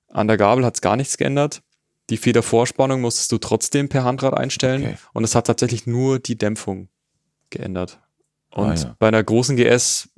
An 0.08 0.28
der 0.28 0.36
Gabel 0.36 0.66
hat 0.66 0.74
es 0.74 0.82
gar 0.82 0.96
nichts 0.96 1.16
geändert. 1.16 1.62
Die 2.10 2.18
Federvorspannung 2.18 3.00
musstest 3.00 3.32
du 3.32 3.38
trotzdem 3.38 3.88
per 3.88 4.04
Handrad 4.04 4.34
einstellen 4.34 4.82
okay. 4.82 4.96
und 5.14 5.24
es 5.24 5.34
hat 5.34 5.46
tatsächlich 5.46 5.86
nur 5.86 6.18
die 6.18 6.36
Dämpfung 6.36 6.88
geändert. 7.48 7.98
Und 8.50 8.68
ah, 8.68 8.74
ja. 8.74 8.96
bei 8.98 9.08
einer 9.08 9.22
großen 9.24 9.56
GS, 9.56 10.10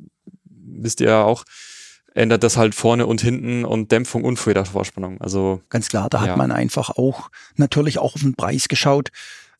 wisst 0.44 1.00
ihr 1.00 1.10
ja 1.10 1.22
auch, 1.22 1.44
ändert 2.14 2.42
das 2.42 2.56
halt 2.56 2.74
vorne 2.74 3.06
und 3.06 3.20
hinten 3.20 3.64
und 3.64 3.92
Dämpfung 3.92 4.24
und 4.24 4.38
Federvorspannung. 4.38 5.20
Also 5.20 5.60
ganz 5.68 5.88
klar, 5.88 6.08
da 6.08 6.24
ja. 6.24 6.30
hat 6.30 6.36
man 6.36 6.50
einfach 6.50 6.90
auch 6.90 7.30
natürlich 7.56 7.98
auch 7.98 8.14
auf 8.14 8.22
den 8.22 8.34
Preis 8.34 8.66
geschaut. 8.68 9.10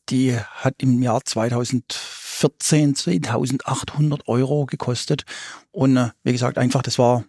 Die 0.09 0.37
hat 0.37 0.75
im 0.83 1.01
Jahr 1.01 1.23
2014 1.23 2.95
2800 2.95 4.27
Euro 4.27 4.65
gekostet 4.65 5.23
und 5.71 5.97
äh, 5.97 6.09
wie 6.23 6.31
gesagt 6.31 6.57
einfach, 6.57 6.81
das 6.81 6.99
war 6.99 7.23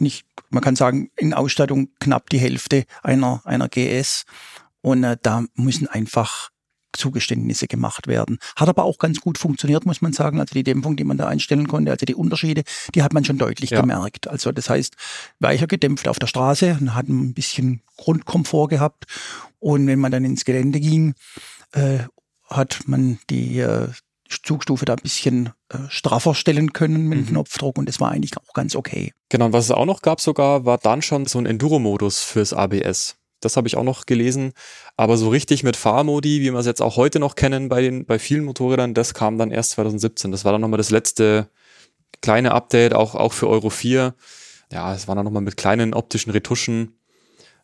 nicht, 0.00 0.26
man 0.50 0.62
kann 0.62 0.76
sagen, 0.76 1.10
in 1.16 1.34
Ausstattung 1.34 1.88
knapp 2.00 2.30
die 2.30 2.38
Hälfte 2.38 2.84
einer, 3.02 3.42
einer 3.44 3.68
GS. 3.68 4.24
Und 4.80 5.04
äh, 5.04 5.16
da 5.20 5.44
müssen 5.54 5.88
einfach 5.88 6.50
Zugeständnisse 6.92 7.66
gemacht 7.66 8.06
werden. 8.06 8.38
Hat 8.56 8.68
aber 8.68 8.84
auch 8.84 8.98
ganz 8.98 9.20
gut 9.20 9.38
funktioniert, 9.38 9.86
muss 9.86 10.00
man 10.00 10.12
sagen. 10.12 10.40
Also 10.40 10.54
die 10.54 10.64
Dämpfung, 10.64 10.96
die 10.96 11.04
man 11.04 11.18
da 11.18 11.28
einstellen 11.28 11.68
konnte, 11.68 11.90
also 11.90 12.06
die 12.06 12.14
Unterschiede, 12.14 12.62
die 12.94 13.02
hat 13.02 13.12
man 13.12 13.24
schon 13.24 13.38
deutlich 13.38 13.70
ja. 13.70 13.80
gemerkt. 13.80 14.28
Also 14.28 14.52
das 14.52 14.70
heißt, 14.70 14.96
weicher 15.38 15.66
gedämpft 15.66 16.08
auf 16.08 16.18
der 16.18 16.26
Straße 16.26 16.78
und 16.80 16.94
hat 16.94 17.08
ein 17.08 17.34
bisschen 17.34 17.82
Grundkomfort 17.96 18.68
gehabt. 18.68 19.04
Und 19.58 19.86
wenn 19.86 19.98
man 19.98 20.12
dann 20.12 20.24
ins 20.24 20.44
Gelände 20.44 20.80
ging, 20.80 21.14
äh, 21.72 22.00
hat 22.48 22.80
man 22.86 23.18
die 23.30 23.60
äh, 23.60 23.88
Zugstufe 24.28 24.84
da 24.84 24.94
ein 24.94 25.02
bisschen 25.02 25.50
äh, 25.70 25.78
straffer 25.88 26.34
stellen 26.34 26.72
können 26.72 27.06
mit 27.06 27.18
dem 27.18 27.24
mhm. 27.24 27.30
Knopfdruck 27.30 27.78
und 27.78 27.88
das 27.88 28.00
war 28.00 28.10
eigentlich 28.10 28.36
auch 28.36 28.52
ganz 28.52 28.76
okay. 28.76 29.12
Genau, 29.28 29.46
und 29.46 29.52
was 29.52 29.64
es 29.64 29.70
auch 29.70 29.86
noch 29.86 30.02
gab 30.02 30.20
sogar, 30.20 30.64
war 30.64 30.78
dann 30.78 31.02
schon 31.02 31.26
so 31.26 31.38
ein 31.38 31.46
Enduro-Modus 31.46 32.22
fürs 32.22 32.52
ABS. 32.52 33.16
Das 33.40 33.56
habe 33.56 33.68
ich 33.68 33.76
auch 33.76 33.84
noch 33.84 34.06
gelesen. 34.06 34.52
Aber 34.96 35.16
so 35.16 35.28
richtig 35.28 35.62
mit 35.62 35.76
Fahrmodi, 35.76 36.40
wie 36.40 36.52
wir 36.52 36.58
es 36.58 36.66
jetzt 36.66 36.82
auch 36.82 36.96
heute 36.96 37.20
noch 37.20 37.36
kennen 37.36 37.68
bei 37.68 37.80
den, 37.80 38.04
bei 38.04 38.18
vielen 38.18 38.44
Motorrädern, 38.44 38.94
das 38.94 39.14
kam 39.14 39.38
dann 39.38 39.50
erst 39.50 39.72
2017. 39.72 40.32
Das 40.32 40.44
war 40.44 40.52
dann 40.52 40.60
nochmal 40.60 40.78
das 40.78 40.90
letzte 40.90 41.48
kleine 42.20 42.52
Update, 42.52 42.94
auch, 42.94 43.14
auch 43.14 43.32
für 43.32 43.48
Euro 43.48 43.70
4. 43.70 44.14
Ja, 44.72 44.92
es 44.92 45.08
war 45.08 45.14
dann 45.14 45.24
nochmal 45.24 45.42
mit 45.42 45.56
kleinen 45.56 45.94
optischen 45.94 46.32
Retuschen. 46.32 46.97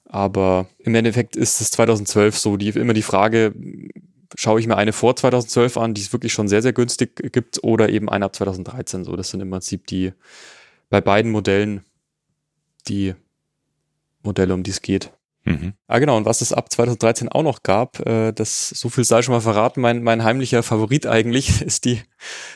Aber 0.07 0.67
im 0.79 0.95
Endeffekt 0.95 1.37
ist 1.37 1.61
es 1.61 1.71
2012 1.73 2.39
so, 2.39 2.57
die, 2.57 2.69
immer 2.69 2.93
die 2.93 3.03
Frage, 3.03 3.55
schaue 4.37 4.61
ich 4.61 4.67
mir 4.67 4.77
eine 4.77 4.93
vor 4.93 5.17
2012 5.17 5.77
an, 5.77 5.95
die 5.95 6.01
es 6.01 6.13
wirklich 6.13 6.33
schon 6.33 6.49
sehr, 6.49 6.63
sehr 6.63 6.73
günstig 6.73 7.33
gibt, 7.33 7.63
oder 7.63 7.89
eben 7.89 8.09
eine 8.09 8.25
ab 8.25 8.37
2013. 8.37 9.05
So, 9.05 9.17
das 9.17 9.31
sind 9.31 9.41
im 9.41 9.51
Prinzip 9.51 9.87
die 9.87 10.13
bei 10.91 11.01
beiden 11.01 11.31
Modellen 11.31 11.85
die 12.89 13.15
Modelle, 14.23 14.55
um 14.55 14.63
die 14.63 14.71
es 14.71 14.83
geht. 14.83 15.11
Mhm. 15.45 15.75
Ah, 15.87 15.99
genau. 15.99 16.17
Und 16.17 16.25
was 16.25 16.41
es 16.41 16.53
ab 16.53 16.73
2013 16.73 17.29
auch 17.29 17.43
noch 17.43 17.63
gab, 17.63 18.05
äh, 18.07 18.33
das 18.33 18.71
so 18.71 18.89
viel 18.89 19.05
sei 19.05 19.23
schon 19.23 19.35
mal 19.35 19.41
verraten, 19.41 19.81
mein, 19.81 20.03
mein 20.03 20.25
heimlicher 20.25 20.63
Favorit 20.63 21.07
eigentlich 21.07 21.61
ist 21.63 21.85
die, 21.85 22.01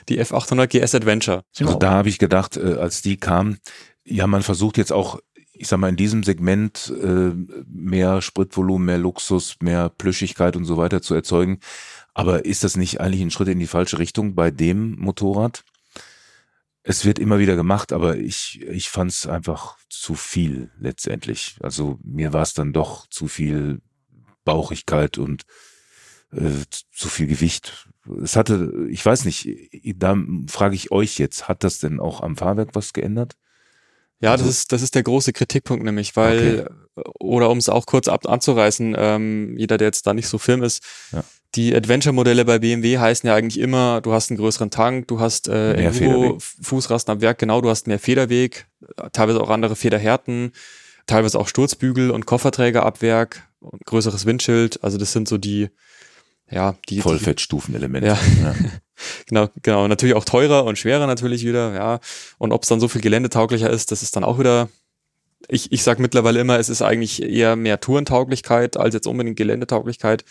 die 0.09 0.21
F800 0.21 0.67
GS 0.69 0.95
Adventure. 0.95 1.43
Also 1.59 1.79
da 1.79 1.91
habe 1.91 2.09
ich 2.09 2.19
gedacht, 2.19 2.57
äh, 2.57 2.75
als 2.75 3.03
die 3.03 3.19
kam, 3.19 3.59
ja, 4.05 4.27
man 4.27 4.43
versucht 4.43 4.79
jetzt 4.79 4.93
auch 4.93 5.21
ich 5.59 5.69
sag 5.69 5.79
mal, 5.79 5.89
in 5.89 5.97
diesem 5.97 6.23
Segment 6.23 6.93
äh, 7.03 7.33
mehr 7.67 8.23
Spritvolumen, 8.23 8.87
mehr 8.87 8.99
Luxus, 8.99 9.57
mehr 9.61 9.89
Plüschigkeit 9.89 10.57
und 10.57 10.65
so 10.65 10.77
weiter 10.77 11.03
zu 11.03 11.15
erzeugen. 11.15 11.61
Aber 12.15 12.45
ist 12.45 12.65
das 12.65 12.77
nicht 12.77 13.01
eigentlich 13.01 13.23
ein 13.23 13.31
Schritt 13.31 13.49
in 13.49 13.59
die 13.59 13.67
falsche 13.67 13.99
Richtung 13.99 14.35
bei 14.35 14.51
dem 14.51 14.97
Motorrad? 14.97 15.65
Es 16.83 17.05
wird 17.05 17.19
immer 17.19 17.39
wieder 17.39 17.55
gemacht, 17.55 17.93
aber 17.93 18.17
ich, 18.17 18.63
ich 18.63 18.89
fand 18.89 19.11
es 19.11 19.27
einfach 19.27 19.77
zu 19.89 20.15
viel 20.15 20.71
letztendlich. 20.79 21.57
Also 21.61 21.99
mir 22.03 22.33
war 22.33 22.43
es 22.43 22.55
dann 22.55 22.73
doch 22.73 23.07
zu 23.09 23.29
viel 23.29 23.81
Bauchigkeit 24.45 25.19
und 25.19 25.43
äh, 26.33 26.51
zu 26.93 27.09
viel 27.09 27.27
Gewicht. 27.27 27.89
Es 28.23 28.37
hatte, 28.37 28.87
ich 28.91 29.05
weiß 29.05 29.25
nicht, 29.25 29.49
da 29.97 30.17
frage 30.47 30.75
ich 30.75 30.91
euch 30.91 31.19
jetzt, 31.19 31.49
hat 31.49 31.65
das 31.65 31.79
denn 31.79 32.01
auch 32.01 32.23
am 32.23 32.37
Fahrwerk 32.37 32.71
was 32.75 32.93
geändert? 32.93 33.37
Ja, 34.21 34.33
also, 34.33 34.45
das 34.45 34.55
ist, 34.55 34.73
das 34.73 34.83
ist 34.83 34.95
der 34.95 35.03
große 35.03 35.33
Kritikpunkt 35.33 35.85
nämlich, 35.85 36.17
weil, 36.17 36.67
okay. 36.97 37.11
oder 37.21 37.51
um 37.51 37.59
es 37.59 37.69
auch 37.69 37.87
kurz 37.87 38.09
ab, 38.09 38.29
anzureißen, 38.29 38.97
ähm, 38.99 39.57
jeder, 39.57 39.79
der 39.79 39.89
jetzt 39.89 40.07
da 40.07 40.15
nicht 40.15 40.29
so 40.29 40.39
firm 40.39 40.63
ist, 40.63 40.83
ja. 41.13 41.23
die 41.55 41.75
Adventure-Modelle 41.75 42.45
bei 42.45 42.59
BMW 42.59 42.99
heißen 42.99 43.27
ja 43.29 43.35
eigentlich 43.35 43.61
immer, 43.61 44.01
du 44.01 44.13
hast 44.13 44.31
einen 44.31 44.39
größeren 44.39 44.71
Tank, 44.71 45.09
du 45.09 45.21
hast 45.21 45.49
äh, 45.49 45.75
Enduro, 45.75 46.39
Fußrasten 46.63 47.13
am 47.13 47.21
Werk, 47.21 47.39
genau, 47.39 47.61
du 47.61 47.71
hast 47.71 47.87
mehr 47.87 48.01
Federweg, 48.01 48.67
teilweise 49.13 49.41
auch 49.41 49.51
andere 49.51 49.77
Federhärten, 49.77 50.53
teilweise 51.07 51.39
auch 51.39 51.47
Sturzbügel 51.47 52.11
und 52.11 52.27
Kofferträgerabwerk, 52.27 53.49
und 53.61 53.85
größeres 53.85 54.27
Windschild, 54.27 54.83
also 54.83 54.99
das 54.99 55.13
sind 55.13 55.29
so 55.29 55.39
die, 55.39 55.71
ja, 56.51 56.77
die 56.89 57.01
Vollfettstufenelemente. 57.01 58.09
Ja. 58.09 58.19
ja. 58.43 58.55
genau, 59.27 59.49
genau. 59.63 59.87
Natürlich 59.89 60.15
auch 60.15 60.25
teurer 60.25 60.65
und 60.65 60.79
schwerer 60.79 61.07
natürlich 61.07 61.45
wieder, 61.45 61.75
ja. 61.75 62.01
Und 62.39 62.53
ob 62.53 62.63
es 62.63 62.69
dann 62.69 62.81
so 62.81 62.89
viel 62.89 63.01
geländetauglicher 63.01 63.71
ist, 63.71 63.91
das 63.91 64.03
ist 64.03 64.17
dann 64.17 64.25
auch 64.25 64.39
wieder. 64.39 64.69
Ich, 65.47 65.71
ich 65.71 65.83
sag 65.83 65.99
mittlerweile 65.99 66.41
immer, 66.41 66.59
es 66.59 66.69
ist 66.69 66.83
eigentlich 66.83 67.23
eher 67.23 67.55
mehr 67.55 67.81
Tourentauglichkeit 67.81 68.77
als 68.77 68.95
jetzt 68.95 69.07
unbedingt 69.07 69.37
Geländetauglichkeit. 69.37 70.25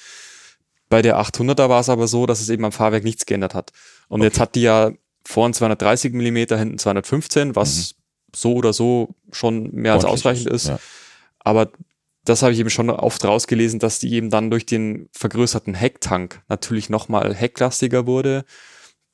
Bei 0.89 1.01
der 1.01 1.19
800er 1.19 1.69
war 1.69 1.79
es 1.79 1.89
aber 1.89 2.07
so, 2.07 2.25
dass 2.25 2.41
es 2.41 2.49
eben 2.49 2.65
am 2.65 2.71
Fahrwerk 2.71 3.03
nichts 3.03 3.25
geändert 3.25 3.53
hat. 3.53 3.71
Und 4.09 4.21
okay. 4.21 4.27
jetzt 4.27 4.39
hat 4.39 4.55
die 4.55 4.61
ja 4.61 4.91
vorn 5.25 5.53
230 5.53 6.13
Millimeter, 6.13 6.57
hinten 6.57 6.77
215, 6.77 7.55
was 7.55 7.95
mhm. 7.95 8.35
so 8.35 8.53
oder 8.53 8.73
so 8.73 9.15
schon 9.31 9.71
mehr 9.71 9.93
als 9.93 10.05
ausreichend 10.05 10.47
ist. 10.47 10.67
Ja. 10.67 10.79
Aber 11.39 11.71
das 12.27 12.41
habe 12.41 12.53
ich 12.53 12.59
eben 12.59 12.69
schon 12.69 12.89
oft 12.89 13.23
rausgelesen, 13.23 13.79
dass 13.79 13.99
die 13.99 14.11
eben 14.13 14.29
dann 14.29 14.51
durch 14.51 14.65
den 14.65 15.09
vergrößerten 15.13 15.73
Hecktank 15.73 16.41
natürlich 16.49 16.89
nochmal 16.89 17.33
hecklastiger 17.33 18.05
wurde, 18.05 18.43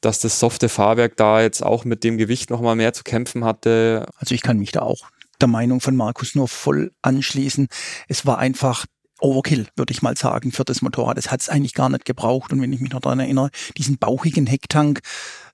dass 0.01 0.19
das 0.19 0.39
softe 0.39 0.67
Fahrwerk 0.67 1.15
da 1.17 1.41
jetzt 1.41 1.61
auch 1.63 1.85
mit 1.85 2.03
dem 2.03 2.17
Gewicht 2.17 2.49
nochmal 2.49 2.75
mehr 2.75 2.93
zu 2.93 3.03
kämpfen 3.03 3.45
hatte. 3.45 4.07
Also 4.17 4.33
ich 4.33 4.41
kann 4.41 4.57
mich 4.57 4.71
da 4.71 4.81
auch 4.81 5.09
der 5.39 5.47
Meinung 5.47 5.79
von 5.79 5.95
Markus 5.95 6.35
nur 6.35 6.47
voll 6.47 6.91
anschließen. 7.01 7.67
Es 8.07 8.25
war 8.25 8.39
einfach 8.39 8.85
Overkill, 9.21 9.67
würde 9.75 9.93
ich 9.93 10.01
mal 10.01 10.17
sagen, 10.17 10.51
für 10.51 10.65
das 10.65 10.81
Motorrad. 10.81 11.17
Es 11.17 11.31
hat 11.31 11.41
es 11.41 11.49
eigentlich 11.49 11.73
gar 11.73 11.89
nicht 11.89 12.05
gebraucht. 12.05 12.51
Und 12.51 12.61
wenn 12.61 12.73
ich 12.73 12.81
mich 12.81 12.91
noch 12.91 12.99
daran 12.99 13.19
erinnere, 13.19 13.49
diesen 13.77 13.97
bauchigen 13.97 14.47
Hecktank, 14.47 15.01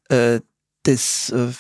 äh, 0.10 0.39
das 0.84 1.30
äh, 1.30 1.51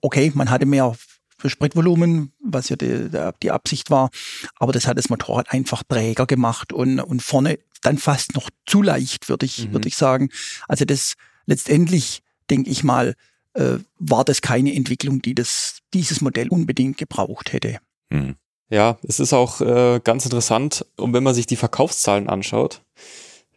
okay, 0.00 0.32
man 0.34 0.50
hatte 0.50 0.66
mehr 0.66 0.96
Spritvolumen, 1.44 2.32
was 2.40 2.68
ja 2.68 2.76
die, 2.76 3.10
die 3.42 3.50
Absicht 3.50 3.90
war, 3.90 4.10
aber 4.56 4.72
das 4.72 4.86
hat 4.86 4.98
das 4.98 5.08
Motorrad 5.08 5.52
einfach 5.52 5.82
träger 5.82 6.26
gemacht 6.26 6.72
und, 6.72 7.00
und 7.00 7.22
vorne 7.22 7.58
dann 7.82 7.98
fast 7.98 8.34
noch 8.34 8.50
zu 8.66 8.82
leicht, 8.82 9.28
würde 9.28 9.46
ich, 9.46 9.68
mhm. 9.68 9.72
würde 9.72 9.88
ich 9.88 9.96
sagen. 9.96 10.30
Also 10.68 10.84
das 10.84 11.14
letztendlich, 11.46 12.22
denke 12.50 12.70
ich 12.70 12.84
mal, 12.84 13.14
äh, 13.54 13.78
war 13.98 14.24
das 14.24 14.42
keine 14.42 14.74
Entwicklung, 14.74 15.22
die 15.22 15.34
das, 15.34 15.78
dieses 15.94 16.20
Modell 16.20 16.48
unbedingt 16.48 16.98
gebraucht 16.98 17.52
hätte. 17.52 17.78
Mhm. 18.10 18.36
Ja, 18.68 18.98
es 19.02 19.20
ist 19.20 19.32
auch 19.32 19.60
äh, 19.60 20.00
ganz 20.02 20.24
interessant, 20.24 20.84
und 20.96 21.12
wenn 21.12 21.22
man 21.22 21.34
sich 21.34 21.46
die 21.46 21.56
Verkaufszahlen 21.56 22.28
anschaut, 22.28 22.82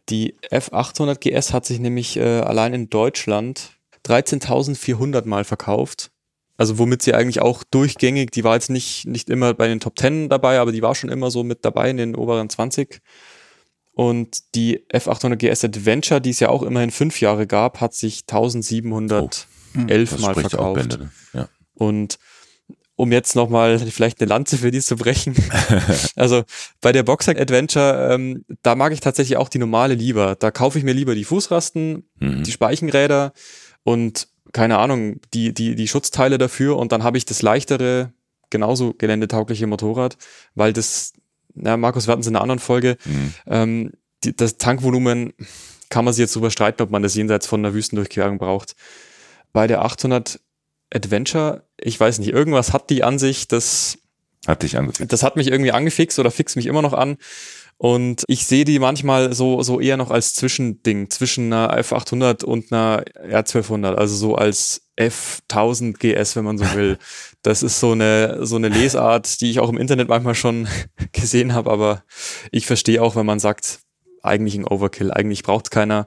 die 0.09 0.35
F800 0.51 1.15
GS 1.15 1.53
hat 1.53 1.65
sich 1.65 1.79
nämlich 1.79 2.17
äh, 2.17 2.41
allein 2.41 2.73
in 2.73 2.89
Deutschland 2.89 3.71
13.400 4.05 5.27
Mal 5.27 5.43
verkauft. 5.43 6.11
Also 6.59 6.77
womit 6.77 7.01
sie 7.01 7.13
eigentlich 7.13 7.41
auch 7.41 7.63
durchgängig, 7.63 8.31
die 8.31 8.43
war 8.43 8.55
jetzt 8.55 8.69
nicht, 8.69 9.07
nicht 9.07 9.29
immer 9.29 9.53
bei 9.53 9.69
den 9.69 9.79
Top 9.79 9.97
10 9.97 10.27
dabei, 10.27 10.59
aber 10.59 10.73
die 10.73 10.81
war 10.81 10.93
schon 10.93 11.09
immer 11.09 11.31
so 11.31 11.45
mit 11.45 11.63
dabei 11.63 11.89
in 11.89 11.95
den 11.95 12.17
oberen 12.17 12.49
20. 12.49 12.99
Und 13.93 14.55
die 14.55 14.85
F800 14.93 15.37
GS 15.37 15.63
Adventure, 15.63 16.19
die 16.19 16.31
es 16.31 16.41
ja 16.41 16.49
auch 16.49 16.63
immerhin 16.63 16.91
fünf 16.91 17.21
Jahre 17.21 17.47
gab, 17.47 17.79
hat 17.79 17.93
sich 17.93 18.23
1711 18.23 19.47
oh, 19.71 20.21
Mal 20.21 20.33
verkauft. 20.33 20.75
Bände, 20.75 20.97
ne? 20.97 21.11
ja. 21.31 21.47
Und 21.75 22.19
um 22.97 23.13
jetzt 23.13 23.37
nochmal 23.37 23.79
vielleicht 23.79 24.19
eine 24.19 24.27
Lanze 24.27 24.57
für 24.57 24.71
die 24.71 24.81
zu 24.81 24.97
brechen. 24.97 25.35
also 26.17 26.43
bei 26.81 26.91
der 26.91 27.03
Boxer 27.03 27.39
Adventure, 27.39 28.09
ähm, 28.11 28.43
da 28.63 28.75
mag 28.75 28.91
ich 28.91 28.99
tatsächlich 28.99 29.37
auch 29.37 29.47
die 29.47 29.59
normale 29.59 29.93
lieber. 29.93 30.35
Da 30.35 30.51
kaufe 30.51 30.77
ich 30.77 30.83
mir 30.83 30.91
lieber 30.91 31.15
die 31.15 31.23
Fußrasten, 31.23 32.03
mhm. 32.19 32.43
die 32.43 32.51
Speichenräder 32.51 33.31
und 33.83 34.27
keine 34.53 34.77
Ahnung, 34.77 35.19
die, 35.33 35.53
die, 35.53 35.75
die 35.75 35.87
Schutzteile 35.87 36.37
dafür 36.37 36.77
und 36.77 36.91
dann 36.91 37.03
habe 37.03 37.17
ich 37.17 37.25
das 37.25 37.41
leichtere, 37.41 38.13
genauso 38.49 38.93
geländetaugliche 38.93 39.67
Motorrad, 39.67 40.17
weil 40.55 40.73
das, 40.73 41.13
na, 41.53 41.77
Markus, 41.77 42.07
wir 42.07 42.13
hatten 42.13 42.21
es 42.21 42.27
in 42.27 42.35
einer 42.35 42.41
anderen 42.41 42.59
Folge, 42.59 42.97
mhm. 43.05 43.33
ähm, 43.47 43.91
die, 44.23 44.35
das 44.35 44.57
Tankvolumen 44.57 45.33
kann 45.89 46.05
man 46.05 46.13
sich 46.13 46.21
jetzt 46.21 46.35
darüber 46.35 46.51
streiten, 46.51 46.81
ob 46.81 46.91
man 46.91 47.03
das 47.03 47.15
jenseits 47.15 47.47
von 47.47 47.61
einer 47.63 47.73
Wüstendurchquerung 47.73 48.37
braucht. 48.37 48.75
Bei 49.53 49.67
der 49.67 49.81
800 49.81 50.39
Adventure, 50.93 51.63
ich 51.77 51.99
weiß 51.99 52.19
nicht, 52.19 52.29
irgendwas 52.29 52.73
hat 52.73 52.89
die 52.89 53.03
an 53.03 53.19
sich, 53.19 53.47
das 53.47 53.99
hat 54.47 54.63
dich 54.63 54.77
angefixt. 54.77 55.11
Das 55.11 55.23
hat 55.23 55.35
mich 55.35 55.47
irgendwie 55.47 55.71
angefixt 55.71 56.19
oder 56.19 56.31
fixt 56.31 56.55
mich 56.55 56.65
immer 56.65 56.81
noch 56.81 56.93
an. 56.93 57.17
Und 57.81 58.23
ich 58.27 58.45
sehe 58.45 58.65
die 58.65 58.77
manchmal 58.77 59.33
so, 59.33 59.63
so 59.63 59.79
eher 59.79 59.95
noch 59.95 60.11
als 60.11 60.33
Zwischending, 60.33 61.09
zwischen 61.09 61.53
einer 61.53 61.79
F800 61.79 62.43
und 62.43 62.73
einer 62.73 63.05
R1200, 63.05 63.95
also 63.95 64.15
so 64.15 64.35
als 64.35 64.81
F1000 64.97 65.97
GS, 65.97 66.35
wenn 66.35 66.43
man 66.43 66.57
so 66.57 66.65
will. 66.73 66.97
Das 67.41 67.63
ist 67.63 67.79
so 67.79 67.93
eine, 67.93 68.45
so 68.45 68.57
eine 68.57 68.67
Lesart, 68.67 69.39
die 69.39 69.49
ich 69.49 69.61
auch 69.61 69.69
im 69.69 69.77
Internet 69.77 70.09
manchmal 70.09 70.35
schon 70.35 70.67
gesehen 71.13 71.53
habe, 71.53 71.71
aber 71.71 72.03
ich 72.51 72.65
verstehe 72.65 73.01
auch, 73.01 73.15
wenn 73.15 73.25
man 73.25 73.39
sagt, 73.39 73.79
eigentlich 74.23 74.55
ein 74.55 74.65
Overkill, 74.65 75.13
eigentlich 75.13 75.43
braucht 75.43 75.71
keiner. 75.71 76.05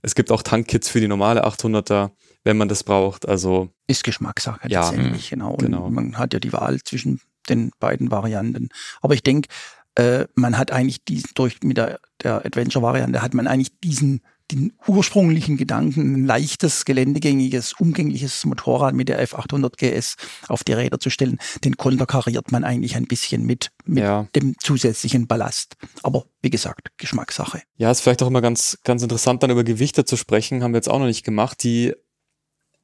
Es 0.00 0.14
gibt 0.14 0.32
auch 0.32 0.42
Tankkits 0.42 0.88
für 0.88 1.00
die 1.00 1.08
normale 1.08 1.44
800er 1.46 2.12
wenn 2.44 2.56
man 2.56 2.68
das 2.68 2.84
braucht. 2.84 3.28
Also 3.28 3.70
ist 3.86 4.04
Geschmackssache 4.04 4.68
ja, 4.68 4.88
letztendlich, 4.88 5.30
genau. 5.30 5.56
genau. 5.56 5.90
man 5.90 6.16
hat 6.18 6.32
ja 6.32 6.40
die 6.40 6.52
Wahl 6.52 6.82
zwischen 6.82 7.20
den 7.48 7.70
beiden 7.78 8.10
Varianten. 8.10 8.68
Aber 9.00 9.14
ich 9.14 9.22
denke, 9.22 9.48
äh, 9.96 10.26
man 10.34 10.56
hat 10.56 10.70
eigentlich 10.70 11.04
diesen, 11.04 11.30
durch 11.34 11.62
mit 11.62 11.76
der, 11.76 12.00
der 12.22 12.44
Adventure-Variante 12.44 13.22
hat 13.22 13.34
man 13.34 13.46
eigentlich 13.46 13.78
diesen 13.80 14.22
den 14.50 14.72
ursprünglichen 14.86 15.56
Gedanken, 15.56 16.14
ein 16.14 16.26
leichtes, 16.26 16.84
geländegängiges, 16.84 17.74
umgängliches 17.74 18.44
Motorrad 18.44 18.94
mit 18.94 19.08
der 19.08 19.24
F800 19.26 19.76
GS 19.76 20.16
auf 20.48 20.64
die 20.64 20.72
Räder 20.72 20.98
zu 20.98 21.10
stellen, 21.10 21.38
den 21.64 21.76
konterkariert 21.76 22.50
man 22.50 22.64
eigentlich 22.64 22.96
ein 22.96 23.06
bisschen 23.06 23.46
mit, 23.46 23.70
mit 23.84 24.02
ja. 24.02 24.26
dem 24.34 24.56
zusätzlichen 24.60 25.26
Ballast. 25.26 25.76
Aber 26.02 26.24
wie 26.42 26.50
gesagt, 26.50 26.90
Geschmackssache. 26.96 27.62
Ja, 27.76 27.90
ist 27.90 28.00
vielleicht 28.00 28.22
auch 28.22 28.28
immer 28.28 28.42
ganz, 28.42 28.78
ganz 28.84 29.02
interessant, 29.02 29.42
dann 29.42 29.50
über 29.50 29.64
Gewichte 29.64 30.04
zu 30.04 30.16
sprechen, 30.16 30.62
haben 30.62 30.72
wir 30.72 30.78
jetzt 30.78 30.88
auch 30.88 30.98
noch 30.98 31.06
nicht 31.06 31.24
gemacht. 31.24 31.62
Die 31.62 31.94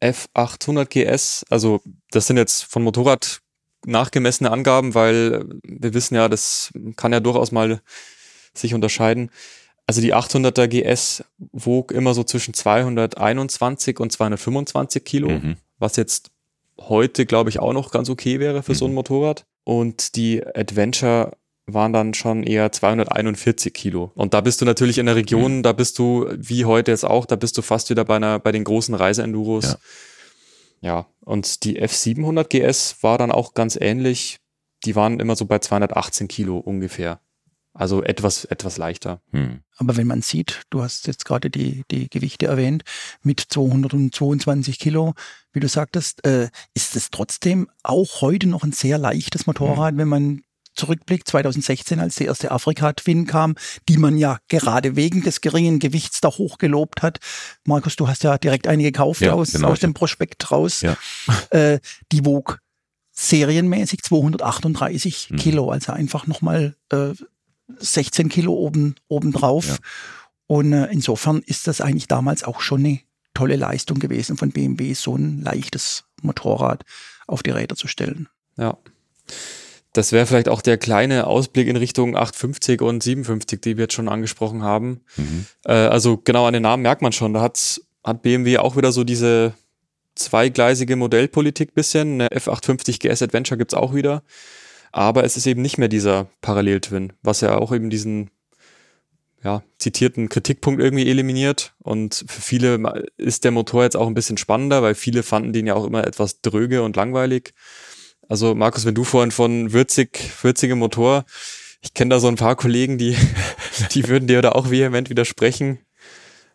F800 0.00 0.86
GS, 0.86 1.44
also 1.50 1.80
das 2.10 2.26
sind 2.26 2.36
jetzt 2.36 2.64
von 2.64 2.82
Motorrad 2.82 3.40
nachgemessene 3.86 4.50
Angaben, 4.50 4.94
weil 4.94 5.44
wir 5.62 5.94
wissen 5.94 6.14
ja, 6.14 6.28
das 6.28 6.72
kann 6.96 7.12
ja 7.12 7.20
durchaus 7.20 7.52
mal 7.52 7.80
sich 8.54 8.74
unterscheiden. 8.74 9.30
Also 9.86 10.00
die 10.00 10.14
800er 10.14 10.66
GS 10.66 11.24
wog 11.52 11.92
immer 11.92 12.12
so 12.12 12.24
zwischen 12.24 12.54
221 12.54 14.00
und 14.00 14.10
225 14.10 15.04
Kilo, 15.04 15.28
mhm. 15.28 15.56
was 15.78 15.96
jetzt 15.96 16.30
heute, 16.78 17.24
glaube 17.24 17.50
ich, 17.50 17.60
auch 17.60 17.72
noch 17.72 17.90
ganz 17.90 18.10
okay 18.10 18.40
wäre 18.40 18.62
für 18.62 18.72
mhm. 18.72 18.76
so 18.76 18.84
ein 18.86 18.90
mhm. 18.90 18.96
Motorrad. 18.96 19.46
Und 19.64 20.16
die 20.16 20.44
Adventure 20.44 21.36
waren 21.66 21.92
dann 21.92 22.14
schon 22.14 22.42
eher 22.44 22.70
241 22.70 23.72
Kilo. 23.72 24.12
Und 24.14 24.34
da 24.34 24.40
bist 24.40 24.60
du 24.60 24.64
natürlich 24.64 24.98
in 24.98 25.06
der 25.06 25.16
Region, 25.16 25.58
mhm. 25.58 25.62
da 25.62 25.72
bist 25.72 25.98
du, 25.98 26.26
wie 26.36 26.64
heute 26.64 26.92
jetzt 26.92 27.04
auch, 27.04 27.26
da 27.26 27.36
bist 27.36 27.58
du 27.58 27.62
fast 27.62 27.90
wieder 27.90 28.04
bei 28.04 28.16
einer, 28.16 28.38
bei 28.38 28.52
den 28.52 28.64
großen 28.64 28.94
Reiseenduros. 28.94 29.76
Ja. 30.80 30.88
ja, 30.88 31.06
und 31.26 31.64
die 31.64 31.82
F700 31.82 32.44
GS 32.44 33.02
war 33.02 33.18
dann 33.18 33.32
auch 33.32 33.52
ganz 33.52 33.76
ähnlich. 33.78 34.38
Die 34.84 34.94
waren 34.94 35.18
immer 35.18 35.34
so 35.34 35.44
bei 35.44 35.58
218 35.58 36.28
Kilo 36.28 36.58
ungefähr. 36.58 37.20
Also 37.74 38.02
etwas, 38.02 38.44
etwas 38.44 38.78
leichter. 38.78 39.20
Hm. 39.32 39.60
Aber 39.76 39.96
wenn 39.96 40.06
man 40.06 40.22
sieht, 40.22 40.62
du 40.70 40.82
hast 40.82 41.08
jetzt 41.08 41.24
gerade 41.24 41.50
die, 41.50 41.82
die 41.90 42.08
Gewichte 42.08 42.46
erwähnt, 42.46 42.84
mit 43.22 43.40
222 43.40 44.78
Kilo, 44.78 45.14
wie 45.52 45.58
du 45.60 45.68
sagtest, 45.68 46.24
äh, 46.24 46.48
ist 46.74 46.94
es 46.94 47.10
trotzdem 47.10 47.68
auch 47.82 48.20
heute 48.20 48.46
noch 48.46 48.62
ein 48.62 48.72
sehr 48.72 48.96
leichtes 48.96 49.48
Motorrad, 49.48 49.92
hm. 49.92 49.98
wenn 49.98 50.08
man 50.08 50.42
zurückblickt, 50.76 51.28
2016, 51.28 52.00
als 52.00 52.16
die 52.16 52.24
erste 52.24 52.50
Afrika-Twin 52.50 53.26
kam, 53.26 53.54
die 53.88 53.98
man 53.98 54.16
ja 54.16 54.38
gerade 54.48 54.96
wegen 54.96 55.22
des 55.22 55.40
geringen 55.40 55.78
Gewichts 55.78 56.20
da 56.20 56.28
hochgelobt 56.28 57.02
hat. 57.02 57.18
Markus, 57.64 57.96
du 57.96 58.08
hast 58.08 58.22
ja 58.22 58.38
direkt 58.38 58.66
eine 58.66 58.82
gekauft 58.82 59.20
ja, 59.22 59.32
aus, 59.32 59.52
genau. 59.52 59.68
aus 59.68 59.80
dem 59.80 59.94
Prospekt 59.94 60.50
raus. 60.50 60.80
Ja. 60.80 60.96
Äh, 61.50 61.78
die 62.12 62.24
wog 62.24 62.60
serienmäßig 63.12 64.02
238 64.02 65.30
mhm. 65.30 65.36
Kilo, 65.36 65.70
also 65.70 65.92
einfach 65.92 66.26
nochmal 66.26 66.76
äh, 66.90 67.12
16 67.78 68.28
Kilo 68.28 68.52
oben, 68.52 68.96
oben 69.08 69.32
drauf. 69.32 69.68
Ja. 69.68 69.76
Und 70.46 70.72
äh, 70.72 70.86
insofern 70.86 71.40
ist 71.40 71.66
das 71.66 71.80
eigentlich 71.80 72.08
damals 72.08 72.44
auch 72.44 72.60
schon 72.60 72.84
eine 72.84 73.00
tolle 73.34 73.56
Leistung 73.56 73.98
gewesen 73.98 74.36
von 74.36 74.50
BMW, 74.50 74.94
so 74.94 75.16
ein 75.16 75.42
leichtes 75.42 76.04
Motorrad 76.22 76.84
auf 77.26 77.42
die 77.42 77.50
Räder 77.50 77.76
zu 77.76 77.88
stellen. 77.88 78.28
Ja. 78.56 78.78
Das 79.96 80.12
wäre 80.12 80.26
vielleicht 80.26 80.48
auch 80.48 80.60
der 80.60 80.76
kleine 80.76 81.26
Ausblick 81.26 81.68
in 81.68 81.76
Richtung 81.76 82.16
850 82.16 82.82
und 82.82 83.02
57, 83.02 83.60
die 83.60 83.76
wir 83.76 83.84
jetzt 83.84 83.94
schon 83.94 84.08
angesprochen 84.08 84.62
haben. 84.62 85.00
Mhm. 85.16 85.46
Äh, 85.64 85.72
also 85.72 86.18
genau 86.18 86.46
an 86.46 86.52
den 86.52 86.62
Namen 86.62 86.82
merkt 86.82 87.00
man 87.00 87.12
schon, 87.12 87.32
da 87.32 87.40
hat, 87.40 87.80
hat 88.04 88.22
BMW 88.22 88.58
auch 88.58 88.76
wieder 88.76 88.92
so 88.92 89.04
diese 89.04 89.54
zweigleisige 90.14 90.96
Modellpolitik 90.96 91.74
bisschen. 91.74 92.20
Eine 92.20 92.28
F850 92.28 92.98
GS 93.00 93.22
Adventure 93.22 93.56
gibt's 93.56 93.74
auch 93.74 93.94
wieder. 93.94 94.22
Aber 94.92 95.24
es 95.24 95.36
ist 95.36 95.46
eben 95.46 95.62
nicht 95.62 95.78
mehr 95.78 95.88
dieser 95.88 96.26
Parallel-Twin, 96.42 97.12
was 97.22 97.40
ja 97.40 97.56
auch 97.56 97.72
eben 97.72 97.90
diesen 97.90 98.30
ja, 99.42 99.62
zitierten 99.78 100.28
Kritikpunkt 100.28 100.80
irgendwie 100.80 101.08
eliminiert. 101.08 101.74
Und 101.78 102.24
für 102.28 102.42
viele 102.42 103.04
ist 103.16 103.44
der 103.44 103.50
Motor 103.50 103.84
jetzt 103.84 103.96
auch 103.96 104.06
ein 104.06 104.14
bisschen 104.14 104.36
spannender, 104.36 104.82
weil 104.82 104.94
viele 104.94 105.22
fanden 105.22 105.52
den 105.52 105.66
ja 105.66 105.74
auch 105.74 105.84
immer 105.86 106.06
etwas 106.06 106.42
dröge 106.42 106.82
und 106.82 106.96
langweilig. 106.96 107.54
Also 108.28 108.54
Markus, 108.54 108.84
wenn 108.84 108.94
du 108.94 109.04
vorhin 109.04 109.30
von 109.30 109.72
würzig, 109.72 110.30
würzigem 110.42 110.78
Motor, 110.78 111.24
ich 111.80 111.94
kenne 111.94 112.10
da 112.10 112.20
so 112.20 112.28
ein 112.28 112.36
paar 112.36 112.56
Kollegen, 112.56 112.98
die, 112.98 113.16
die 113.92 114.08
würden 114.08 114.26
dir 114.26 114.42
da 114.42 114.52
auch 114.52 114.70
vehement 114.70 115.10
widersprechen. 115.10 115.78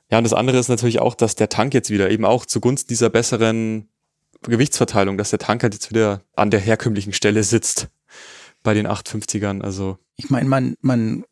Ja, 0.09 0.17
und 0.17 0.25
das 0.25 0.33
andere 0.33 0.57
ist 0.57 0.67
natürlich 0.67 0.99
auch, 0.99 1.15
dass 1.15 1.35
der 1.35 1.49
Tank 1.49 1.73
jetzt 1.73 1.89
wieder 1.89 2.09
eben 2.09 2.25
auch 2.25 2.45
zugunsten 2.45 2.89
dieser 2.89 3.09
besseren 3.09 3.87
Gewichtsverteilung, 4.43 5.17
dass 5.17 5.29
der 5.29 5.39
Tank 5.39 5.63
halt 5.63 5.73
jetzt 5.73 5.89
wieder 5.89 6.23
an 6.35 6.51
der 6.51 6.59
herkömmlichen 6.59 7.13
Stelle 7.13 7.43
sitzt 7.43 7.87
bei 8.63 8.73
den 8.73 8.87
850ern. 8.87 9.61
Also 9.61 9.97
ich 10.17 10.29
meine, 10.29 10.49
man, 10.49 10.75
man, 10.81 11.23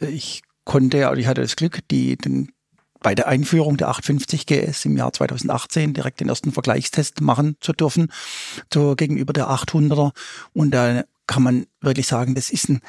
ich 0.00 0.42
konnte 0.64 0.98
ja, 0.98 1.12
ich 1.14 1.26
hatte 1.26 1.40
das 1.40 1.56
Glück, 1.56 1.80
die, 1.90 2.16
den 2.16 2.52
bei 3.00 3.14
der 3.14 3.28
Einführung 3.28 3.76
der 3.76 3.88
850 3.88 4.46
GS 4.46 4.84
im 4.84 4.96
Jahr 4.96 5.12
2018 5.12 5.94
direkt 5.94 6.20
den 6.20 6.28
ersten 6.28 6.52
Vergleichstest 6.52 7.20
machen 7.20 7.56
zu 7.60 7.72
dürfen 7.72 8.12
zu, 8.70 8.96
gegenüber 8.96 9.32
der 9.32 9.48
800er. 9.48 10.12
Und 10.52 10.72
da 10.72 11.04
kann 11.26 11.42
man 11.42 11.66
wirklich 11.80 12.06
sagen, 12.06 12.34
das 12.34 12.50
ist 12.50 12.68
ein, 12.68 12.80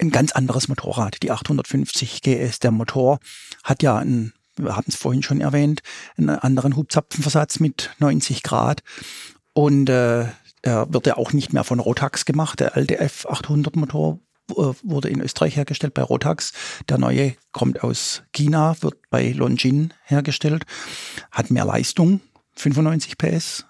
ein 0.00 0.10
ganz 0.10 0.32
anderes 0.32 0.68
Motorrad. 0.68 1.22
Die 1.22 1.30
850 1.30 2.22
GS, 2.22 2.60
der 2.60 2.70
Motor 2.70 3.18
hat 3.64 3.82
ja 3.82 3.96
einen, 3.96 4.32
wir 4.56 4.76
haben 4.76 4.86
es 4.88 4.96
vorhin 4.96 5.22
schon 5.22 5.40
erwähnt, 5.40 5.82
einen 6.16 6.30
anderen 6.30 6.76
Hubzapfenversatz 6.76 7.60
mit 7.60 7.90
90 7.98 8.42
Grad. 8.42 8.82
Und 9.52 9.88
äh, 9.88 10.26
er 10.62 10.92
wird 10.92 11.06
ja 11.06 11.16
auch 11.16 11.32
nicht 11.32 11.52
mehr 11.52 11.64
von 11.64 11.80
Rotax 11.80 12.24
gemacht. 12.24 12.60
Der 12.60 12.76
alte 12.76 13.00
F800 13.02 13.78
Motor 13.78 14.14
äh, 14.14 14.25
wurde 14.48 15.08
in 15.08 15.20
Österreich 15.20 15.56
hergestellt 15.56 15.94
bei 15.94 16.02
Rotax. 16.02 16.52
Der 16.88 16.98
neue 16.98 17.34
kommt 17.52 17.82
aus 17.82 18.22
China, 18.32 18.76
wird 18.80 18.96
bei 19.10 19.32
Longin 19.32 19.92
hergestellt, 20.04 20.64
hat 21.30 21.50
mehr 21.50 21.64
Leistung, 21.64 22.20
95 22.54 23.18
PS. 23.18 23.66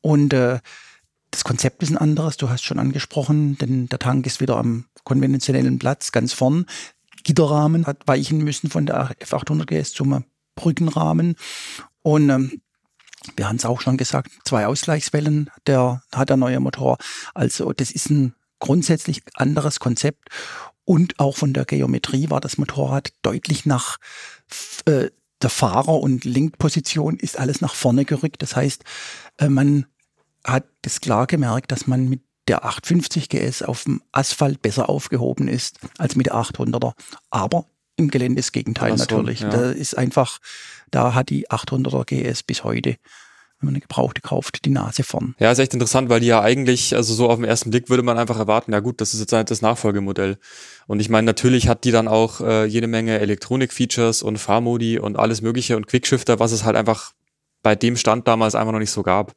Und 0.00 0.32
äh, 0.32 0.60
das 1.30 1.44
Konzept 1.44 1.82
ist 1.82 1.90
ein 1.90 1.98
anderes, 1.98 2.36
du 2.36 2.48
hast 2.48 2.64
schon 2.64 2.78
angesprochen, 2.78 3.58
denn 3.58 3.88
der 3.88 3.98
Tank 3.98 4.26
ist 4.26 4.40
wieder 4.40 4.56
am 4.56 4.86
konventionellen 5.04 5.78
Platz 5.78 6.12
ganz 6.12 6.32
vorn. 6.32 6.66
Gitterrahmen 7.24 7.86
hat 7.86 8.06
weichen 8.06 8.38
müssen 8.38 8.70
von 8.70 8.86
der 8.86 9.10
F800 9.18 9.66
GS 9.66 9.92
zum 9.92 10.24
Brückenrahmen. 10.54 11.36
Und 12.02 12.30
ähm, 12.30 12.62
wir 13.36 13.48
haben 13.48 13.56
es 13.56 13.64
auch 13.64 13.80
schon 13.80 13.96
gesagt, 13.96 14.30
zwei 14.44 14.66
Ausgleichswellen, 14.66 15.50
der 15.66 16.02
hat 16.14 16.30
der 16.30 16.36
neue 16.36 16.60
Motor. 16.60 16.96
Also 17.34 17.72
das 17.72 17.90
ist 17.90 18.10
ein 18.10 18.34
grundsätzlich 18.58 19.22
anderes 19.34 19.80
Konzept. 19.80 20.28
Und 20.84 21.18
auch 21.18 21.36
von 21.36 21.52
der 21.52 21.64
Geometrie 21.64 22.30
war 22.30 22.40
das 22.40 22.56
Motorrad 22.56 23.10
deutlich 23.22 23.66
nach 23.66 23.98
äh, 24.86 25.10
der 25.42 25.50
Fahrer- 25.50 26.00
und 26.00 26.24
Lenkposition 26.24 27.16
ist 27.16 27.38
alles 27.38 27.60
nach 27.60 27.74
vorne 27.74 28.04
gerückt. 28.04 28.42
Das 28.42 28.56
heißt, 28.56 28.84
äh, 29.38 29.48
man 29.48 29.86
hat 30.44 30.64
es 30.82 31.00
klar 31.00 31.26
gemerkt, 31.26 31.72
dass 31.72 31.86
man 31.86 32.08
mit 32.08 32.22
der 32.48 32.64
850 32.64 33.28
GS 33.28 33.62
auf 33.62 33.84
dem 33.84 34.02
Asphalt 34.10 34.62
besser 34.62 34.88
aufgehoben 34.88 35.48
ist 35.48 35.78
als 35.98 36.16
mit 36.16 36.26
der 36.26 36.34
800er. 36.34 36.94
Aber 37.30 37.66
im 37.96 38.08
Gelände 38.10 38.40
das 38.40 38.52
Gegenteil 38.52 38.96
so, 38.96 39.04
natürlich. 39.04 39.40
Ja. 39.40 39.50
Da 39.50 39.70
ist 39.70 39.96
einfach, 39.96 40.38
da 40.90 41.14
hat 41.14 41.28
die 41.28 41.48
800er 41.48 42.04
GS 42.04 42.42
bis 42.42 42.64
heute 42.64 42.96
wenn 43.60 43.66
man 43.66 43.74
eine 43.74 43.80
gebrauchte 43.80 44.20
kauft, 44.20 44.64
die 44.64 44.70
Nase 44.70 45.02
vorn. 45.02 45.34
Ja, 45.38 45.50
ist 45.50 45.58
echt 45.58 45.74
interessant, 45.74 46.08
weil 46.08 46.20
die 46.20 46.28
ja 46.28 46.40
eigentlich, 46.40 46.94
also 46.94 47.12
so 47.12 47.28
auf 47.28 47.36
den 47.36 47.44
ersten 47.44 47.70
Blick 47.70 47.88
würde 47.90 48.04
man 48.04 48.16
einfach 48.16 48.38
erwarten, 48.38 48.72
ja 48.72 48.80
gut, 48.80 49.00
das 49.00 49.14
ist 49.14 49.20
jetzt 49.20 49.32
halt 49.32 49.50
das 49.50 49.62
Nachfolgemodell. 49.62 50.38
Und 50.86 51.00
ich 51.00 51.08
meine, 51.08 51.26
natürlich 51.26 51.68
hat 51.68 51.84
die 51.84 51.90
dann 51.90 52.06
auch 52.06 52.40
äh, 52.40 52.66
jede 52.66 52.86
Menge 52.86 53.18
Elektronik-Features 53.18 54.22
und 54.22 54.38
Fahrmodi 54.38 54.98
und 54.98 55.18
alles 55.18 55.42
mögliche 55.42 55.76
und 55.76 55.88
Quickshifter, 55.88 56.38
was 56.38 56.52
es 56.52 56.64
halt 56.64 56.76
einfach 56.76 57.12
bei 57.62 57.74
dem 57.74 57.96
Stand 57.96 58.28
damals 58.28 58.54
einfach 58.54 58.72
noch 58.72 58.78
nicht 58.78 58.92
so 58.92 59.02
gab. 59.02 59.34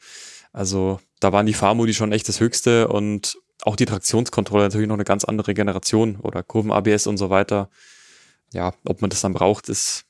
Also 0.54 1.00
da 1.20 1.32
waren 1.32 1.46
die 1.46 1.54
Fahrmodi 1.54 1.94
schon 1.94 2.12
echt 2.12 2.28
das 2.28 2.40
Höchste 2.40 2.88
und 2.90 3.38
auch 3.64 3.76
die 3.76 3.86
Traktionskontrolle 3.86 4.64
natürlich 4.64 4.88
noch 4.88 4.96
eine 4.96 5.04
ganz 5.04 5.24
andere 5.24 5.54
Generation 5.54 6.18
oder 6.18 6.44
Kurven-ABS 6.44 7.08
und 7.08 7.18
so 7.18 7.30
weiter. 7.30 7.70
Ja, 8.54 8.74
ob 8.86 9.02
man 9.02 9.10
das 9.10 9.22
dann 9.22 9.34
braucht, 9.34 9.70
ist, 9.70 10.06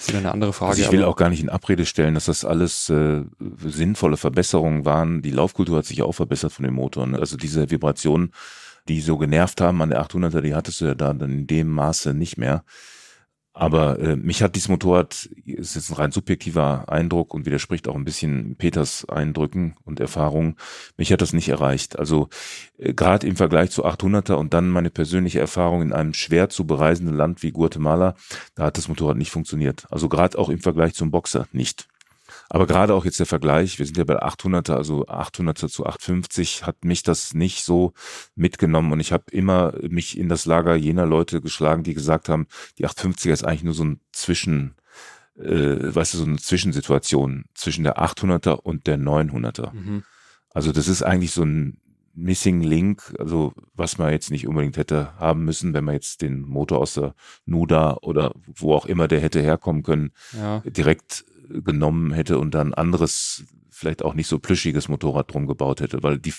ist 0.00 0.08
wieder 0.08 0.18
eine 0.18 0.32
andere 0.32 0.52
Frage. 0.52 0.70
Also 0.70 0.82
ich 0.82 0.92
will 0.92 1.04
auch 1.04 1.16
gar 1.16 1.30
nicht 1.30 1.42
in 1.42 1.48
Abrede 1.48 1.86
stellen, 1.86 2.14
dass 2.14 2.26
das 2.26 2.44
alles 2.44 2.88
äh, 2.88 3.22
sinnvolle 3.64 4.16
Verbesserungen 4.16 4.84
waren. 4.84 5.22
Die 5.22 5.30
Laufkultur 5.30 5.78
hat 5.78 5.86
sich 5.86 6.02
auch 6.02 6.12
verbessert 6.12 6.52
von 6.52 6.64
den 6.64 6.74
Motoren. 6.74 7.14
Also 7.14 7.36
diese 7.36 7.70
Vibrationen, 7.70 8.32
die 8.88 9.00
so 9.00 9.18
genervt 9.18 9.60
haben 9.60 9.82
an 9.82 9.90
der 9.90 10.02
800er, 10.02 10.40
die 10.40 10.54
hattest 10.54 10.80
du 10.80 10.86
ja 10.86 10.94
da 10.94 11.12
dann 11.12 11.30
in 11.30 11.46
dem 11.46 11.68
Maße 11.68 12.14
nicht 12.14 12.38
mehr. 12.38 12.64
Aber 13.52 13.98
äh, 13.98 14.14
mich 14.16 14.42
hat 14.42 14.54
dieses 14.54 14.68
Motorrad, 14.68 15.28
ist 15.44 15.74
jetzt 15.74 15.90
ein 15.90 15.96
rein 15.96 16.12
subjektiver 16.12 16.88
Eindruck 16.88 17.34
und 17.34 17.46
widerspricht 17.46 17.88
auch 17.88 17.96
ein 17.96 18.04
bisschen 18.04 18.54
Peters 18.56 19.08
Eindrücken 19.08 19.74
und 19.84 19.98
Erfahrungen, 19.98 20.56
mich 20.96 21.12
hat 21.12 21.20
das 21.20 21.32
nicht 21.32 21.48
erreicht. 21.48 21.98
Also 21.98 22.28
äh, 22.78 22.94
gerade 22.94 23.26
im 23.26 23.36
Vergleich 23.36 23.70
zu 23.70 23.84
800er 23.84 24.34
und 24.34 24.54
dann 24.54 24.68
meine 24.68 24.90
persönliche 24.90 25.40
Erfahrung 25.40 25.82
in 25.82 25.92
einem 25.92 26.14
schwer 26.14 26.48
zu 26.48 26.64
bereisenden 26.64 27.16
Land 27.16 27.42
wie 27.42 27.50
Guatemala, 27.50 28.14
da 28.54 28.64
hat 28.64 28.78
das 28.78 28.88
Motorrad 28.88 29.16
nicht 29.16 29.32
funktioniert. 29.32 29.86
Also 29.90 30.08
gerade 30.08 30.38
auch 30.38 30.48
im 30.48 30.60
Vergleich 30.60 30.94
zum 30.94 31.10
Boxer 31.10 31.48
nicht. 31.52 31.89
Aber 32.52 32.66
gerade 32.66 32.94
auch 32.94 33.04
jetzt 33.04 33.20
der 33.20 33.26
Vergleich, 33.26 33.78
wir 33.78 33.86
sind 33.86 33.96
ja 33.96 34.02
bei 34.02 34.20
800er, 34.20 34.74
also 34.74 35.06
800er 35.06 35.68
zu 35.68 35.86
850, 35.86 36.66
hat 36.66 36.84
mich 36.84 37.04
das 37.04 37.32
nicht 37.32 37.64
so 37.64 37.92
mitgenommen 38.34 38.92
und 38.92 38.98
ich 38.98 39.12
habe 39.12 39.24
immer 39.30 39.72
mich 39.88 40.18
in 40.18 40.28
das 40.28 40.46
Lager 40.46 40.74
jener 40.74 41.06
Leute 41.06 41.40
geschlagen, 41.40 41.84
die 41.84 41.94
gesagt 41.94 42.28
haben, 42.28 42.48
die 42.76 42.88
850er 42.88 43.30
ist 43.30 43.44
eigentlich 43.44 43.62
nur 43.62 43.74
so 43.74 43.84
ein 43.84 44.00
Zwischen, 44.10 44.74
äh, 45.38 45.94
weißt 45.94 46.14
du, 46.14 46.18
so 46.18 46.24
eine 46.24 46.38
Zwischensituation 46.38 47.44
zwischen 47.54 47.84
der 47.84 47.98
800er 47.98 48.54
und 48.54 48.88
der 48.88 48.98
900er. 48.98 49.72
Mhm. 49.72 50.02
Also 50.52 50.72
das 50.72 50.88
ist 50.88 51.04
eigentlich 51.04 51.30
so 51.30 51.44
ein 51.44 51.80
Missing 52.14 52.62
Link, 52.62 53.14
also 53.20 53.52
was 53.74 53.98
man 53.98 54.10
jetzt 54.10 54.32
nicht 54.32 54.48
unbedingt 54.48 54.76
hätte 54.76 55.16
haben 55.18 55.44
müssen, 55.44 55.72
wenn 55.72 55.84
man 55.84 55.94
jetzt 55.94 56.22
den 56.22 56.42
Motor 56.42 56.78
aus 56.78 56.94
der 56.94 57.14
Nuda 57.46 57.98
oder 58.02 58.32
wo 58.46 58.74
auch 58.74 58.86
immer 58.86 59.06
der 59.06 59.20
hätte 59.20 59.40
herkommen 59.40 59.84
können, 59.84 60.10
ja. 60.32 60.60
direkt 60.66 61.24
genommen 61.50 62.12
hätte 62.12 62.38
und 62.38 62.54
dann 62.54 62.74
anderes, 62.74 63.44
vielleicht 63.70 64.02
auch 64.02 64.14
nicht 64.14 64.28
so 64.28 64.38
plüschiges 64.38 64.88
Motorrad 64.88 65.32
drum 65.32 65.46
gebaut 65.46 65.80
hätte, 65.80 66.02
weil 66.02 66.18
die 66.18 66.34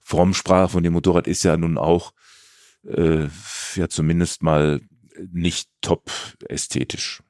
Formsprache 0.00 0.70
von 0.70 0.82
dem 0.82 0.92
Motorrad 0.92 1.26
ist 1.26 1.42
ja 1.42 1.56
nun 1.56 1.78
auch 1.78 2.12
äh, 2.86 3.28
ja 3.74 3.88
zumindest 3.88 4.42
mal 4.42 4.80
nicht 5.32 5.68
top 5.80 6.10
ästhetisch 6.48 7.22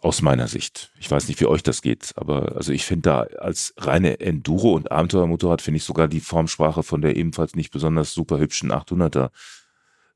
aus 0.00 0.22
meiner 0.22 0.48
Sicht. 0.48 0.92
Ich 0.98 1.10
weiß 1.10 1.28
nicht, 1.28 1.40
wie 1.40 1.46
euch 1.46 1.62
das 1.62 1.82
geht, 1.82 2.12
aber 2.16 2.56
also 2.56 2.72
ich 2.72 2.84
finde 2.84 3.02
da 3.02 3.20
als 3.38 3.74
reine 3.76 4.20
Enduro- 4.20 4.74
und 4.74 4.90
Abenteuermotorrad 4.92 5.62
finde 5.62 5.78
ich 5.78 5.84
sogar 5.84 6.08
die 6.08 6.20
Formsprache 6.20 6.82
von 6.82 7.02
der 7.02 7.16
ebenfalls 7.16 7.54
nicht 7.54 7.70
besonders 7.70 8.14
super 8.14 8.38
hübschen 8.38 8.72
800er 8.72 9.30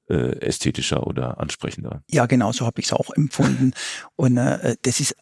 äh, 0.09 0.39
ästhetischer 0.41 1.07
oder 1.07 1.41
ansprechender. 1.41 2.03
Ja, 2.11 2.27
genau 2.27 2.53
so 2.53 2.67
habe 2.67 2.81
ich 2.81 2.87
es 2.87 2.93
auch 2.93 3.11
empfunden. 3.11 3.73
Und 4.17 4.37
äh, 4.37 4.77
das 4.83 5.01
ist 5.01 5.17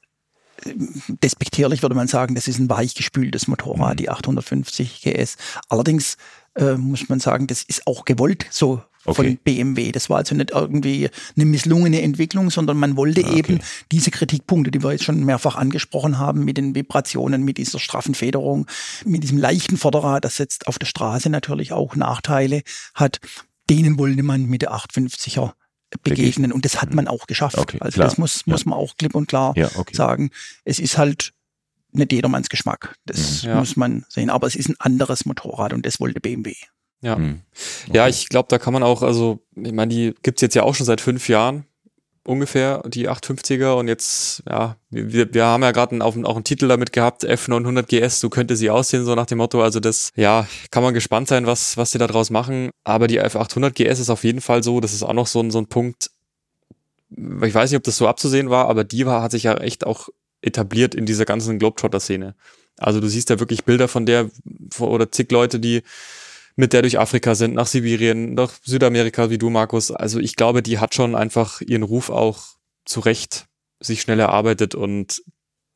despektierlich 1.22 1.82
würde 1.82 1.94
man 1.94 2.08
sagen, 2.08 2.34
das 2.34 2.48
ist 2.48 2.58
ein 2.58 2.68
weichgespültes 2.68 3.48
Motorrad, 3.48 3.94
mhm. 3.94 3.96
die 3.96 4.10
850 4.10 5.02
GS. 5.02 5.36
Allerdings 5.68 6.16
äh, 6.54 6.74
muss 6.74 7.08
man 7.08 7.20
sagen, 7.20 7.46
das 7.46 7.62
ist 7.62 7.86
auch 7.86 8.04
gewollt 8.04 8.46
so 8.50 8.82
okay. 9.04 9.14
von 9.14 9.38
BMW. 9.38 9.92
Das 9.92 10.10
war 10.10 10.18
also 10.18 10.34
nicht 10.34 10.50
irgendwie 10.50 11.08
eine 11.36 11.44
misslungene 11.44 12.02
Entwicklung, 12.02 12.50
sondern 12.50 12.76
man 12.76 12.96
wollte 12.96 13.24
ah, 13.24 13.28
okay. 13.28 13.38
eben 13.38 13.60
diese 13.90 14.10
Kritikpunkte, 14.10 14.70
die 14.70 14.82
wir 14.82 14.92
jetzt 14.92 15.04
schon 15.04 15.24
mehrfach 15.24 15.56
angesprochen 15.56 16.18
haben, 16.18 16.44
mit 16.44 16.56
den 16.56 16.74
Vibrationen, 16.74 17.42
mit 17.44 17.58
dieser 17.58 17.78
straffen 17.78 18.14
Federung, 18.14 18.66
mit 19.04 19.22
diesem 19.22 19.38
leichten 19.38 19.76
Vorderrad, 19.76 20.24
das 20.24 20.38
jetzt 20.38 20.66
auf 20.66 20.78
der 20.78 20.86
Straße 20.86 21.30
natürlich 21.30 21.72
auch 21.72 21.96
Nachteile 21.96 22.62
hat, 22.94 23.20
denen 23.70 23.98
wollte 23.98 24.22
man 24.22 24.46
mit 24.46 24.62
der 24.62 24.72
850er 24.72 25.52
begegnen. 26.02 26.52
Und 26.52 26.64
das 26.64 26.80
hat 26.80 26.94
man 26.94 27.08
auch 27.08 27.26
geschafft. 27.26 27.58
Okay, 27.58 27.78
also 27.80 27.96
klar. 27.96 28.08
das 28.08 28.18
muss, 28.18 28.46
muss 28.46 28.64
ja. 28.64 28.70
man 28.70 28.78
auch 28.78 28.96
klipp 28.96 29.14
und 29.14 29.26
klar 29.28 29.52
ja, 29.56 29.70
okay. 29.76 29.94
sagen. 29.94 30.30
Es 30.64 30.78
ist 30.78 30.98
halt 30.98 31.32
nicht 31.92 32.12
jedermanns 32.12 32.48
Geschmack. 32.48 32.96
Das 33.04 33.42
mhm. 33.42 33.48
ja. 33.48 33.54
muss 33.56 33.76
man 33.76 34.04
sehen. 34.08 34.30
Aber 34.30 34.46
es 34.46 34.56
ist 34.56 34.68
ein 34.68 34.76
anderes 34.78 35.24
Motorrad 35.26 35.72
und 35.72 35.84
das 35.86 36.00
wollte 36.00 36.20
BMW. 36.20 36.54
Ja, 37.02 37.16
mhm. 37.16 37.42
okay. 37.88 37.96
ja, 37.96 38.08
ich 38.08 38.28
glaube, 38.28 38.48
da 38.48 38.58
kann 38.58 38.72
man 38.72 38.82
auch, 38.82 39.02
also, 39.02 39.40
ich 39.56 39.72
meine, 39.72 39.92
die 39.92 40.14
gibt's 40.22 40.40
jetzt 40.40 40.54
ja 40.54 40.62
auch 40.62 40.74
schon 40.74 40.86
seit 40.86 41.00
fünf 41.00 41.28
Jahren 41.28 41.66
ungefähr, 42.24 42.82
die 42.86 43.08
850er 43.08 43.72
und 43.72 43.88
jetzt, 43.88 44.42
ja, 44.48 44.76
wir, 44.90 45.34
wir 45.34 45.44
haben 45.44 45.62
ja 45.62 45.72
gerade 45.72 46.04
auch 46.04 46.14
einen 46.14 46.44
Titel 46.44 46.68
damit 46.68 46.92
gehabt, 46.92 47.24
F900 47.24 47.86
GS, 47.86 48.20
so 48.20 48.30
könnte 48.30 48.56
sie 48.56 48.70
aussehen, 48.70 49.04
so 49.04 49.14
nach 49.14 49.26
dem 49.26 49.38
Motto, 49.38 49.62
also 49.62 49.80
das, 49.80 50.10
ja, 50.14 50.46
kann 50.70 50.82
man 50.82 50.94
gespannt 50.94 51.28
sein, 51.28 51.46
was, 51.46 51.76
was 51.76 51.90
sie 51.90 51.98
da 51.98 52.06
draus 52.06 52.30
machen, 52.30 52.70
aber 52.84 53.08
die 53.08 53.20
F800 53.20 53.70
GS 53.70 53.98
ist 53.98 54.10
auf 54.10 54.24
jeden 54.24 54.40
Fall 54.40 54.62
so, 54.62 54.80
das 54.80 54.92
ist 54.92 55.02
auch 55.02 55.14
noch 55.14 55.26
so 55.26 55.40
ein, 55.40 55.50
so 55.50 55.58
ein 55.58 55.66
Punkt, 55.66 56.10
ich 57.10 57.54
weiß 57.54 57.70
nicht, 57.70 57.76
ob 57.76 57.84
das 57.84 57.96
so 57.96 58.06
abzusehen 58.06 58.50
war, 58.50 58.68
aber 58.68 58.84
die 58.84 59.04
war, 59.04 59.22
hat 59.22 59.32
sich 59.32 59.42
ja 59.42 59.56
echt 59.56 59.84
auch 59.84 60.08
etabliert 60.40 60.94
in 60.94 61.06
dieser 61.06 61.24
ganzen 61.24 61.58
Globetrotter-Szene. 61.58 62.34
Also 62.78 63.00
du 63.00 63.08
siehst 63.08 63.30
ja 63.30 63.38
wirklich 63.38 63.64
Bilder 63.64 63.86
von 63.86 64.06
der, 64.06 64.30
oder 64.78 65.10
zig 65.10 65.30
Leute, 65.30 65.60
die 65.60 65.82
mit 66.56 66.72
der 66.72 66.82
durch 66.82 66.98
Afrika 66.98 67.34
sind, 67.34 67.54
nach 67.54 67.66
Sibirien, 67.66 68.34
nach 68.34 68.52
Südamerika 68.62 69.30
wie 69.30 69.38
du, 69.38 69.50
Markus. 69.50 69.90
Also 69.90 70.18
ich 70.18 70.36
glaube, 70.36 70.62
die 70.62 70.78
hat 70.78 70.94
schon 70.94 71.14
einfach 71.14 71.60
ihren 71.60 71.82
Ruf 71.82 72.10
auch 72.10 72.44
zu 72.84 73.00
Recht 73.00 73.46
sich 73.80 74.00
schnell 74.00 74.20
erarbeitet 74.20 74.74
und 74.74 75.22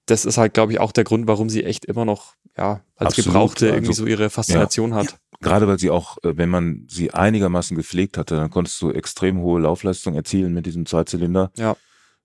das 0.07 0.25
ist 0.25 0.39
halt, 0.39 0.55
glaube 0.55 0.73
ich, 0.73 0.79
auch 0.79 0.93
der 0.93 1.05
Grund, 1.05 1.27
warum 1.27 1.49
sie 1.51 1.65
echt 1.65 1.85
immer 1.85 2.05
noch, 2.05 2.35
ja, 2.57 2.83
als 2.95 3.09
Absolut. 3.09 3.27
Gebrauchte 3.27 3.67
irgendwie 3.67 3.89
also, 3.89 4.05
so 4.05 4.09
ihre 4.09 4.31
Faszination 4.31 4.91
ja, 4.91 4.97
hat. 4.97 5.11
Ja. 5.11 5.19
Gerade 5.41 5.67
weil 5.67 5.79
sie 5.81 5.91
auch, 5.91 6.19
äh, 6.19 6.37
wenn 6.37 6.49
man 6.49 6.87
sie 6.89 7.13
einigermaßen 7.13 7.77
gepflegt 7.77 8.17
hatte, 8.17 8.37
dann 8.37 8.51
konntest 8.51 8.81
du 8.81 8.93
extrem 8.93 9.41
hohe 9.41 9.61
Laufleistung 9.61 10.15
erzielen 10.15 10.55
mit 10.55 10.65
diesem 10.65 10.87
Zweizylinder. 10.87 11.51
Ja 11.57 11.77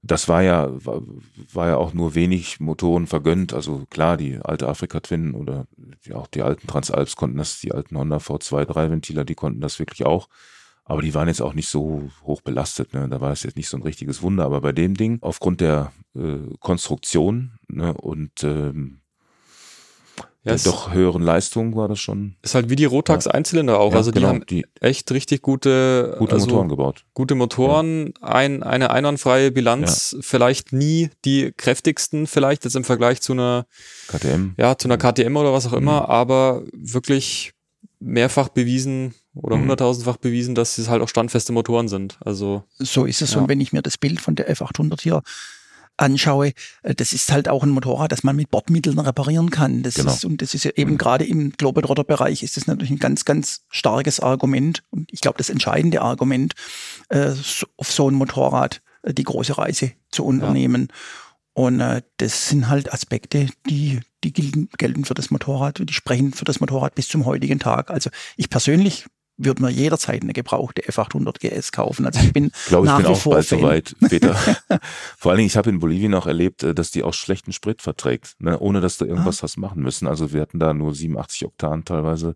das 0.04 0.28
war 0.28 0.42
ja, 0.42 0.70
war, 0.86 1.02
war, 1.54 1.68
ja 1.68 1.78
auch 1.78 1.94
nur 1.94 2.16
wenig 2.16 2.60
Motoren 2.60 3.06
vergönnt. 3.06 3.54
Also 3.54 3.86
klar, 3.90 4.18
die 4.18 4.40
alte 4.40 4.68
Afrika 4.68 5.00
Twin 5.00 5.34
oder 5.34 5.68
die, 6.06 6.14
auch 6.14 6.28
die 6.28 6.42
alten 6.42 6.68
Transalps 6.68 7.16
konnten 7.16 7.38
das, 7.38 7.60
die 7.60 7.72
alten 7.72 7.98
Honda 7.98 8.18
V2 8.18 8.66
3 8.66 8.92
Ventiler, 8.92 9.26
die 9.26 9.36
konnten 9.36 9.62
das 9.62 9.78
wirklich 9.78 10.06
auch. 10.06 10.28
Aber 10.84 11.04
die 11.04 11.14
waren 11.14 11.28
jetzt 11.28 11.42
auch 11.42 11.54
nicht 11.54 11.70
so 11.70 12.10
hoch 12.24 12.42
belastet. 12.42 12.94
Ne? 12.94 13.08
Da 13.08 13.22
war 13.22 13.32
es 13.32 13.44
jetzt 13.44 13.56
nicht 13.56 13.70
so 13.70 13.78
ein 13.78 13.84
richtiges 13.84 14.24
Wunder. 14.24 14.46
Aber 14.46 14.62
bei 14.62 14.72
dem 14.72 14.96
Ding, 14.96 15.20
aufgrund 15.22 15.62
der 15.62 15.94
äh, 16.16 16.40
Konstruktion 16.60 17.60
ne, 17.68 17.94
und 17.94 18.44
ähm, 18.44 19.01
ja, 20.44 20.56
doch 20.56 20.92
höheren 20.92 21.22
Leistungen 21.22 21.76
war 21.76 21.88
das 21.88 22.00
schon. 22.00 22.36
Ist 22.42 22.56
halt 22.56 22.70
wie 22.70 22.76
die 22.76 22.86
Rotax 22.86 23.26
ja. 23.26 23.32
Einzylinder 23.32 23.80
auch. 23.80 23.92
Ja, 23.92 23.98
also 23.98 24.12
die 24.12 24.20
genau, 24.20 24.30
haben 24.30 24.46
die 24.48 24.66
echt 24.80 25.12
richtig 25.12 25.44
gute, 25.44 26.16
gute 26.18 26.34
also 26.34 26.48
Motoren 26.48 26.70
gebaut. 26.70 27.06
Gute 27.14 27.36
Motoren, 27.36 28.14
ja. 28.22 28.28
ein, 28.28 28.64
eine 28.64 28.90
einwandfreie 28.90 29.52
Bilanz, 29.52 30.18
vielleicht 30.22 30.74
nie 30.74 31.12
die 31.26 31.52
kräftigsten, 31.56 32.26
vielleicht 32.26 32.64
jetzt 32.64 32.76
im 32.76 32.84
Vergleich 32.84 33.22
zu 33.22 33.34
einer 33.34 33.68
KTM. 34.08 34.56
Ja, 34.58 34.78
zu 34.78 34.88
einer 34.88 34.98
KTM 34.98 35.36
oder 35.36 35.54
was 35.54 35.68
auch 35.68 35.74
immer, 35.74 36.02
mhm. 36.02 36.08
aber 36.08 36.64
wirklich 36.74 37.54
mehrfach 38.00 38.50
bewiesen 38.50 39.14
oder 39.36 39.56
mhm. 39.56 39.62
hunderttausendfach 39.62 40.18
bewiesen, 40.18 40.56
dass 40.56 40.80
es 40.80 40.90
halt 40.90 41.04
auch 41.04 41.10
standfeste 41.10 41.54
Motoren 41.54 41.88
sind. 41.88 42.18
Also 42.20 42.64
so 42.80 43.06
ist 43.06 43.22
es. 43.22 43.36
Und 43.36 43.48
wenn 43.48 43.62
ich 43.62 43.74
mir 43.74 43.84
das 43.84 44.00
Bild 44.00 44.20
von 44.20 44.36
der 44.36 44.52
F800 44.52 45.02
hier 45.02 45.22
anschaue, 45.98 46.54
äh, 46.84 46.96
das 46.96 47.14
ist 47.14 47.32
halt 47.32 47.48
auch 47.50 47.64
ein 47.64 47.70
Motorrad, 47.70 48.12
das 48.12 48.24
man 48.24 48.36
mit 48.36 48.50
Bordmitteln 48.52 49.00
reparieren 49.00 49.50
kann. 49.50 49.84
Das 49.84 49.96
Genau. 49.96 50.12
ist, 50.12 50.26
und 50.26 50.42
das 50.42 50.54
ist 50.54 50.64
ja 50.66 50.72
eben 50.76 50.92
Mhm. 50.94 50.98
gerade 50.98 51.26
im 51.26 51.52
Globetrotter-Bereich 51.52 52.44
ist 52.44 52.58
das 52.58 52.68
natürlich 52.68 52.92
ein 52.92 53.00
ganz, 53.00 53.26
ganz 53.26 53.62
starkes 53.70 54.20
Argument 54.20 54.84
und 54.90 55.12
ich 55.14 55.22
glaube 55.22 55.38
das 55.38 55.50
entscheidende 55.50 56.02
Argument, 56.02 56.54
äh, 57.10 57.32
auf 57.78 57.92
so 57.92 58.10
ein 58.10 58.16
Motorrad 58.16 58.82
äh, 59.04 59.14
die 59.14 59.24
große 59.24 59.58
Reise 59.58 59.92
zu 60.12 60.26
unternehmen. 60.26 60.88
Und 61.54 61.82
äh, 61.82 62.02
das 62.18 62.48
sind 62.50 62.70
halt 62.70 62.94
Aspekte, 62.94 63.48
die, 63.70 64.00
die 64.24 64.32
gelten, 64.32 64.70
gelten 64.78 65.04
für 65.06 65.14
das 65.14 65.32
Motorrad, 65.32 65.82
die 65.88 65.94
sprechen 65.94 66.32
für 66.34 66.46
das 66.46 66.62
Motorrad 66.62 66.96
bis 66.96 67.10
zum 67.10 67.26
heutigen 67.26 67.60
Tag. 67.60 67.92
Also 67.92 68.10
ich 68.38 68.50
persönlich 68.50 69.06
würde 69.44 69.62
mir 69.64 69.70
jederzeit 69.70 70.22
eine 70.22 70.34
gebrauchte 70.34 70.84
F800 70.84 71.40
GS 71.40 71.72
kaufen. 71.72 72.06
Also 72.06 72.20
ich 72.22 72.34
bin 72.34 72.52
glaube, 72.68 72.86
ich 72.86 72.92
nach 72.92 72.98
bin 72.98 73.08
wie 73.08 73.12
auch 73.12 73.18
vor 73.18 73.34
bald 73.34 73.46
Fan. 73.46 73.60
soweit, 73.60 73.96
Peter. 74.10 74.36
Vor 75.18 75.32
allen 75.32 75.38
Dingen, 75.38 75.48
ich 75.48 75.58
habe 75.58 75.70
in 75.70 75.80
Bolivien 75.80 76.14
auch 76.14 76.28
erlebt, 76.28 76.64
äh, 76.64 76.74
dass 76.74 76.92
die 76.92 77.04
auch 77.04 77.14
schlechten 77.14 77.52
Sprit 77.52 77.82
verträgt, 77.82 78.36
ne, 78.40 78.60
ohne 78.60 78.82
dass 78.82 78.98
du 78.98 79.06
irgendwas 79.06 79.44
hast 79.44 79.58
machen 79.58 79.82
müssen. 79.82 80.08
Also 80.08 80.34
wir 80.34 80.42
hatten 80.42 80.60
da 80.60 80.74
nur 80.74 80.94
87 80.94 81.46
Oktan 81.46 81.86
teilweise 81.86 82.36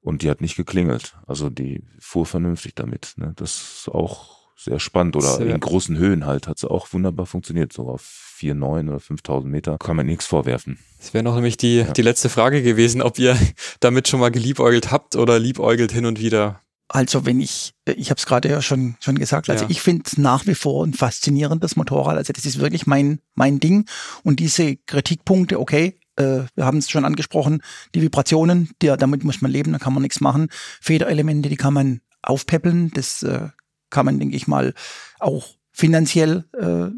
und 0.00 0.22
die 0.22 0.30
hat 0.30 0.40
nicht 0.40 0.56
geklingelt. 0.56 1.16
Also 1.26 1.50
die 1.50 1.82
fuhr 1.98 2.26
vernünftig 2.26 2.74
damit. 2.74 3.14
Ne. 3.16 3.32
Das 3.36 3.54
ist 3.54 3.88
auch 3.88 4.39
sehr 4.64 4.78
spannend. 4.78 5.16
Oder 5.16 5.36
Sehr. 5.36 5.46
in 5.54 5.60
großen 5.60 5.96
Höhen 5.96 6.26
halt 6.26 6.46
hat 6.46 6.58
sie 6.58 6.70
auch 6.70 6.92
wunderbar 6.92 7.26
funktioniert. 7.26 7.72
So 7.72 7.88
auf 7.88 8.34
4.9 8.38 8.88
oder 8.88 8.98
5.000 8.98 9.44
Meter 9.46 9.78
kann 9.78 9.96
man 9.96 10.06
nichts 10.06 10.26
vorwerfen. 10.26 10.78
Das 10.98 11.14
wäre 11.14 11.24
noch 11.24 11.34
nämlich 11.34 11.56
die, 11.56 11.84
die 11.96 12.02
letzte 12.02 12.28
Frage 12.28 12.62
gewesen, 12.62 13.02
ob 13.02 13.18
ihr 13.18 13.36
damit 13.80 14.08
schon 14.08 14.20
mal 14.20 14.30
geliebäugelt 14.30 14.90
habt 14.90 15.16
oder 15.16 15.38
liebäugelt 15.38 15.92
hin 15.92 16.06
und 16.06 16.20
wieder. 16.20 16.60
Also 16.88 17.24
wenn 17.24 17.40
ich, 17.40 17.72
äh, 17.86 17.92
ich 17.92 18.10
habe 18.10 18.18
es 18.18 18.26
gerade 18.26 18.48
ja 18.48 18.60
schon, 18.60 18.96
schon 19.00 19.16
gesagt, 19.16 19.48
also 19.48 19.64
Ja. 19.64 19.70
ich 19.70 19.80
finde 19.80 20.02
es 20.06 20.18
nach 20.18 20.46
wie 20.46 20.54
vor 20.56 20.84
ein 20.84 20.92
faszinierendes 20.92 21.76
Motorrad. 21.76 22.16
Also 22.16 22.32
das 22.32 22.44
ist 22.44 22.58
wirklich 22.58 22.86
mein, 22.86 23.20
mein 23.34 23.60
Ding. 23.60 23.86
Und 24.24 24.40
diese 24.40 24.76
Kritikpunkte, 24.76 25.60
okay, 25.60 25.98
äh, 26.16 26.40
wir 26.54 26.64
haben 26.64 26.78
es 26.78 26.90
schon 26.90 27.04
angesprochen, 27.04 27.62
die 27.94 28.02
Vibrationen, 28.02 28.70
die, 28.82 28.88
damit 28.98 29.24
muss 29.24 29.40
man 29.40 29.50
leben, 29.52 29.72
da 29.72 29.78
kann 29.78 29.94
man 29.94 30.02
nichts 30.02 30.20
machen. 30.20 30.48
Federelemente, 30.80 31.48
die 31.48 31.56
kann 31.56 31.74
man 31.74 32.00
aufpäppeln, 32.22 32.90
das 32.92 33.22
äh, 33.22 33.48
kann 33.90 34.06
man, 34.06 34.18
denke 34.18 34.36
ich 34.36 34.46
mal, 34.46 34.74
auch 35.18 35.48
finanziell 35.72 36.44
äh, 36.58 36.90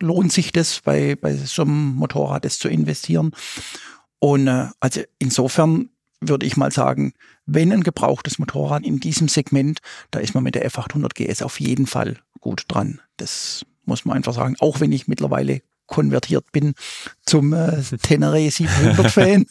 lohnt 0.00 0.32
sich 0.32 0.52
das 0.52 0.80
bei, 0.80 1.16
bei 1.16 1.34
so 1.34 1.62
einem 1.62 1.94
Motorrad 1.94 2.44
das 2.44 2.58
zu 2.58 2.68
investieren. 2.68 3.32
Und 4.18 4.46
äh, 4.46 4.68
also 4.80 5.02
insofern 5.18 5.90
würde 6.20 6.46
ich 6.46 6.56
mal 6.56 6.72
sagen, 6.72 7.12
wenn 7.46 7.72
ein 7.72 7.82
gebrauchtes 7.82 8.38
Motorrad 8.38 8.84
in 8.84 9.00
diesem 9.00 9.28
Segment, 9.28 9.78
da 10.10 10.18
ist 10.18 10.34
man 10.34 10.44
mit 10.44 10.54
der 10.54 10.68
F800 10.68 11.14
GS 11.14 11.42
auf 11.42 11.60
jeden 11.60 11.86
Fall 11.86 12.16
gut 12.40 12.64
dran. 12.68 13.00
Das 13.16 13.64
muss 13.84 14.04
man 14.04 14.16
einfach 14.16 14.34
sagen. 14.34 14.56
Auch 14.58 14.80
wenn 14.80 14.92
ich 14.92 15.08
mittlerweile 15.08 15.62
konvertiert 15.88 16.52
bin 16.52 16.74
zum 17.26 17.52
äh, 17.52 17.82
Tenere 18.02 18.48
700 18.48 19.10
Fan. 19.10 19.46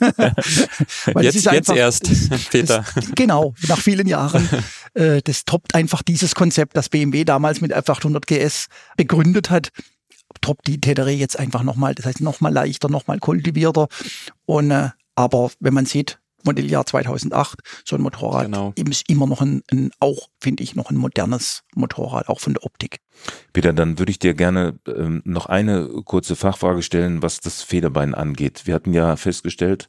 Weil 1.13 1.25
Jetzt, 1.25 1.43
jetzt 1.43 1.69
erst, 1.69 2.49
Peter. 2.49 2.85
Das, 2.95 3.11
genau, 3.15 3.53
nach 3.67 3.79
vielen 3.79 4.07
Jahren. 4.07 4.47
Äh, 4.93 5.21
das 5.21 5.45
toppt 5.45 5.75
einfach 5.75 6.01
dieses 6.01 6.33
Konzept, 6.33 6.75
das 6.75 6.89
BMW 6.89 7.23
damals 7.23 7.61
mit 7.61 7.75
F800 7.75 8.21
GS 8.25 8.67
begründet 8.95 9.51
hat. 9.51 9.69
Toppt 10.41 10.65
die 10.65 10.81
Tenere 10.81 11.11
jetzt 11.11 11.37
einfach 11.37 11.61
nochmal, 11.61 11.93
das 11.93 12.07
heißt 12.07 12.21
nochmal 12.21 12.51
leichter, 12.51 12.89
nochmal 12.89 13.19
kultivierter. 13.19 13.89
Und, 14.45 14.71
äh, 14.71 14.89
aber 15.13 15.51
wenn 15.59 15.73
man 15.75 15.85
sieht, 15.85 16.19
Modelljahr 16.43 16.85
2008, 16.85 17.59
so 17.85 17.95
ein 17.95 18.01
Motorrad 18.01 18.45
Genau. 18.45 18.73
eben 18.75 18.91
ist 18.91 19.09
immer 19.09 19.27
noch 19.27 19.41
ein, 19.41 19.63
ein 19.71 19.91
auch, 19.99 20.29
finde 20.39 20.63
ich, 20.63 20.75
noch 20.75 20.89
ein 20.89 20.97
modernes 20.97 21.63
Motorrad, 21.75 22.29
auch 22.29 22.39
von 22.39 22.53
der 22.53 22.63
Optik. 22.63 22.99
Peter, 23.53 23.73
dann 23.73 23.97
würde 23.99 24.11
ich 24.11 24.19
dir 24.19 24.33
gerne 24.33 24.79
ähm, 24.87 25.21
noch 25.25 25.47
eine 25.47 25.87
kurze 26.05 26.35
Fachfrage 26.35 26.83
stellen, 26.83 27.21
was 27.21 27.39
das 27.39 27.63
Federbein 27.63 28.13
angeht. 28.13 28.63
Wir 28.65 28.75
hatten 28.75 28.93
ja 28.93 29.15
festgestellt, 29.15 29.87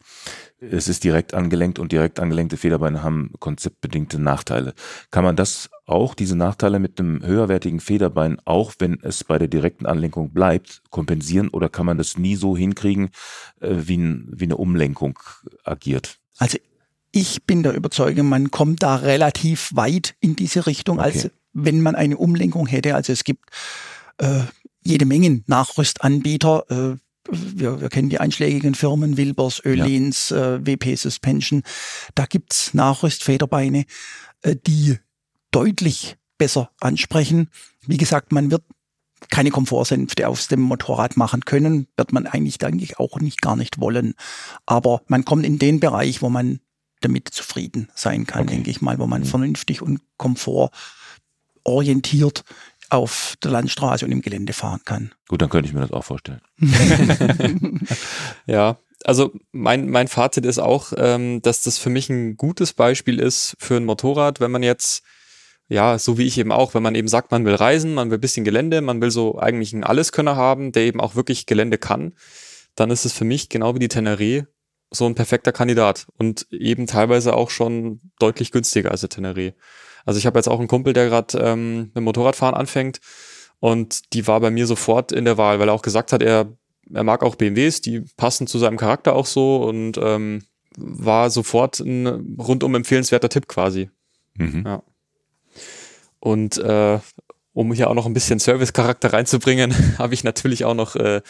es 0.61 0.89
ist 0.89 1.05
direkt 1.05 1.35
angelenkt 1.35 1.79
und 1.79 1.93
direkt 1.93 2.19
angelenkte 2.19 2.57
Federbeine 2.57 3.03
haben 3.03 3.33
konzeptbedingte 3.39 4.19
Nachteile. 4.19 4.75
Kann 5.11 5.25
man 5.25 5.37
das 5.37 5.71
auch, 5.87 6.15
diese 6.15 6.37
Nachteile 6.37 6.79
mit 6.79 6.99
einem 6.99 7.25
höherwertigen 7.25 7.81
Federbein, 7.81 8.39
auch 8.45 8.75
wenn 8.79 8.99
es 9.03 9.25
bei 9.25 9.39
der 9.39 9.49
direkten 9.49 9.87
Anlenkung 9.87 10.33
bleibt, 10.33 10.83
kompensieren 10.91 11.49
oder 11.49 11.69
kann 11.69 11.87
man 11.87 11.99
das 11.99 12.19
nie 12.19 12.35
so 12.35 12.57
hinkriegen, 12.57 13.11
äh, 13.61 13.75
wie, 13.77 13.99
ein, 13.99 14.29
wie 14.33 14.45
eine 14.45 14.57
Umlenkung 14.57 15.19
agiert? 15.65 16.19
Also 16.39 16.59
ich 17.13 17.45
bin 17.45 17.63
der 17.63 17.75
Überzeugung, 17.75 18.29
man 18.29 18.51
kommt 18.51 18.83
da 18.83 18.97
relativ 18.97 19.71
weit 19.75 20.15
in 20.21 20.37
diese 20.37 20.67
Richtung, 20.67 21.01
als 21.01 21.27
Okay. 21.27 21.31
wenn 21.53 21.81
man 21.81 21.95
eine 21.95 22.17
Umlenkung 22.17 22.67
hätte. 22.67 22.95
Also 22.95 23.13
es 23.13 23.25
gibt 23.25 23.51
äh, 24.19 24.41
jede 24.85 25.05
Menge 25.07 25.43
Nachrüstanbieter. 25.47 26.65
Äh, 26.71 26.97
wir, 27.31 27.81
wir 27.81 27.89
kennen 27.89 28.09
die 28.09 28.21
einschlägigen 28.21 28.75
Firmen, 28.75 29.17
Wilbers, 29.17 29.63
Öhlins, 29.65 30.31
äh, 30.31 30.65
WP 30.65 30.95
Suspension. 30.97 31.63
Da 32.15 32.27
gibt's 32.27 32.73
Nachrüstfederbeine, 32.75 33.85
äh, 34.43 34.57
die 34.67 34.99
deutlich 35.51 36.17
besser 36.39 36.71
ansprechen. 36.81 37.51
Wie 37.87 37.97
gesagt, 37.97 38.33
man 38.33 38.51
wird 38.51 38.63
keine 39.31 39.51
Komfortsänfte 39.51 40.29
aus 40.29 40.49
dem 40.49 40.61
Motorrad 40.61 41.17
machen 41.17 41.45
können, 41.45 41.87
wird 41.97 42.13
man 42.13 42.27
eigentlich, 42.27 42.59
denke 42.59 42.85
ich, 42.85 42.99
auch 42.99 43.19
nicht 43.21 43.41
gar 43.43 43.57
nicht 43.57 43.81
wollen. 43.81 44.15
Aber 44.67 45.03
man 45.07 45.25
kommt 45.25 45.45
in 45.45 45.59
den 45.59 45.81
Bereich, 45.81 46.23
wo 46.23 46.29
man 46.29 46.61
damit 47.01 47.29
zufrieden 47.29 47.89
sein 47.95 48.27
kann, 48.27 48.43
Okay. 48.43 48.55
denke 48.57 48.71
ich 48.71 48.81
mal, 48.81 48.99
wo 48.99 49.07
man 49.07 49.23
Mhm. 49.23 49.27
vernünftig 49.27 49.83
und 49.83 50.01
komfortorientiert 50.17 52.45
auf 52.91 53.35
der 53.43 53.51
Landstraße 53.51 54.05
und 54.07 54.13
im 54.13 54.23
Gelände 54.23 54.53
fahren 54.53 54.81
kann. 54.85 55.13
Gut, 55.29 55.43
dann 55.43 55.49
könnte 55.51 55.69
ich 55.69 55.75
mir 55.75 55.81
das 55.83 55.93
auch 55.93 56.05
vorstellen. 56.05 56.41
Ja, 58.47 58.79
also 59.05 59.33
mein, 59.53 59.89
mein 59.91 60.09
Fazit 60.09 60.45
ist 60.47 60.59
auch, 60.59 60.93
ähm, 60.97 61.41
dass 61.43 61.63
das 61.63 61.79
für 61.79 61.91
mich 61.91 62.09
ein 62.11 62.37
gutes 62.37 62.73
Beispiel 62.73 63.21
ist 63.21 63.55
für 63.59 63.77
ein 63.77 63.85
Motorrad, 63.85 64.41
wenn 64.41 64.51
man 64.51 64.63
jetzt, 64.63 65.03
ja, 65.69 65.99
so 65.99 66.19
wie 66.19 66.27
ich 66.27 66.39
eben 66.39 66.53
auch, 66.53 66.75
wenn 66.75 66.83
man 66.83 66.95
eben 66.95 67.09
sagt, 67.09 67.31
man 67.31 67.45
will 67.45 67.55
reisen, 67.55 67.95
man 67.95 68.11
will 68.11 68.19
ein 68.19 68.23
bisschen 68.23 68.45
Gelände, 68.45 68.81
man 68.81 69.01
will 69.01 69.11
so 69.11 69.39
eigentlich 69.39 69.75
einen 69.75 69.85
Alleskönner 69.85 70.37
haben, 70.37 70.73
der 70.73 70.85
eben 70.85 71.01
auch 71.01 71.15
wirklich 71.15 71.47
Gelände 71.47 71.79
kann, 71.79 72.15
dann 72.75 72.91
ist 72.91 73.05
es 73.05 73.13
für 73.13 73.25
mich 73.25 73.49
genau 73.49 73.75
wie 73.75 73.81
die 73.81 73.89
Teneré 73.89 74.47
so 74.91 75.05
ein 75.05 75.15
perfekter 75.15 75.53
Kandidat 75.53 76.07
und 76.17 76.47
eben 76.51 76.87
teilweise 76.87 77.35
auch 77.35 77.51
schon 77.51 78.01
deutlich 78.19 78.51
günstiger 78.51 78.91
als 78.91 79.03
der 79.03 79.11
Teneré. 79.11 79.53
Also 80.07 80.19
ich 80.19 80.27
habe 80.27 80.39
jetzt 80.39 80.49
auch 80.49 80.59
einen 80.59 80.69
Kumpel, 80.69 80.95
der 80.95 81.09
gerade 81.09 81.39
ähm, 81.39 81.79
mit 81.79 81.97
dem 81.97 82.05
Motorradfahren 82.05 82.55
anfängt 82.55 83.01
und 83.61 84.15
die 84.15 84.27
war 84.27 84.41
bei 84.41 84.51
mir 84.51 84.67
sofort 84.67 85.13
in 85.13 85.27
der 85.27 85.37
Wahl, 85.37 85.59
weil 85.59 85.69
er 85.69 85.75
auch 85.75 85.83
gesagt 85.83 86.13
hat, 86.13 86.23
er 86.23 86.57
er 86.95 87.05
mag 87.05 87.23
auch 87.23 87.35
BMWs, 87.35 87.81
die 87.81 88.01
passen 88.17 88.47
zu 88.47 88.59
seinem 88.59 88.77
Charakter 88.77 89.15
auch 89.15 89.27
so 89.27 89.63
und 89.65 89.99
ähm, 89.99 90.43
war 90.77 91.31
sofort 91.31 91.81
ein 91.81 92.37
rundum 92.39 92.75
empfehlenswerter 92.75 93.29
Tipp 93.29 93.49
quasi. 93.49 93.91
Mhm. 94.35 94.65
Ja. 94.65 94.83
Und 96.21 96.59
äh, 96.59 96.99
um 97.53 97.73
hier 97.73 97.91
auch 97.91 97.95
noch 97.95 98.07
ein 98.07 98.15
bisschen 98.15 98.41
Service-Charakter 98.41 99.13
reinzubringen, 99.13 99.75
habe 99.99 100.15
ich 100.15 100.25
natürlich 100.25 100.65
auch 100.65 100.75
noch 100.75 100.97
äh, 100.97 101.23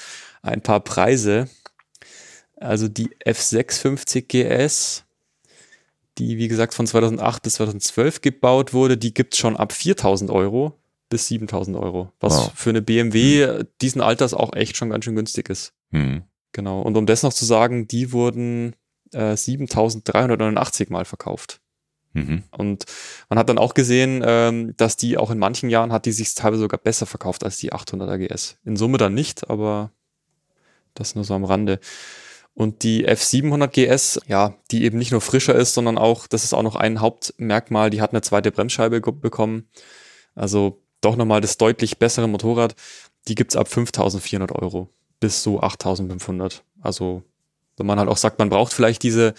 ein 0.42 0.60
paar 0.62 0.80
Preise. 0.80 1.48
Also 2.56 2.88
die 2.88 3.08
F650 3.24 4.22
GS, 4.28 5.04
die 6.18 6.38
wie 6.38 6.48
gesagt 6.48 6.74
von 6.74 6.86
2008 6.86 7.42
bis 7.42 7.54
2012 7.54 8.20
gebaut 8.20 8.72
wurde, 8.72 8.96
die 8.96 9.14
gibt's 9.14 9.38
schon 9.38 9.56
ab 9.56 9.72
4000 9.72 10.30
Euro 10.30 10.74
bis 11.08 11.28
7000 11.28 11.76
Euro, 11.76 12.12
was 12.20 12.36
Wow. 12.36 12.52
für 12.54 12.70
eine 12.70 12.82
BMW 12.82 13.42
äh, 13.42 13.64
diesen 13.80 14.00
Alters 14.02 14.34
auch 14.34 14.52
echt 14.54 14.76
schon 14.76 14.90
ganz 14.90 15.04
schön 15.04 15.16
günstig 15.16 15.48
ist. 15.48 15.72
Mhm. 15.90 16.22
Genau. 16.52 16.82
Und 16.82 16.96
um 16.96 17.06
das 17.06 17.22
noch 17.22 17.32
zu 17.32 17.44
sagen, 17.44 17.88
die 17.88 18.12
wurden 18.12 18.74
äh, 19.12 19.36
7389 19.36 20.90
Mal 20.90 21.04
verkauft. 21.04 21.60
Mhm. 22.12 22.42
Und 22.50 22.84
man 23.28 23.38
hat 23.38 23.48
dann 23.48 23.58
auch 23.58 23.74
gesehen, 23.74 24.22
ähm, 24.24 24.74
dass 24.76 24.96
die 24.96 25.18
auch 25.18 25.30
in 25.30 25.38
manchen 25.38 25.70
Jahren 25.70 25.92
hat 25.92 26.06
die 26.06 26.12
sich 26.12 26.34
teilweise 26.34 26.62
sogar 26.62 26.78
besser 26.78 27.06
verkauft 27.06 27.44
als 27.44 27.58
die 27.58 27.72
800 27.72 28.08
AGS. 28.08 28.56
In 28.64 28.76
Summe 28.76 28.98
dann 28.98 29.14
nicht, 29.14 29.50
aber 29.50 29.90
das 30.94 31.14
nur 31.14 31.24
so 31.24 31.34
am 31.34 31.44
Rande. 31.44 31.80
Und 32.54 32.82
die 32.82 33.08
F700 33.08 33.68
GS, 33.68 34.20
ja, 34.26 34.54
die 34.72 34.84
eben 34.84 34.98
nicht 34.98 35.12
nur 35.12 35.20
frischer 35.20 35.54
ist, 35.54 35.74
sondern 35.74 35.96
auch, 35.96 36.26
das 36.26 36.42
ist 36.42 36.54
auch 36.54 36.64
noch 36.64 36.74
ein 36.74 37.00
Hauptmerkmal, 37.00 37.90
die 37.90 38.00
hat 38.00 38.10
eine 38.10 38.22
zweite 38.22 38.50
Bremsscheibe 38.50 39.00
bekommen. 39.00 39.68
Also 40.34 40.82
doch 41.00 41.14
nochmal 41.14 41.40
das 41.40 41.56
deutlich 41.56 41.98
bessere 41.98 42.26
Motorrad. 42.26 42.74
Die 43.28 43.36
gibt's 43.36 43.54
ab 43.54 43.68
5400 43.68 44.50
Euro 44.52 44.88
bis 45.20 45.42
so 45.42 45.60
8500. 45.60 46.64
Also 46.80 47.22
wenn 47.76 47.86
man 47.86 47.98
halt 47.98 48.08
auch 48.08 48.16
sagt, 48.16 48.38
man 48.38 48.48
braucht 48.48 48.72
vielleicht 48.72 49.02
diese, 49.02 49.34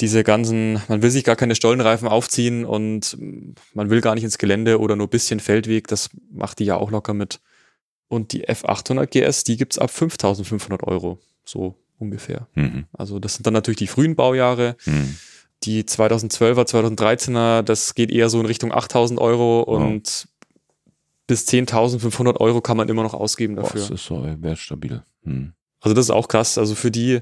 diese 0.00 0.22
ganzen, 0.22 0.80
man 0.88 1.02
will 1.02 1.10
sich 1.10 1.24
gar 1.24 1.36
keine 1.36 1.54
Stollenreifen 1.54 2.06
aufziehen 2.08 2.64
und 2.64 3.16
man 3.74 3.90
will 3.90 4.00
gar 4.00 4.14
nicht 4.14 4.24
ins 4.24 4.38
Gelände 4.38 4.78
oder 4.78 4.96
nur 4.96 5.08
bisschen 5.08 5.40
Feldweg, 5.40 5.88
das 5.88 6.10
macht 6.30 6.60
die 6.60 6.64
ja 6.64 6.76
auch 6.76 6.90
locker 6.90 7.14
mit. 7.14 7.40
Und 8.08 8.32
die 8.32 8.48
F800 8.48 9.06
GS, 9.06 9.44
die 9.44 9.56
gibt's 9.56 9.78
ab 9.78 9.90
5500 9.90 10.82
Euro, 10.84 11.18
so 11.44 11.74
ungefähr. 11.98 12.46
Mhm. 12.54 12.86
Also 12.92 13.18
das 13.18 13.34
sind 13.34 13.46
dann 13.46 13.54
natürlich 13.54 13.78
die 13.78 13.86
frühen 13.86 14.14
Baujahre. 14.14 14.76
Mhm. 14.86 15.16
Die 15.64 15.82
2012er, 15.82 16.68
2013er, 16.68 17.62
das 17.62 17.94
geht 17.94 18.10
eher 18.12 18.30
so 18.30 18.38
in 18.38 18.46
Richtung 18.46 18.72
8000 18.72 19.20
Euro 19.20 19.62
und 19.62 20.28
bis 21.26 21.46
10.500 21.46 22.36
Euro 22.40 22.60
kann 22.60 22.76
man 22.76 22.88
immer 22.88 23.02
noch 23.02 23.14
ausgeben 23.14 23.56
dafür. 23.56 23.80
das 23.80 23.90
ist 23.90 24.04
so 24.04 24.24
wertstabil. 24.40 25.02
Hm. 25.24 25.52
Also 25.80 25.94
das 25.94 26.06
ist 26.06 26.10
auch 26.10 26.26
krass. 26.26 26.58
Also 26.58 26.74
für 26.74 26.90
die, 26.90 27.20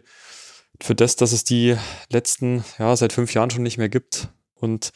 für 0.82 0.94
das, 0.94 1.16
dass 1.16 1.32
es 1.32 1.44
die 1.44 1.76
letzten, 2.10 2.64
ja, 2.78 2.94
seit 2.96 3.12
fünf 3.12 3.34
Jahren 3.34 3.50
schon 3.50 3.62
nicht 3.62 3.78
mehr 3.78 3.88
gibt 3.88 4.28
und 4.54 4.90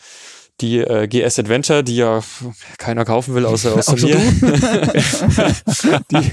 die 0.60 0.78
äh, 0.78 1.08
GS 1.08 1.38
Adventure, 1.38 1.82
die 1.82 1.96
ja 1.96 2.22
keiner 2.78 3.04
kaufen 3.04 3.34
will, 3.34 3.46
außer, 3.46 3.76
außer 3.76 3.94
mir, 3.94 4.16
die, 6.10 6.32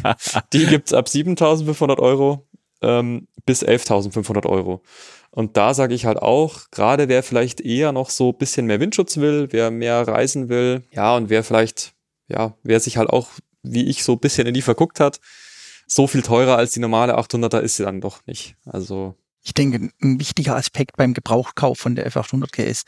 die 0.53 0.65
gibt's 0.65 0.93
ab 0.93 1.07
7.500 1.07 1.99
Euro 1.99 2.47
ähm, 2.81 3.27
bis 3.45 3.63
11.500 3.65 4.45
Euro. 4.45 4.81
Und 5.31 5.57
da 5.57 5.73
sage 5.73 5.93
ich 5.93 6.05
halt 6.05 6.21
auch, 6.21 6.69
gerade 6.71 7.09
wer 7.09 7.23
vielleicht 7.23 7.61
eher 7.61 7.91
noch 7.91 8.09
so 8.09 8.29
ein 8.29 8.37
bisschen 8.37 8.65
mehr 8.65 8.79
Windschutz 8.79 9.17
will, 9.17 9.47
wer 9.51 9.71
mehr 9.71 10.07
reisen 10.07 10.49
will, 10.49 10.83
ja, 10.91 11.15
und 11.15 11.29
wer 11.29 11.43
vielleicht, 11.43 11.93
ja, 12.27 12.55
wer 12.63 12.79
sich 12.79 12.97
halt 12.97 13.09
auch, 13.09 13.29
wie 13.63 13.85
ich, 13.85 14.03
so 14.03 14.13
ein 14.13 14.19
bisschen 14.19 14.47
in 14.47 14.53
die 14.53 14.61
verguckt 14.61 14.99
hat, 14.99 15.19
so 15.87 16.07
viel 16.07 16.21
teurer 16.21 16.57
als 16.57 16.71
die 16.71 16.79
normale 16.79 17.17
800er 17.17 17.59
ist 17.59 17.77
sie 17.77 17.83
dann 17.83 18.01
doch 18.01 18.25
nicht. 18.25 18.55
Also 18.65 19.15
Ich 19.47 19.53
denke, 19.53 19.89
ein 20.03 20.19
wichtiger 20.19 20.57
Aspekt 20.57 20.97
beim 20.97 21.13
Gebrauchkauf 21.13 21.79
von 21.79 21.95
der 21.95 22.11
F800 22.11 22.51
GS 22.51 22.83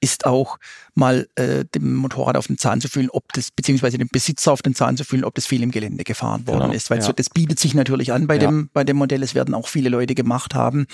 ist 0.00 0.24
auch 0.24 0.58
mal 0.94 1.28
äh, 1.34 1.66
dem 1.66 1.96
Motorrad 1.96 2.38
auf 2.38 2.46
den 2.46 2.56
Zahn 2.56 2.80
zu 2.80 2.88
fühlen, 2.88 3.10
ob 3.10 3.30
das, 3.34 3.50
beziehungsweise 3.50 3.98
dem 3.98 4.08
Besitzer 4.10 4.52
auf 4.52 4.62
den 4.62 4.74
Zahn 4.74 4.96
zu 4.96 5.04
fühlen, 5.04 5.24
ob 5.24 5.34
das 5.34 5.44
viel 5.46 5.62
im 5.62 5.70
Gelände 5.70 6.04
gefahren 6.04 6.46
worden 6.46 6.62
Genau, 6.62 6.72
ist. 6.72 6.88
Weil 6.88 7.00
ja. 7.00 7.04
so, 7.04 7.12
das 7.12 7.28
bietet 7.28 7.60
sich 7.60 7.74
natürlich 7.74 8.10
an 8.10 8.26
bei, 8.26 8.36
Ja. 8.36 8.40
dem, 8.48 8.70
bei 8.72 8.84
dem 8.84 8.96
Modell. 8.96 9.22
Es 9.22 9.34
werden 9.34 9.54
auch 9.54 9.68
viele 9.68 9.90
Leute 9.90 10.14
gemacht 10.14 10.54
haben. 10.54 10.86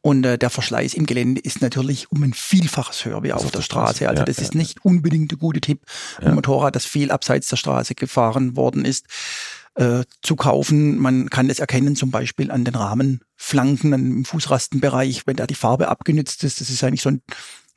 Und 0.00 0.24
äh, 0.24 0.38
der 0.38 0.48
Verschleiß 0.48 0.94
im 0.94 1.06
Gelände 1.06 1.40
ist 1.40 1.60
natürlich 1.60 2.12
um 2.12 2.22
ein 2.22 2.32
Vielfaches 2.32 3.04
höher 3.04 3.24
wie 3.24 3.32
auf, 3.32 3.44
auf 3.44 3.50
der 3.50 3.62
Straße. 3.62 3.96
Straße. 3.96 4.08
Also 4.08 4.20
Ja, 4.20 4.24
das 4.26 4.38
ist 4.38 4.54
nicht 4.54 4.84
unbedingt 4.84 5.32
der 5.32 5.38
gute 5.38 5.60
Tipp, 5.60 5.80
ein 6.20 6.36
Motorrad, 6.36 6.76
das 6.76 6.84
viel 6.84 7.10
abseits 7.10 7.48
der 7.48 7.56
Straße 7.56 7.96
gefahren 7.96 8.56
worden 8.56 8.84
ist 8.84 9.06
äh, 9.74 10.04
zu 10.22 10.36
kaufen. 10.36 10.98
Man 10.98 11.30
kann 11.30 11.48
das 11.48 11.58
erkennen 11.58 11.96
zum 11.96 12.10
Beispiel 12.10 12.50
an 12.50 12.64
den 12.64 12.74
Rahmenflanken, 12.74 13.94
an 13.94 14.02
dem 14.02 14.24
Fußrastenbereich, 14.24 15.26
wenn 15.26 15.36
da 15.36 15.46
die 15.46 15.54
Farbe 15.54 15.88
abgenützt 15.88 16.44
ist. 16.44 16.60
Das 16.60 16.70
ist 16.70 16.84
eigentlich 16.84 17.02
so 17.02 17.10
ein, 17.10 17.22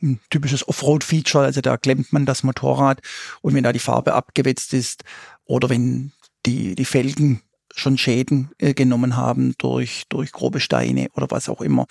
ein 0.02 0.20
typisches 0.30 0.68
Offroad-Feature. 0.68 1.46
Also 1.46 1.62
da 1.62 1.78
klemmt 1.78 2.12
man 2.14 2.26
das 2.26 2.44
Motorrad 2.44 3.02
und 3.42 3.54
wenn 3.54 3.64
da 3.64 3.74
die 3.74 3.80
Farbe 3.80 4.14
abgewetzt 4.14 4.74
ist 4.74 5.04
oder 5.46 5.70
wenn 5.70 6.12
die, 6.46 6.76
die 6.76 6.86
Felgen 6.86 7.42
schon 7.74 7.98
Schäden 7.98 8.52
äh, 8.58 8.74
genommen 8.74 9.18
haben 9.18 9.54
durch, 9.58 10.04
durch 10.10 10.32
grobe 10.32 10.60
Steine 10.60 11.10
oder 11.14 11.28
was 11.30 11.50
auch 11.50 11.62
immer. 11.62 11.88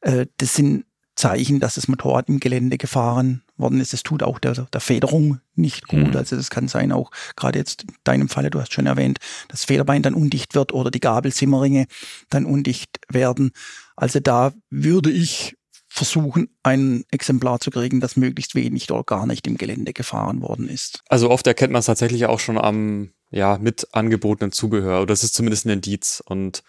Äh, 0.00 0.26
das 0.38 0.54
sind 0.54 0.84
Zeichen, 1.18 1.58
dass 1.58 1.74
das 1.74 1.88
Motorrad 1.88 2.28
im 2.28 2.38
Gelände 2.40 2.78
gefahren 2.78 3.42
worden 3.56 3.80
ist. 3.80 3.92
Es 3.92 4.04
tut 4.04 4.22
auch 4.22 4.38
der, 4.38 4.54
der 4.54 4.80
Federung 4.80 5.40
nicht 5.56 5.88
gut. 5.88 6.08
Mhm. 6.08 6.16
Also 6.16 6.36
das 6.36 6.48
kann 6.48 6.68
sein, 6.68 6.92
auch 6.92 7.10
gerade 7.36 7.58
jetzt 7.58 7.82
in 7.82 7.94
deinem 8.04 8.28
Falle, 8.28 8.50
du 8.50 8.60
hast 8.60 8.72
schon 8.72 8.86
erwähnt, 8.86 9.18
das 9.48 9.64
Federbein 9.64 10.02
dann 10.02 10.14
undicht 10.14 10.54
wird 10.54 10.72
oder 10.72 10.90
die 10.90 11.00
Gabelsimmerringe 11.00 11.86
dann 12.30 12.46
undicht 12.46 13.00
werden. 13.08 13.50
Also 13.96 14.20
da 14.20 14.52
würde 14.70 15.10
ich 15.10 15.56
versuchen, 15.88 16.48
ein 16.62 17.04
Exemplar 17.10 17.58
zu 17.58 17.70
kriegen, 17.70 18.00
das 18.00 18.16
möglichst 18.16 18.54
wenig 18.54 18.90
oder 18.90 19.02
gar 19.02 19.26
nicht 19.26 19.46
im 19.48 19.56
Gelände 19.56 19.92
gefahren 19.92 20.40
worden 20.40 20.68
ist. 20.68 21.02
Also 21.08 21.30
oft 21.30 21.46
erkennt 21.46 21.72
man 21.72 21.80
es 21.80 21.86
tatsächlich 21.86 22.26
auch 22.26 22.38
schon 22.38 22.58
am, 22.58 23.10
ja, 23.30 23.58
mit 23.58 23.88
angebotenen 23.92 24.52
Zubehör. 24.52 24.98
Oder 24.98 25.06
das 25.06 25.24
ist 25.24 25.34
zumindest 25.34 25.66
ein 25.66 25.70
Indiz. 25.70 26.22
Und 26.24 26.62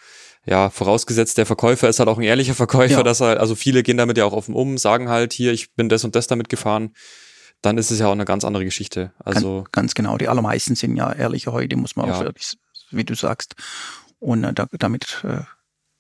ja, 0.49 0.69
vorausgesetzt, 0.71 1.37
der 1.37 1.45
Verkäufer 1.45 1.87
ist 1.89 1.99
halt 1.99 2.09
auch 2.09 2.17
ein 2.17 2.23
ehrlicher 2.23 2.55
Verkäufer, 2.55 2.97
Ja. 2.97 3.03
dass 3.03 3.21
er, 3.21 3.39
also 3.39 3.53
viele 3.55 3.83
gehen 3.83 3.97
damit 3.97 4.17
ja 4.17 4.25
auch 4.25 4.33
offen 4.33 4.55
um, 4.55 4.77
sagen 4.79 5.07
halt, 5.09 5.31
hier, 5.33 5.53
ich 5.53 5.73
bin 5.75 5.89
das 5.89 6.03
und 6.03 6.15
das 6.15 6.25
damit 6.27 6.49
gefahren. 6.49 6.93
Dann 7.61 7.77
ist 7.77 7.91
es 7.91 7.99
ja 7.99 8.07
auch 8.07 8.13
eine 8.13 8.25
ganz 8.25 8.43
andere 8.45 8.63
Geschichte. 8.65 9.11
Also, 9.23 9.57
Ganz, 9.63 9.71
ganz 9.71 9.93
genau. 9.95 10.17
Die 10.17 10.27
allermeisten 10.27 10.75
sind 10.75 10.95
ja 10.95 11.11
ehrliche 11.11 11.51
heute, 11.51 11.75
muss 11.75 11.95
man 11.95 12.07
Ja. 12.07 12.15
auch 12.15 12.21
wirklich, 12.23 12.53
wie 12.89 13.03
du 13.03 13.13
sagst. 13.15 13.55
Und 14.19 14.43
äh, 14.43 14.53
da, 14.53 14.67
damit 14.79 15.23
äh, 15.23 15.41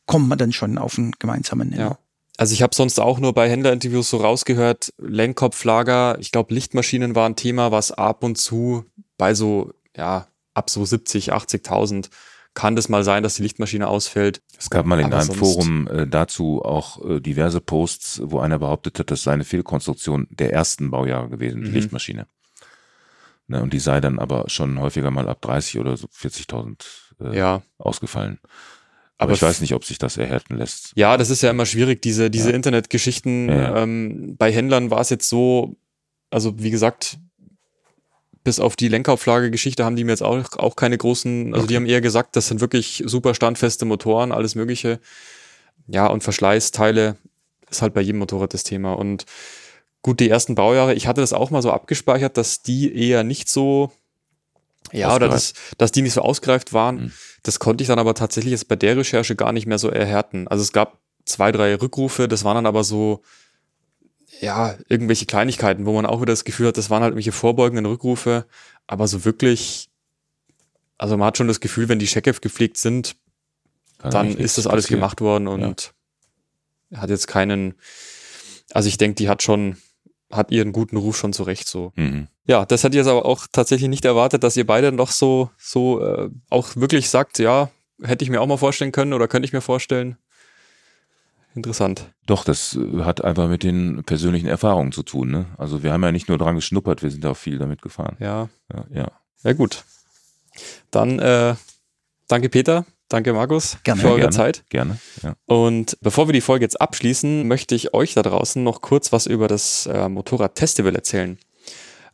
kommt 0.07 0.27
man 0.29 0.37
dann 0.37 0.51
schon 0.53 0.77
auf 0.77 0.97
einen 0.97 1.11
gemeinsamen 1.19 1.69
Nenner. 1.69 1.81
ja. 1.83 1.97
Also 2.37 2.53
ich 2.53 2.61
habe 2.61 2.73
sonst 2.73 2.99
auch 3.01 3.19
nur 3.19 3.33
bei 3.33 3.49
Händlerinterviews 3.49 4.09
so 4.09 4.15
rausgehört, 4.17 4.93
Lenkkopflager, 4.97 6.17
ich 6.19 6.31
glaube 6.31 6.53
Lichtmaschinen 6.53 7.13
war 7.13 7.27
ein 7.27 7.35
Thema, 7.35 7.71
was 7.73 7.91
ab 7.91 8.23
und 8.23 8.37
zu 8.37 8.85
bei 9.17 9.33
so, 9.33 9.73
ja, 9.97 10.27
ab 10.53 10.69
so 10.69 10.85
70, 10.85 11.33
80.000 11.33 12.09
kann 12.59 12.75
das 12.75 12.89
mal 12.89 13.03
sein, 13.03 13.23
dass 13.23 13.35
die 13.35 13.41
Lichtmaschine 13.43 13.87
ausfällt. 13.87 14.41
Es 14.57 14.69
gab 14.69 14.85
mal 14.85 14.99
in 14.99 15.05
Aber 15.05 15.17
einem 15.19 15.31
Forum 15.33 15.87
äh, 15.87 16.05
dazu 16.07 16.61
auch 16.63 17.03
äh, 17.09 17.19
diverse 17.21 17.61
Posts, 17.61 18.21
wo 18.25 18.39
einer 18.39 18.59
behauptet 18.59 18.99
hat, 18.99 19.11
das 19.11 19.23
sei 19.23 19.31
eine 19.33 19.45
Fehlkonstruktion 19.45 20.27
der 20.29 20.51
ersten 20.51 20.91
Baujahre 20.91 21.29
gewesen, 21.29 21.61
die 21.63 21.69
Mhm. 21.69 21.75
Lichtmaschine. 21.75 22.27
Ne, 23.47 23.63
und 23.63 23.73
die 23.73 23.79
sei 23.79 23.99
dann 24.01 24.19
aber 24.19 24.49
schon 24.49 24.79
häufiger 24.79 25.09
mal 25.09 25.27
ab 25.29 25.41
30 25.41 25.79
oder 25.79 25.95
so 25.97 26.07
40.000 26.07 26.85
äh, 27.21 27.37
Ja. 27.37 27.61
ausgefallen. 27.77 28.39
Aber, 29.17 29.29
Aber 29.29 29.33
ich 29.33 29.41
weiß 29.41 29.61
nicht, 29.61 29.73
ob 29.73 29.83
sich 29.85 29.97
das 29.97 30.17
erhärten 30.17 30.57
lässt. 30.57 30.91
Ja, 30.95 31.17
das 31.17 31.29
ist 31.29 31.41
ja 31.41 31.49
immer 31.49 31.65
schwierig, 31.65 32.01
diese, 32.01 32.29
diese 32.29 32.49
Ja. 32.49 32.55
Internetgeschichten. 32.55 33.49
Ja. 33.49 33.77
Ähm, 33.83 34.35
bei 34.37 34.51
Händlern 34.51 34.91
war 34.91 35.01
es 35.01 35.09
jetzt 35.09 35.27
so, 35.29 35.77
also 36.29 36.59
wie 36.59 36.69
gesagt, 36.71 37.17
bis 38.43 38.59
auf 38.59 38.75
die 38.75 38.87
Lenkauflage-Geschichte 38.87 39.83
haben 39.83 39.95
die 39.95 40.03
mir 40.03 40.11
jetzt 40.11 40.23
auch, 40.23 40.57
auch 40.57 40.75
keine 40.75 40.97
großen, 40.97 41.53
also 41.53 41.67
die 41.67 41.73
Okay. 41.73 41.83
haben 41.83 41.85
eher 41.89 42.01
gesagt, 42.01 42.35
das 42.35 42.47
sind 42.47 42.61
wirklich 42.61 43.03
super 43.05 43.33
standfeste 43.33 43.85
Motoren, 43.85 44.31
alles 44.31 44.55
Mögliche. 44.55 44.99
Ja, 45.87 46.07
und 46.07 46.23
Verschleißteile 46.23 47.17
ist 47.69 47.81
halt 47.81 47.93
bei 47.93 48.01
jedem 48.01 48.19
Motorrad 48.19 48.53
das 48.53 48.63
Thema. 48.63 48.93
Und 48.93 49.25
gut, 50.01 50.19
die 50.19 50.29
ersten 50.29 50.55
Baujahre, 50.55 50.93
ich 50.93 51.07
hatte 51.07 51.21
das 51.21 51.33
auch 51.33 51.51
mal 51.51 51.61
so 51.61 51.71
abgespeichert, 51.71 52.37
dass 52.37 52.61
die 52.61 52.95
eher 52.95 53.23
nicht 53.23 53.49
so, 53.49 53.91
ja, 54.91 55.13
oder 55.15 55.27
dass, 55.27 55.53
dass 55.77 55.91
die 55.91 56.01
nicht 56.01 56.13
so 56.13 56.21
ausgereift 56.21 56.73
waren. 56.73 56.95
Mhm. 56.95 57.13
Das 57.43 57.59
konnte 57.59 57.81
ich 57.83 57.87
dann 57.87 57.99
aber 57.99 58.15
tatsächlich 58.15 58.51
jetzt 58.51 58.67
bei 58.67 58.75
der 58.75 58.97
Recherche 58.97 59.35
gar 59.35 59.51
nicht 59.51 59.65
mehr 59.67 59.77
so 59.79 59.89
erhärten. 59.89 60.47
Also 60.47 60.63
es 60.63 60.71
gab 60.71 60.99
zwei, 61.25 61.51
drei 61.51 61.75
Rückrufe, 61.75 62.27
das 62.27 62.43
waren 62.43 62.55
dann 62.55 62.65
aber 62.65 62.83
so, 62.83 63.21
ja, 64.39 64.75
irgendwelche 64.87 65.25
Kleinigkeiten, 65.25 65.85
wo 65.85 65.93
man 65.93 66.05
auch 66.05 66.21
wieder 66.21 66.33
das 66.33 66.43
Gefühl 66.45 66.67
hat, 66.67 66.77
das 66.77 66.89
waren 66.89 67.01
halt 67.01 67.11
irgendwelche 67.11 67.31
vorbeugenden 67.31 67.85
Rückrufe, 67.85 68.45
aber 68.87 69.07
so 69.07 69.25
wirklich, 69.25 69.89
also 70.97 71.17
man 71.17 71.27
hat 71.27 71.37
schon 71.37 71.47
das 71.47 71.59
Gefühl, 71.59 71.89
wenn 71.89 71.99
die 71.99 72.05
Checkheft 72.05 72.41
gepflegt 72.41 72.77
sind, 72.77 73.15
Kann 73.97 74.11
dann 74.11 74.37
ist 74.37 74.57
das 74.57 74.67
alles 74.67 74.85
passieren. 74.85 75.01
gemacht 75.01 75.21
worden 75.21 75.47
und 75.47 75.93
hat 76.93 77.09
jetzt 77.09 77.27
keinen, 77.27 77.75
also 78.71 78.87
ich 78.87 78.97
denke, 78.97 79.15
die 79.15 79.29
hat 79.29 79.43
schon, 79.43 79.77
hat 80.31 80.51
ihren 80.51 80.71
guten 80.71 80.97
Ruf 80.97 81.17
schon 81.17 81.33
zurecht 81.33 81.67
so. 81.67 81.91
Mhm. 81.95 82.27
Ja, 82.47 82.65
das 82.65 82.83
hätte 82.83 82.95
ich 82.95 82.99
jetzt 82.99 83.07
aber 83.07 83.25
auch 83.25 83.45
tatsächlich 83.51 83.89
nicht 83.89 84.05
erwartet, 84.05 84.43
dass 84.43 84.57
ihr 84.57 84.65
beide 84.65 84.91
noch 84.91 85.11
so, 85.11 85.51
so 85.57 86.03
äh, 86.03 86.29
auch 86.49 86.75
wirklich 86.75 87.09
sagt, 87.09 87.39
ja, 87.39 87.69
hätte 88.01 88.23
ich 88.23 88.29
mir 88.29 88.41
auch 88.41 88.47
mal 88.47 88.57
vorstellen 88.57 88.91
können 88.91 89.13
oder 89.13 89.27
könnte 89.27 89.45
ich 89.45 89.53
mir 89.53 89.61
vorstellen. 89.61 90.17
Interessant. 91.55 92.11
Doch, 92.25 92.43
das 92.43 92.75
äh, 92.75 93.03
hat 93.03 93.23
einfach 93.23 93.49
mit 93.49 93.63
den 93.63 94.03
persönlichen 94.03 94.47
Erfahrungen 94.47 94.91
zu 94.91 95.03
tun. 95.03 95.31
Ne? 95.31 95.45
Also 95.57 95.83
wir 95.83 95.91
haben 95.91 96.03
ja 96.03 96.11
nicht 96.11 96.29
nur 96.29 96.37
dran 96.37 96.55
geschnuppert, 96.55 97.03
wir 97.03 97.11
sind 97.11 97.25
auch 97.25 97.37
viel 97.37 97.57
damit 97.57 97.81
gefahren. 97.81 98.17
Ja, 98.19 98.49
Ja, 98.71 98.85
ja. 98.93 99.11
ja 99.43 99.53
gut. 99.53 99.83
Dann 100.91 101.19
äh, 101.19 101.55
danke 102.27 102.49
Peter, 102.49 102.85
danke 103.07 103.33
Markus 103.33 103.77
Gerne. 103.83 104.01
für 104.01 104.07
eure 104.09 104.19
Gerne. 104.19 104.35
Zeit. 104.35 104.63
Gerne. 104.69 104.99
Ja. 105.23 105.35
Und 105.45 105.97
bevor 106.01 106.27
wir 106.27 106.33
die 106.33 106.41
Folge 106.41 106.65
jetzt 106.65 106.79
abschließen, 106.79 107.47
möchte 107.47 107.75
ich 107.75 107.93
euch 107.93 108.13
da 108.13 108.21
draußen 108.21 108.63
noch 108.63 108.81
kurz 108.81 109.11
was 109.11 109.25
über 109.25 109.47
das 109.47 109.85
äh, 109.87 110.09
Motorrad-Festival 110.09 110.95
erzählen. 110.95 111.37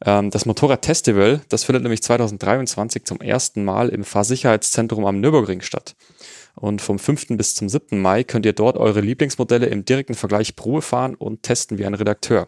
Ähm, 0.05 0.29
das 0.31 0.45
Motorrad-Festival, 0.45 1.41
das 1.49 1.63
findet 1.63 1.83
nämlich 1.83 2.03
2023 2.03 3.05
zum 3.05 3.21
ersten 3.21 3.63
Mal 3.63 3.89
im 3.89 4.03
Fahrsicherheitszentrum 4.03 5.05
am 5.05 5.19
Nürburgring 5.19 5.61
statt. 5.61 5.95
Und 6.55 6.81
vom 6.81 6.99
5. 6.99 7.37
bis 7.37 7.53
zum 7.53 7.67
7. 7.67 8.01
Mai 8.01 8.23
könnt 8.23 8.45
ihr 8.45 8.53
dort 8.53 8.77
eure 8.77 9.01
Lieblingsmodelle 9.01 9.65
im 9.67 9.85
direkten 9.85 10.13
Vergleich 10.13 10.55
Probe 10.55 10.81
fahren 10.81 11.15
und 11.15 11.43
testen 11.43 11.77
wie 11.77 11.85
ein 11.85 11.93
Redakteur. 11.93 12.47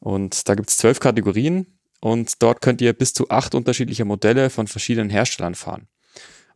Und 0.00 0.48
da 0.48 0.56
gibt 0.56 0.70
es 0.70 0.76
zwölf 0.76 0.98
Kategorien 0.98 1.78
und 2.00 2.42
dort 2.42 2.60
könnt 2.60 2.80
ihr 2.80 2.92
bis 2.92 3.14
zu 3.14 3.30
acht 3.30 3.54
unterschiedliche 3.54 4.04
Modelle 4.04 4.50
von 4.50 4.66
verschiedenen 4.66 5.08
Herstellern 5.08 5.54
fahren. 5.54 5.86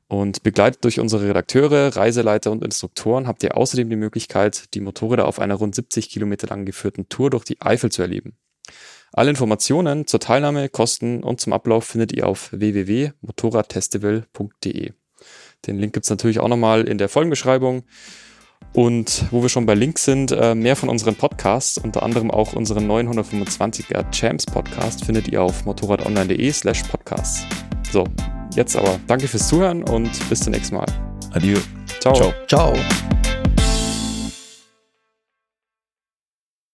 Und 0.08 0.42
begleitet 0.42 0.82
durch 0.84 0.98
unsere 1.00 1.28
Redakteure, 1.28 1.96
Reiseleiter 1.96 2.52
und 2.52 2.64
Instruktoren 2.64 3.26
habt 3.26 3.42
ihr 3.42 3.56
außerdem 3.56 3.90
die 3.90 3.96
Möglichkeit, 3.96 4.72
die 4.74 4.80
Motorräder 4.80 5.26
auf 5.26 5.40
einer 5.40 5.56
rund 5.56 5.74
70 5.74 6.10
Kilometer 6.10 6.46
lang 6.48 6.64
geführten 6.64 7.08
Tour 7.08 7.30
durch 7.30 7.44
die 7.44 7.60
Eifel 7.60 7.90
zu 7.90 8.02
erleben. 8.02 8.36
Alle 9.12 9.30
Informationen 9.30 10.06
zur 10.06 10.20
Teilnahme, 10.20 10.68
Kosten 10.68 11.22
und 11.22 11.40
zum 11.40 11.52
Ablauf 11.52 11.86
findet 11.86 12.12
ihr 12.12 12.26
auf 12.26 12.50
www.motorradfestival.de. 12.52 14.92
Den 15.66 15.78
Link 15.78 15.92
gibt's 15.92 16.10
natürlich 16.10 16.40
auch 16.40 16.48
nochmal 16.48 16.82
in 16.82 16.98
der 16.98 17.08
Folgenbeschreibung. 17.08 17.82
Und 18.72 19.24
wo 19.30 19.42
wir 19.42 19.48
schon 19.48 19.64
bei 19.64 19.74
Links 19.74 20.04
sind, 20.04 20.32
äh, 20.32 20.54
mehr 20.54 20.76
von 20.76 20.88
unseren 20.88 21.14
Podcasts, 21.14 21.78
unter 21.78 22.02
anderem 22.02 22.30
auch 22.30 22.52
unseren 22.52 22.90
925er 22.90 24.10
Champs 24.10 24.44
Podcast, 24.44 25.04
findet 25.04 25.28
ihr 25.28 25.42
auf 25.42 25.64
motorradonline.de 25.64 26.52
slash 26.52 26.82
podcasts. 26.84 27.44
So, 27.90 28.04
jetzt 28.54 28.76
aber 28.76 28.98
danke 29.06 29.28
fürs 29.28 29.48
Zuhören 29.48 29.82
und 29.82 30.10
bis 30.28 30.40
zum 30.40 30.52
nächsten 30.52 30.76
Mal. 30.76 30.86
Adieu. 31.32 31.58
Ciao. 32.00 32.14
Ciao. 32.14 32.32
Ciao. 32.48 33.15